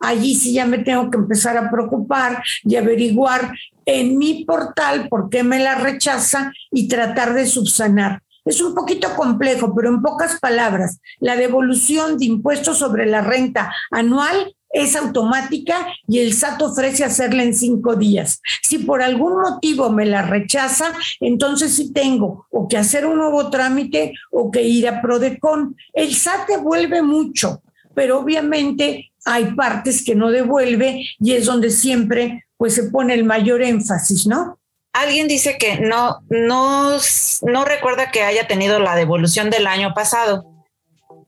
allí 0.01 0.35
sí 0.35 0.53
ya 0.53 0.67
me 0.67 0.79
tengo 0.79 1.11
que 1.11 1.19
empezar 1.19 1.57
a 1.57 1.71
preocupar 1.71 2.43
y 2.63 2.77
averiguar 2.77 3.53
en 3.87 4.17
mi 4.17 4.45
portal 4.45 5.09
por 5.09 5.29
qué 5.29 5.43
me 5.43 5.59
la 5.59 5.75
rechaza 5.75 6.53
y 6.71 6.89
tratar 6.89 7.35
de 7.35 7.47
subsanar. 7.47 8.23
Es 8.45 8.61
un 8.61 8.75
poquito 8.75 9.15
complejo, 9.17 9.75
pero 9.75 9.89
en 9.89 10.03
pocas 10.03 10.39
palabras, 10.39 11.01
la 11.19 11.35
devolución 11.35 12.19
de 12.19 12.27
impuestos 12.27 12.79
sobre 12.79 13.07
la 13.07 13.23
renta 13.23 13.73
anual 13.91 14.55
es 14.75 14.97
automática 14.97 15.87
y 16.07 16.19
el 16.19 16.35
SAT 16.35 16.61
ofrece 16.61 17.05
hacerla 17.05 17.45
en 17.45 17.55
cinco 17.55 17.95
días. 17.95 18.43
Si 18.61 18.79
por 18.79 19.03
algún 19.03 19.41
motivo 19.41 19.89
me 19.89 20.05
la 20.05 20.23
rechaza, 20.23 20.93
entonces 21.21 21.75
sí 21.77 21.93
tengo 21.93 22.47
o 22.51 22.69
que 22.69 22.77
hacer 22.77 23.07
un 23.07 23.17
nuevo 23.17 23.49
trámite 23.51 24.13
o 24.31 24.51
que 24.51 24.63
ir 24.63 24.87
a 24.89 25.01
Prodecon. 25.01 25.77
El 25.93 26.15
SAT 26.15 26.49
devuelve 26.49 27.01
mucho, 27.03 27.63
pero 27.95 28.19
obviamente 28.19 29.13
hay 29.25 29.55
partes 29.55 30.05
que 30.05 30.15
no 30.15 30.31
devuelve 30.31 31.07
y 31.19 31.33
es 31.33 31.47
donde 31.47 31.71
siempre 31.71 32.45
pues 32.57 32.75
se 32.75 32.85
pone 32.85 33.15
el 33.15 33.25
mayor 33.25 33.63
énfasis, 33.63 34.27
¿no? 34.27 34.59
Alguien 34.93 35.27
dice 35.27 35.57
que 35.59 35.81
no, 35.81 36.21
no, 36.29 36.99
no 37.43 37.65
recuerda 37.65 38.11
que 38.11 38.23
haya 38.23 38.47
tenido 38.47 38.79
la 38.79 38.95
devolución 38.95 39.51
del 39.51 39.67
año 39.67 39.93
pasado. 39.93 40.54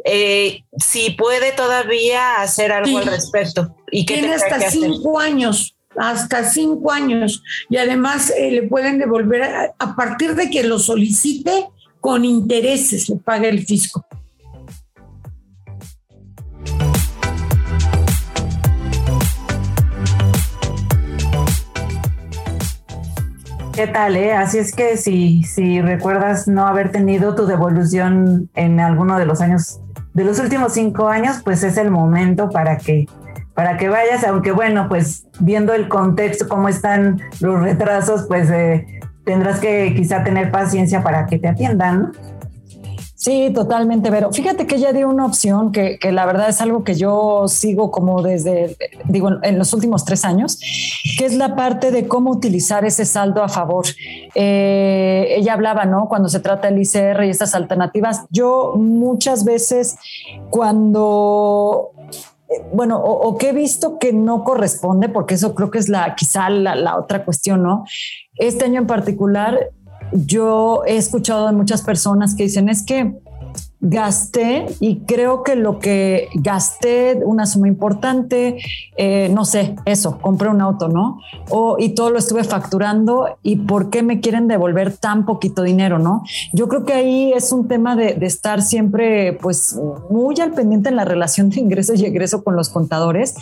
Eh, 0.08 0.62
si 0.78 1.10
puede 1.10 1.50
todavía 1.50 2.40
hacer 2.40 2.70
algo 2.70 2.98
al 2.98 3.06
respecto. 3.06 3.74
¿Y 3.90 4.06
Tiene 4.06 4.32
hasta 4.34 4.70
cinco 4.70 5.18
años, 5.18 5.74
hasta 5.96 6.48
cinco 6.48 6.92
años. 6.92 7.42
Y 7.68 7.76
además 7.76 8.32
eh, 8.36 8.52
le 8.52 8.62
pueden 8.62 8.98
devolver 8.98 9.42
a, 9.42 9.74
a 9.76 9.96
partir 9.96 10.36
de 10.36 10.48
que 10.48 10.62
lo 10.62 10.78
solicite 10.78 11.66
con 12.00 12.24
intereses, 12.24 13.08
le 13.08 13.16
paga 13.16 13.48
el 13.48 13.66
fisco. 13.66 14.06
¿Qué 23.72 23.88
tal? 23.88 24.16
Eh? 24.16 24.32
Así 24.32 24.58
es 24.58 24.72
que 24.72 24.96
si, 24.96 25.42
si 25.42 25.82
recuerdas 25.82 26.48
no 26.48 26.66
haber 26.66 26.92
tenido 26.92 27.34
tu 27.34 27.44
devolución 27.44 28.48
en 28.54 28.80
alguno 28.80 29.18
de 29.18 29.26
los 29.26 29.42
años, 29.42 29.80
de 30.16 30.24
los 30.24 30.38
últimos 30.38 30.72
cinco 30.72 31.08
años, 31.08 31.42
pues 31.44 31.62
es 31.62 31.76
el 31.76 31.90
momento 31.90 32.48
para 32.48 32.78
que, 32.78 33.04
para 33.52 33.76
que 33.76 33.90
vayas, 33.90 34.24
aunque 34.24 34.50
bueno, 34.50 34.88
pues 34.88 35.26
viendo 35.40 35.74
el 35.74 35.88
contexto, 35.88 36.48
cómo 36.48 36.70
están 36.70 37.20
los 37.40 37.60
retrasos, 37.60 38.24
pues 38.26 38.48
eh, 38.50 38.86
tendrás 39.26 39.60
que 39.60 39.92
quizá 39.94 40.24
tener 40.24 40.50
paciencia 40.50 41.02
para 41.02 41.26
que 41.26 41.38
te 41.38 41.48
atiendan, 41.48 42.00
¿no? 42.00 42.12
Sí, 43.26 43.50
totalmente, 43.52 44.08
pero 44.12 44.32
fíjate 44.32 44.68
que 44.68 44.76
ella 44.76 44.92
dio 44.92 45.08
una 45.08 45.26
opción 45.26 45.72
que, 45.72 45.98
la 46.12 46.24
verdad 46.26 46.48
es 46.48 46.60
algo 46.60 46.84
que 46.84 46.94
yo 46.94 47.48
sigo 47.48 47.90
como 47.90 48.22
desde, 48.22 48.76
digo, 49.06 49.30
en 49.42 49.58
los 49.58 49.72
últimos 49.72 50.04
tres 50.04 50.24
años, 50.24 50.60
que 51.18 51.24
es 51.24 51.34
la 51.34 51.56
parte 51.56 51.90
de 51.90 52.06
cómo 52.06 52.30
utilizar 52.30 52.84
ese 52.84 53.04
saldo 53.04 53.42
a 53.42 53.48
favor. 53.48 53.84
Eh, 54.36 55.34
ella 55.38 55.54
hablaba, 55.54 55.86
¿no? 55.86 56.08
Cuando 56.08 56.28
se 56.28 56.38
trata 56.38 56.70
del 56.70 56.80
ICR 56.80 57.24
y 57.24 57.30
estas 57.30 57.56
alternativas, 57.56 58.26
yo 58.30 58.74
muchas 58.76 59.44
veces 59.44 59.96
cuando 60.50 61.90
eh, 62.48 62.62
bueno, 62.72 63.02
o, 63.02 63.36
que 63.38 63.48
he 63.48 63.52
visto 63.52 63.98
que 63.98 64.12
no 64.12 64.44
corresponde, 64.44 65.08
porque 65.08 65.34
eso 65.34 65.52
creo 65.56 65.72
que 65.72 65.78
es 65.78 65.88
la 65.88 66.14
quizá 66.14 66.48
la, 66.48 66.76
la, 66.76 66.96
otra 66.96 67.24
cuestión, 67.24 67.64
¿no? 67.64 67.86
Este 68.36 68.66
año 68.66 68.82
en 68.82 68.86
particular 68.86 69.72
yo 70.12 70.82
he 70.86 70.96
escuchado 70.96 71.46
de 71.46 71.52
muchas 71.52 71.82
personas 71.82 72.34
que 72.34 72.44
dicen 72.44 72.68
es 72.68 72.82
que 72.82 73.14
gasté 73.88 74.66
y 74.80 75.00
creo 75.00 75.42
que 75.42 75.54
lo 75.54 75.78
que 75.78 76.28
gasté, 76.34 77.20
una 77.24 77.46
suma 77.46 77.68
importante, 77.68 78.58
eh, 78.96 79.30
no 79.32 79.44
sé, 79.44 79.76
eso, 79.84 80.18
compré 80.18 80.48
un 80.48 80.60
auto, 80.60 80.88
¿no? 80.88 81.20
O, 81.50 81.76
y 81.78 81.90
todo 81.90 82.10
lo 82.10 82.18
estuve 82.18 82.42
facturando 82.42 83.38
y 83.42 83.56
por 83.56 83.90
qué 83.90 84.02
me 84.02 84.20
quieren 84.20 84.48
devolver 84.48 84.96
tan 84.96 85.24
poquito 85.24 85.62
dinero, 85.62 85.98
¿no? 85.98 86.24
Yo 86.52 86.68
creo 86.68 86.84
que 86.84 86.94
ahí 86.94 87.32
es 87.32 87.52
un 87.52 87.68
tema 87.68 87.94
de, 87.96 88.16
estar 88.26 88.60
siempre, 88.60 89.34
pues, 89.34 89.78
muy 90.10 90.34
al 90.40 90.52
pendiente 90.52 90.88
en 90.88 90.96
la 90.96 91.04
relación 91.04 91.50
de 91.50 91.60
ingresos 91.60 92.00
y 92.00 92.06
egreso 92.06 92.42
con 92.42 92.56
los 92.56 92.70
contadores. 92.70 93.34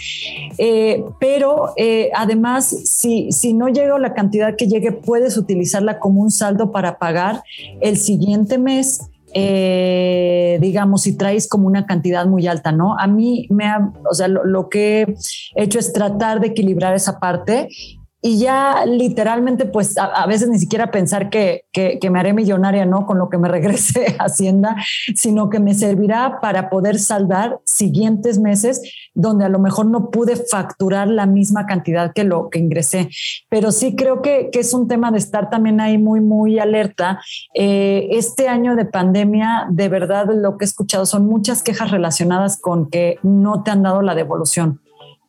Eh, 0.58 1.04
pero 1.18 1.72
eh, 1.76 2.10
además, 2.14 2.66
si, 2.66 3.32
si 3.32 3.54
no 3.54 3.68
llega 3.68 3.98
la 3.98 4.12
cantidad 4.12 4.56
que 4.56 4.66
llegue, 4.66 4.92
puedes 4.92 5.38
utilizarla 5.38 5.98
como 5.98 6.20
un 6.20 6.30
saldo 6.30 6.70
para 6.70 6.98
pagar 6.98 7.42
el 7.80 7.96
siguiente 7.96 8.58
mes 8.58 9.08
eh, 9.34 10.58
digamos, 10.60 11.02
si 11.02 11.16
traes 11.16 11.48
como 11.48 11.66
una 11.66 11.86
cantidad 11.86 12.24
muy 12.26 12.46
alta, 12.46 12.70
¿no? 12.70 12.96
A 12.98 13.06
mí 13.08 13.48
me 13.50 13.66
ha, 13.66 13.92
o 14.08 14.14
sea, 14.14 14.28
lo, 14.28 14.68
que 14.68 15.14
he 15.56 15.64
hecho 15.64 15.78
es 15.80 15.92
tratar 15.92 16.40
de 16.40 16.48
equilibrar 16.48 16.94
esa 16.94 17.18
parte 17.18 17.68
y 18.26 18.38
ya 18.38 18.86
literalmente, 18.86 19.66
pues 19.66 19.98
a, 19.98 20.26
veces 20.26 20.48
ni 20.48 20.58
siquiera 20.58 20.90
pensar 20.90 21.28
que, 21.28 21.66
que, 21.74 22.08
me 22.10 22.18
haré 22.18 22.32
millonaria, 22.32 22.86
¿no? 22.86 23.04
Con 23.04 23.18
lo 23.18 23.28
que 23.28 23.36
me 23.36 23.48
regrese 23.48 24.16
a 24.18 24.24
Hacienda, 24.24 24.76
sino 25.14 25.50
que 25.50 25.60
me 25.60 25.74
servirá 25.74 26.40
para 26.40 26.70
poder 26.70 26.98
saldar 26.98 27.60
siguientes 27.66 28.38
meses 28.38 28.80
donde 29.12 29.44
a 29.44 29.50
lo 29.50 29.58
mejor 29.58 29.84
no 29.84 30.10
pude 30.10 30.36
facturar 30.36 31.06
la 31.06 31.26
misma 31.26 31.66
cantidad 31.66 32.14
que 32.14 32.24
lo 32.24 32.48
que 32.48 32.60
ingresé. 32.60 33.10
Pero 33.50 33.72
sí 33.72 33.94
creo 33.94 34.22
que, 34.22 34.48
que 34.50 34.60
es 34.60 34.72
un 34.72 34.88
tema 34.88 35.10
de 35.10 35.18
estar 35.18 35.50
también 35.50 35.78
ahí 35.82 35.98
muy, 35.98 36.22
muy 36.22 36.58
alerta. 36.58 37.20
Eh, 37.52 38.08
este 38.12 38.48
año 38.48 38.74
de 38.74 38.86
pandemia, 38.86 39.66
de 39.68 39.90
verdad, 39.90 40.30
lo 40.34 40.56
que 40.56 40.64
he 40.64 40.68
escuchado 40.68 41.04
son 41.04 41.26
muchas 41.26 41.62
quejas 41.62 41.90
relacionadas 41.90 42.58
con 42.58 42.88
que 42.88 43.18
no 43.22 43.62
te 43.62 43.70
han 43.70 43.82
dado 43.82 44.00
la 44.00 44.14
devolución 44.14 44.80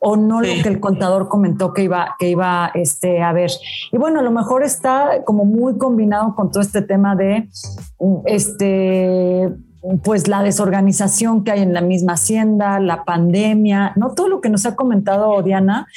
o 0.07 0.15
no 0.15 0.39
lo 0.39 0.53
que 0.61 0.69
el 0.69 0.79
contador 0.79 1.27
comentó 1.27 1.73
que 1.73 1.81
iba, 1.81 2.15
que 2.19 2.29
iba 2.29 2.69
este, 2.75 3.23
a 3.23 3.33
ver. 3.33 3.49
Y 3.91 3.97
bueno, 3.97 4.19
a 4.19 4.23
lo 4.23 4.29
mejor 4.29 4.63
está 4.63 5.23
como 5.25 5.45
muy 5.45 5.79
combinado 5.79 6.35
con 6.35 6.51
todo 6.51 6.61
este 6.61 6.83
tema 6.83 7.15
de 7.15 7.49
este 8.25 9.49
pues 10.03 10.27
la 10.27 10.43
desorganización 10.43 11.43
que 11.43 11.51
hay 11.51 11.61
en 11.61 11.73
la 11.73 11.81
misma 11.81 12.13
hacienda, 12.13 12.79
la 12.79 13.03
pandemia, 13.03 13.93
no 13.95 14.13
todo 14.13 14.27
lo 14.27 14.41
que 14.41 14.49
nos 14.49 14.65
ha 14.65 14.75
comentado 14.75 15.41
Diana, 15.41 15.87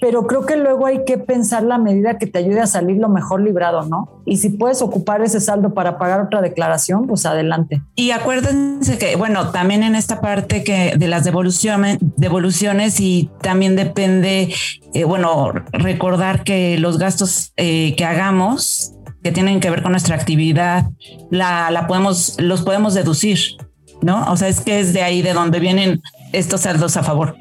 pero 0.00 0.26
creo 0.26 0.46
que 0.46 0.56
luego 0.56 0.86
hay 0.86 1.04
que 1.04 1.18
pensar 1.18 1.62
la 1.62 1.78
medida 1.78 2.18
que 2.18 2.26
te 2.26 2.38
ayude 2.38 2.60
a 2.60 2.66
salir 2.66 2.98
lo 2.98 3.08
mejor 3.08 3.40
librado, 3.40 3.82
¿no? 3.86 4.22
Y 4.26 4.36
si 4.36 4.50
puedes 4.50 4.82
ocupar 4.82 5.22
ese 5.22 5.40
saldo 5.40 5.74
para 5.74 5.98
pagar 5.98 6.20
otra 6.20 6.40
declaración, 6.40 7.06
pues 7.06 7.26
adelante. 7.26 7.82
Y 7.94 8.10
acuérdense 8.10 8.98
que, 8.98 9.16
bueno, 9.16 9.50
también 9.50 9.82
en 9.82 9.94
esta 9.94 10.20
parte 10.20 10.62
que 10.62 10.94
de 10.96 11.08
las 11.08 11.24
devoluciones, 11.24 13.00
y 13.00 13.30
también 13.40 13.76
depende, 13.76 14.52
eh, 14.94 15.04
bueno, 15.04 15.52
recordar 15.72 16.44
que 16.44 16.78
los 16.78 16.98
gastos 16.98 17.52
eh, 17.56 17.94
que 17.96 18.04
hagamos 18.04 18.94
que 19.22 19.32
tienen 19.32 19.60
que 19.60 19.70
ver 19.70 19.82
con 19.82 19.92
nuestra 19.92 20.16
actividad, 20.16 20.90
la, 21.30 21.70
la 21.70 21.86
podemos, 21.86 22.36
los 22.38 22.62
podemos 22.62 22.94
deducir, 22.94 23.38
¿no? 24.02 24.30
O 24.30 24.36
sea, 24.36 24.48
es 24.48 24.60
que 24.60 24.80
es 24.80 24.92
de 24.92 25.02
ahí 25.02 25.22
de 25.22 25.32
donde 25.32 25.60
vienen 25.60 26.02
estos 26.32 26.62
saldos 26.62 26.96
a 26.96 27.02
favor. 27.02 27.36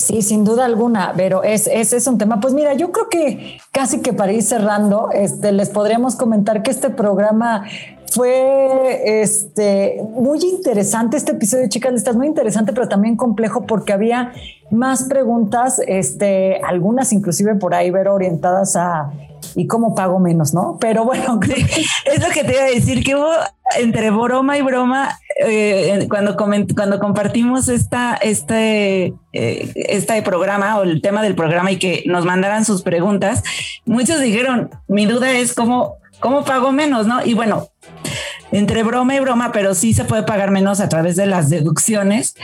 Sí, 0.00 0.22
sin 0.22 0.44
duda 0.44 0.64
alguna, 0.64 1.12
pero 1.14 1.42
es, 1.42 1.66
ese 1.66 1.98
es 1.98 2.06
un 2.06 2.16
tema. 2.16 2.40
Pues 2.40 2.54
mira, 2.54 2.72
yo 2.72 2.90
creo 2.90 3.10
que 3.10 3.58
casi 3.70 4.00
que 4.00 4.14
para 4.14 4.32
ir 4.32 4.42
cerrando, 4.42 5.10
este, 5.12 5.52
les 5.52 5.68
podríamos 5.68 6.16
comentar 6.16 6.62
que 6.62 6.70
este 6.70 6.88
programa 6.88 7.64
fue 8.10 9.20
este, 9.20 10.02
muy 10.16 10.40
interesante, 10.40 11.18
este 11.18 11.32
episodio 11.32 11.68
Chicas 11.68 11.92
Listas, 11.92 12.16
muy 12.16 12.26
interesante, 12.26 12.72
pero 12.72 12.88
también 12.88 13.14
complejo 13.14 13.66
porque 13.66 13.92
había 13.92 14.32
más 14.70 15.04
preguntas, 15.04 15.80
este, 15.86 16.60
algunas 16.62 17.12
inclusive 17.12 17.54
por 17.56 17.74
ahí, 17.74 17.90
ver 17.90 18.08
orientadas 18.08 18.76
a 18.76 19.12
y 19.54 19.66
cómo 19.66 19.94
pago 19.94 20.18
menos, 20.18 20.54
¿no? 20.54 20.78
Pero 20.80 21.04
bueno, 21.04 21.38
es 22.04 22.22
lo 22.22 22.30
que 22.30 22.44
te 22.44 22.52
iba 22.52 22.62
a 22.62 22.70
decir, 22.70 23.02
que 23.02 23.14
hubo 23.16 23.32
entre 23.78 24.10
broma 24.10 24.58
y 24.58 24.62
broma, 24.62 25.18
eh, 25.44 26.06
cuando, 26.08 26.36
cuando 26.36 26.98
compartimos 26.98 27.68
esta, 27.68 28.14
este, 28.16 29.14
eh, 29.32 29.72
este 29.74 30.22
programa 30.22 30.78
o 30.78 30.82
el 30.82 31.00
tema 31.02 31.22
del 31.22 31.34
programa 31.34 31.70
y 31.70 31.78
que 31.78 32.02
nos 32.06 32.24
mandaran 32.24 32.64
sus 32.64 32.82
preguntas, 32.82 33.42
muchos 33.84 34.20
dijeron, 34.20 34.70
mi 34.88 35.06
duda 35.06 35.30
es 35.32 35.54
cómo, 35.54 35.96
cómo 36.18 36.44
pago 36.44 36.72
menos, 36.72 37.06
¿no? 37.06 37.24
Y 37.24 37.34
bueno, 37.34 37.68
entre 38.52 38.82
broma 38.82 39.14
y 39.14 39.20
broma, 39.20 39.52
pero 39.52 39.74
sí 39.74 39.94
se 39.94 40.04
puede 40.04 40.24
pagar 40.24 40.50
menos 40.50 40.80
a 40.80 40.88
través 40.88 41.16
de 41.16 41.26
las 41.26 41.48
deducciones. 41.48 42.34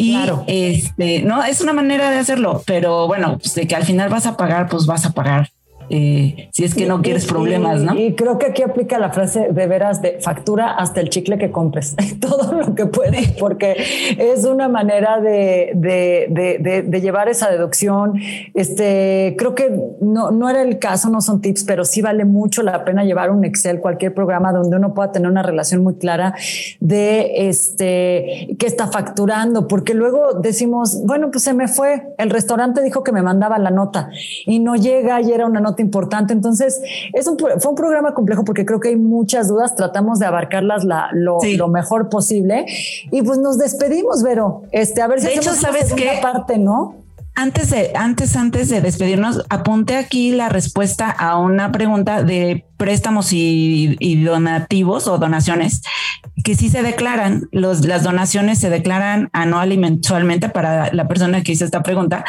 Y 0.00 0.16
este, 0.46 1.22
no, 1.24 1.42
es 1.42 1.60
una 1.60 1.72
manera 1.72 2.08
de 2.10 2.18
hacerlo, 2.18 2.62
pero 2.66 3.08
bueno, 3.08 3.36
pues 3.38 3.54
de 3.54 3.66
que 3.66 3.74
al 3.74 3.84
final 3.84 4.08
vas 4.08 4.26
a 4.26 4.36
pagar, 4.36 4.68
pues 4.68 4.86
vas 4.86 5.04
a 5.04 5.10
pagar 5.10 5.50
eh, 5.90 6.48
si 6.52 6.64
es 6.64 6.74
que 6.74 6.86
no 6.86 7.02
quieres 7.02 7.26
problemas, 7.26 7.82
¿no? 7.82 7.94
Y 7.94 8.14
creo 8.14 8.38
que 8.38 8.46
aquí 8.46 8.62
aplica 8.62 8.98
la 8.98 9.10
frase 9.10 9.48
de 9.50 9.66
veras 9.66 10.02
de 10.02 10.18
factura 10.20 10.72
hasta 10.72 11.00
el 11.00 11.08
chicle 11.08 11.38
que 11.38 11.50
compres, 11.50 11.96
todo 12.20 12.52
lo 12.52 12.74
que 12.74 12.86
puedes, 12.86 13.32
porque 13.32 13.76
es 14.18 14.44
una 14.44 14.68
manera 14.68 15.20
de, 15.20 15.72
de, 15.74 16.84
de, 16.84 17.00
llevar 17.00 17.28
esa 17.28 17.50
deducción. 17.50 18.14
Este, 18.54 19.34
creo 19.38 19.54
que 19.54 19.70
no, 20.00 20.30
no 20.30 20.50
era 20.50 20.62
el 20.62 20.78
caso, 20.78 21.08
no 21.10 21.20
son 21.20 21.40
tips, 21.40 21.64
pero 21.64 21.84
sí 21.84 22.02
vale 22.02 22.24
mucho 22.24 22.62
la 22.62 22.84
pena 22.84 23.04
llevar 23.04 23.30
un 23.30 23.44
Excel, 23.44 23.80
cualquier 23.80 24.14
programa 24.14 24.52
donde 24.52 24.76
uno 24.76 24.94
pueda 24.94 25.12
tener 25.12 25.30
una 25.30 25.42
relación 25.42 25.82
muy 25.82 25.94
clara 25.94 26.34
de 26.80 27.48
este, 27.48 28.56
qué 28.58 28.66
está 28.66 28.88
facturando, 28.88 29.68
porque 29.68 29.94
luego 29.94 30.34
decimos, 30.34 31.02
bueno, 31.04 31.30
pues 31.30 31.44
se 31.44 31.54
me 31.54 31.68
fue, 31.68 32.14
el 32.18 32.30
restaurante 32.30 32.82
dijo 32.82 33.02
que 33.02 33.12
me 33.12 33.22
mandaba 33.22 33.58
la 33.58 33.70
nota 33.70 34.10
y 34.46 34.58
no 34.58 34.74
llega 34.76 35.20
y 35.20 35.32
era 35.32 35.46
una 35.46 35.60
nota 35.60 35.77
importante. 35.82 36.32
Entonces, 36.32 36.80
es 37.12 37.26
un, 37.26 37.38
fue 37.38 37.70
un 37.70 37.76
programa 37.76 38.14
complejo 38.14 38.44
porque 38.44 38.64
creo 38.64 38.80
que 38.80 38.88
hay 38.88 38.96
muchas 38.96 39.48
dudas, 39.48 39.74
tratamos 39.74 40.18
de 40.18 40.26
abarcarlas 40.26 40.84
la, 40.84 41.10
lo, 41.12 41.38
lo, 41.56 41.68
mejor 41.68 42.08
posible. 42.08 42.66
Y 43.10 43.22
pues 43.22 43.38
nos 43.38 43.58
despedimos, 43.58 44.22
Vero. 44.22 44.62
Este, 44.72 45.02
a 45.02 45.06
ver 45.06 45.20
si 45.20 45.26
de 45.26 45.34
hecho, 45.34 45.54
¿sabes 45.54 45.92
qué? 45.94 46.18
parte, 46.22 46.58
¿no? 46.58 46.96
Antes 47.40 47.70
de, 47.70 47.92
antes, 47.94 48.34
antes 48.34 48.68
de 48.68 48.80
despedirnos, 48.80 49.44
apunté 49.48 49.94
aquí 49.94 50.32
la 50.32 50.48
respuesta 50.48 51.08
a 51.08 51.38
una 51.38 51.70
pregunta 51.70 52.24
de 52.24 52.66
préstamos 52.76 53.32
y, 53.32 53.94
y 54.00 54.24
donativos 54.24 55.06
o 55.06 55.18
donaciones 55.18 55.82
que 56.42 56.56
sí 56.56 56.68
se 56.68 56.82
declaran. 56.82 57.48
Los, 57.52 57.86
las 57.86 58.02
donaciones 58.02 58.58
se 58.58 58.70
declaran 58.70 59.30
anual 59.32 59.72
y 59.72 59.78
mensualmente 59.78 60.48
para 60.48 60.92
la 60.92 61.06
persona 61.06 61.44
que 61.44 61.52
hizo 61.52 61.64
esta 61.64 61.84
pregunta. 61.84 62.24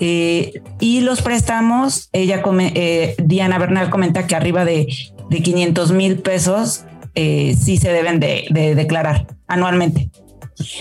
Eh, 0.00 0.60
y 0.80 1.02
los 1.02 1.22
préstamos, 1.22 2.08
ella 2.12 2.42
come, 2.42 2.72
eh, 2.74 3.14
Diana 3.22 3.58
Bernal 3.58 3.90
comenta 3.90 4.26
que 4.26 4.34
arriba 4.34 4.64
de, 4.64 4.88
de 5.30 5.40
500 5.40 5.92
mil 5.92 6.18
pesos 6.18 6.82
eh, 7.14 7.54
sí 7.56 7.76
se 7.76 7.92
deben 7.92 8.18
de, 8.18 8.48
de 8.50 8.74
declarar 8.74 9.28
anualmente. 9.46 10.10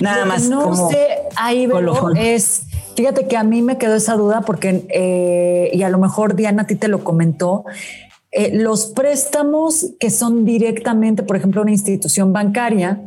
Nada 0.01 0.25
más. 0.25 0.49
No 0.49 0.89
sé, 0.89 1.07
ahí 1.36 1.67
veo, 1.67 2.15
es 2.15 2.63
Fíjate 2.98 3.28
que 3.28 3.38
a 3.38 3.43
mí 3.43 3.62
me 3.62 3.78
quedó 3.78 3.93
esa 3.93 4.16
duda 4.16 4.41
porque, 4.41 4.88
eh, 4.89 5.70
y 5.72 5.84
a 5.84 5.89
lo 5.89 6.00
mejor 6.00 6.36
Diana 6.36 6.64
a 6.64 6.66
ti 6.66 6.74
te 6.74 6.88
lo 6.88 7.04
comentó, 7.04 7.64
eh, 8.32 8.50
los 8.58 8.88
préstamos 8.88 9.91
que 10.00 10.10
son 10.10 10.45
directamente, 10.45 11.22
por 11.22 11.38
ejemplo, 11.38 11.62
una 11.62 11.70
institución 11.70 12.34
bancaria, 12.34 13.00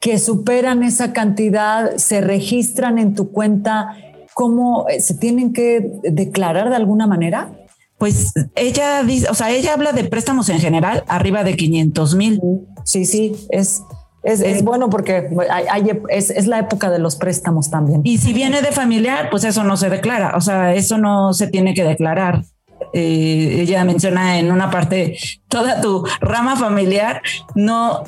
que 0.00 0.18
superan 0.18 0.82
esa 0.82 1.12
cantidad, 1.12 1.96
se 1.96 2.22
registran 2.22 2.98
en 2.98 3.14
tu 3.14 3.32
cuenta, 3.32 3.98
¿cómo 4.32 4.86
eh, 4.88 5.02
se 5.02 5.12
tienen 5.12 5.52
que 5.52 5.92
declarar 6.02 6.70
de 6.70 6.76
alguna 6.76 7.06
manera? 7.06 7.52
Pues 7.98 8.32
ella 8.54 9.02
dice, 9.02 9.28
o 9.28 9.34
sea, 9.34 9.50
ella 9.50 9.74
habla 9.74 9.92
de 9.92 10.04
préstamos 10.04 10.48
en 10.48 10.58
general 10.58 11.04
arriba 11.06 11.44
de 11.44 11.54
500 11.54 12.14
mil. 12.14 12.40
Sí, 12.84 13.04
sí, 13.04 13.34
es, 13.50 13.82
es, 14.26 14.64
bueno 14.64 14.90
porque 14.90 15.28
es, 16.08 16.46
la 16.46 16.58
época 16.58 16.90
de 16.90 16.98
los 16.98 17.16
préstamos 17.16 17.70
también. 17.70 18.00
Y 18.04 18.18
si 18.18 18.32
viene 18.32 18.60
de 18.60 18.72
familiar, 18.72 19.30
pues 19.30 19.44
eso 19.44 19.62
no 19.64 19.76
se 19.76 19.88
declara, 19.88 20.34
o 20.36 20.40
sea, 20.40 20.74
eso 20.74 20.98
no 20.98 21.32
se 21.32 21.46
tiene 21.46 21.74
que 21.74 21.84
declarar. 21.84 22.42
Eh, 22.92 23.58
ella 23.60 23.84
menciona 23.84 24.38
en 24.38 24.50
una 24.50 24.70
parte 24.70 25.16
toda 25.48 25.80
tu 25.80 26.04
rama 26.20 26.56
familiar, 26.56 27.22
no 27.54 28.02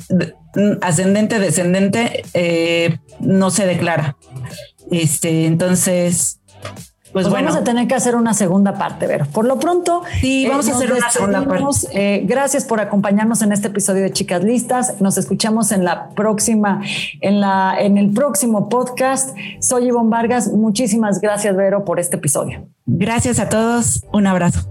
ascendente, 0.82 1.38
descendente, 1.38 2.24
eh, 2.34 2.98
no 3.20 3.50
se 3.50 3.66
declara. 3.66 4.16
Este, 4.90 5.46
entonces, 5.46 6.40
pues, 7.18 7.32
pues, 7.32 7.42
vamos 7.42 7.60
a 7.60 7.64
tener 7.64 7.88
que 7.88 7.96
hacer 7.96 8.14
una 8.14 8.32
segunda 8.32 8.74
parte, 8.74 9.08
Ver. 9.08 9.26
Por 9.26 9.44
lo 9.44 9.58
pronto, 9.58 10.02
sí, 10.20 10.46
vamos 10.48 10.68
a 10.68 10.70
eh, 10.70 10.74
hacer 10.74 10.92
una 10.92 11.10
segunda 11.10 11.44
parte. 11.44 11.64
Eh, 11.92 12.22
gracias 12.24 12.64
por 12.64 12.80
acompañarnos 12.80 13.42
en 13.42 13.50
este 13.50 13.66
episodio 13.66 14.02
de 14.02 14.12
Chicas 14.12 14.44
Listas. 14.44 15.00
Nos 15.00 15.18
escuchamos 15.18 15.72
en 15.72 15.84
la 15.84 16.10
próxima, 16.10 16.80
en 17.20 17.40
la, 17.40 17.74
en 17.76 17.98
el 17.98 18.10
próximo 18.12 18.68
podcast. 18.68 19.36
Soy 19.60 19.88
Ivonne 19.88 20.10
Vargas. 20.10 20.52
Muchísimas 20.52 21.20
gracias, 21.20 21.56
Vero, 21.56 21.84
por 21.84 21.98
este 21.98 22.18
episodio. 22.18 22.68
Gracias 22.86 23.40
a 23.40 23.48
todos. 23.48 24.04
Un 24.12 24.28
abrazo. 24.28 24.70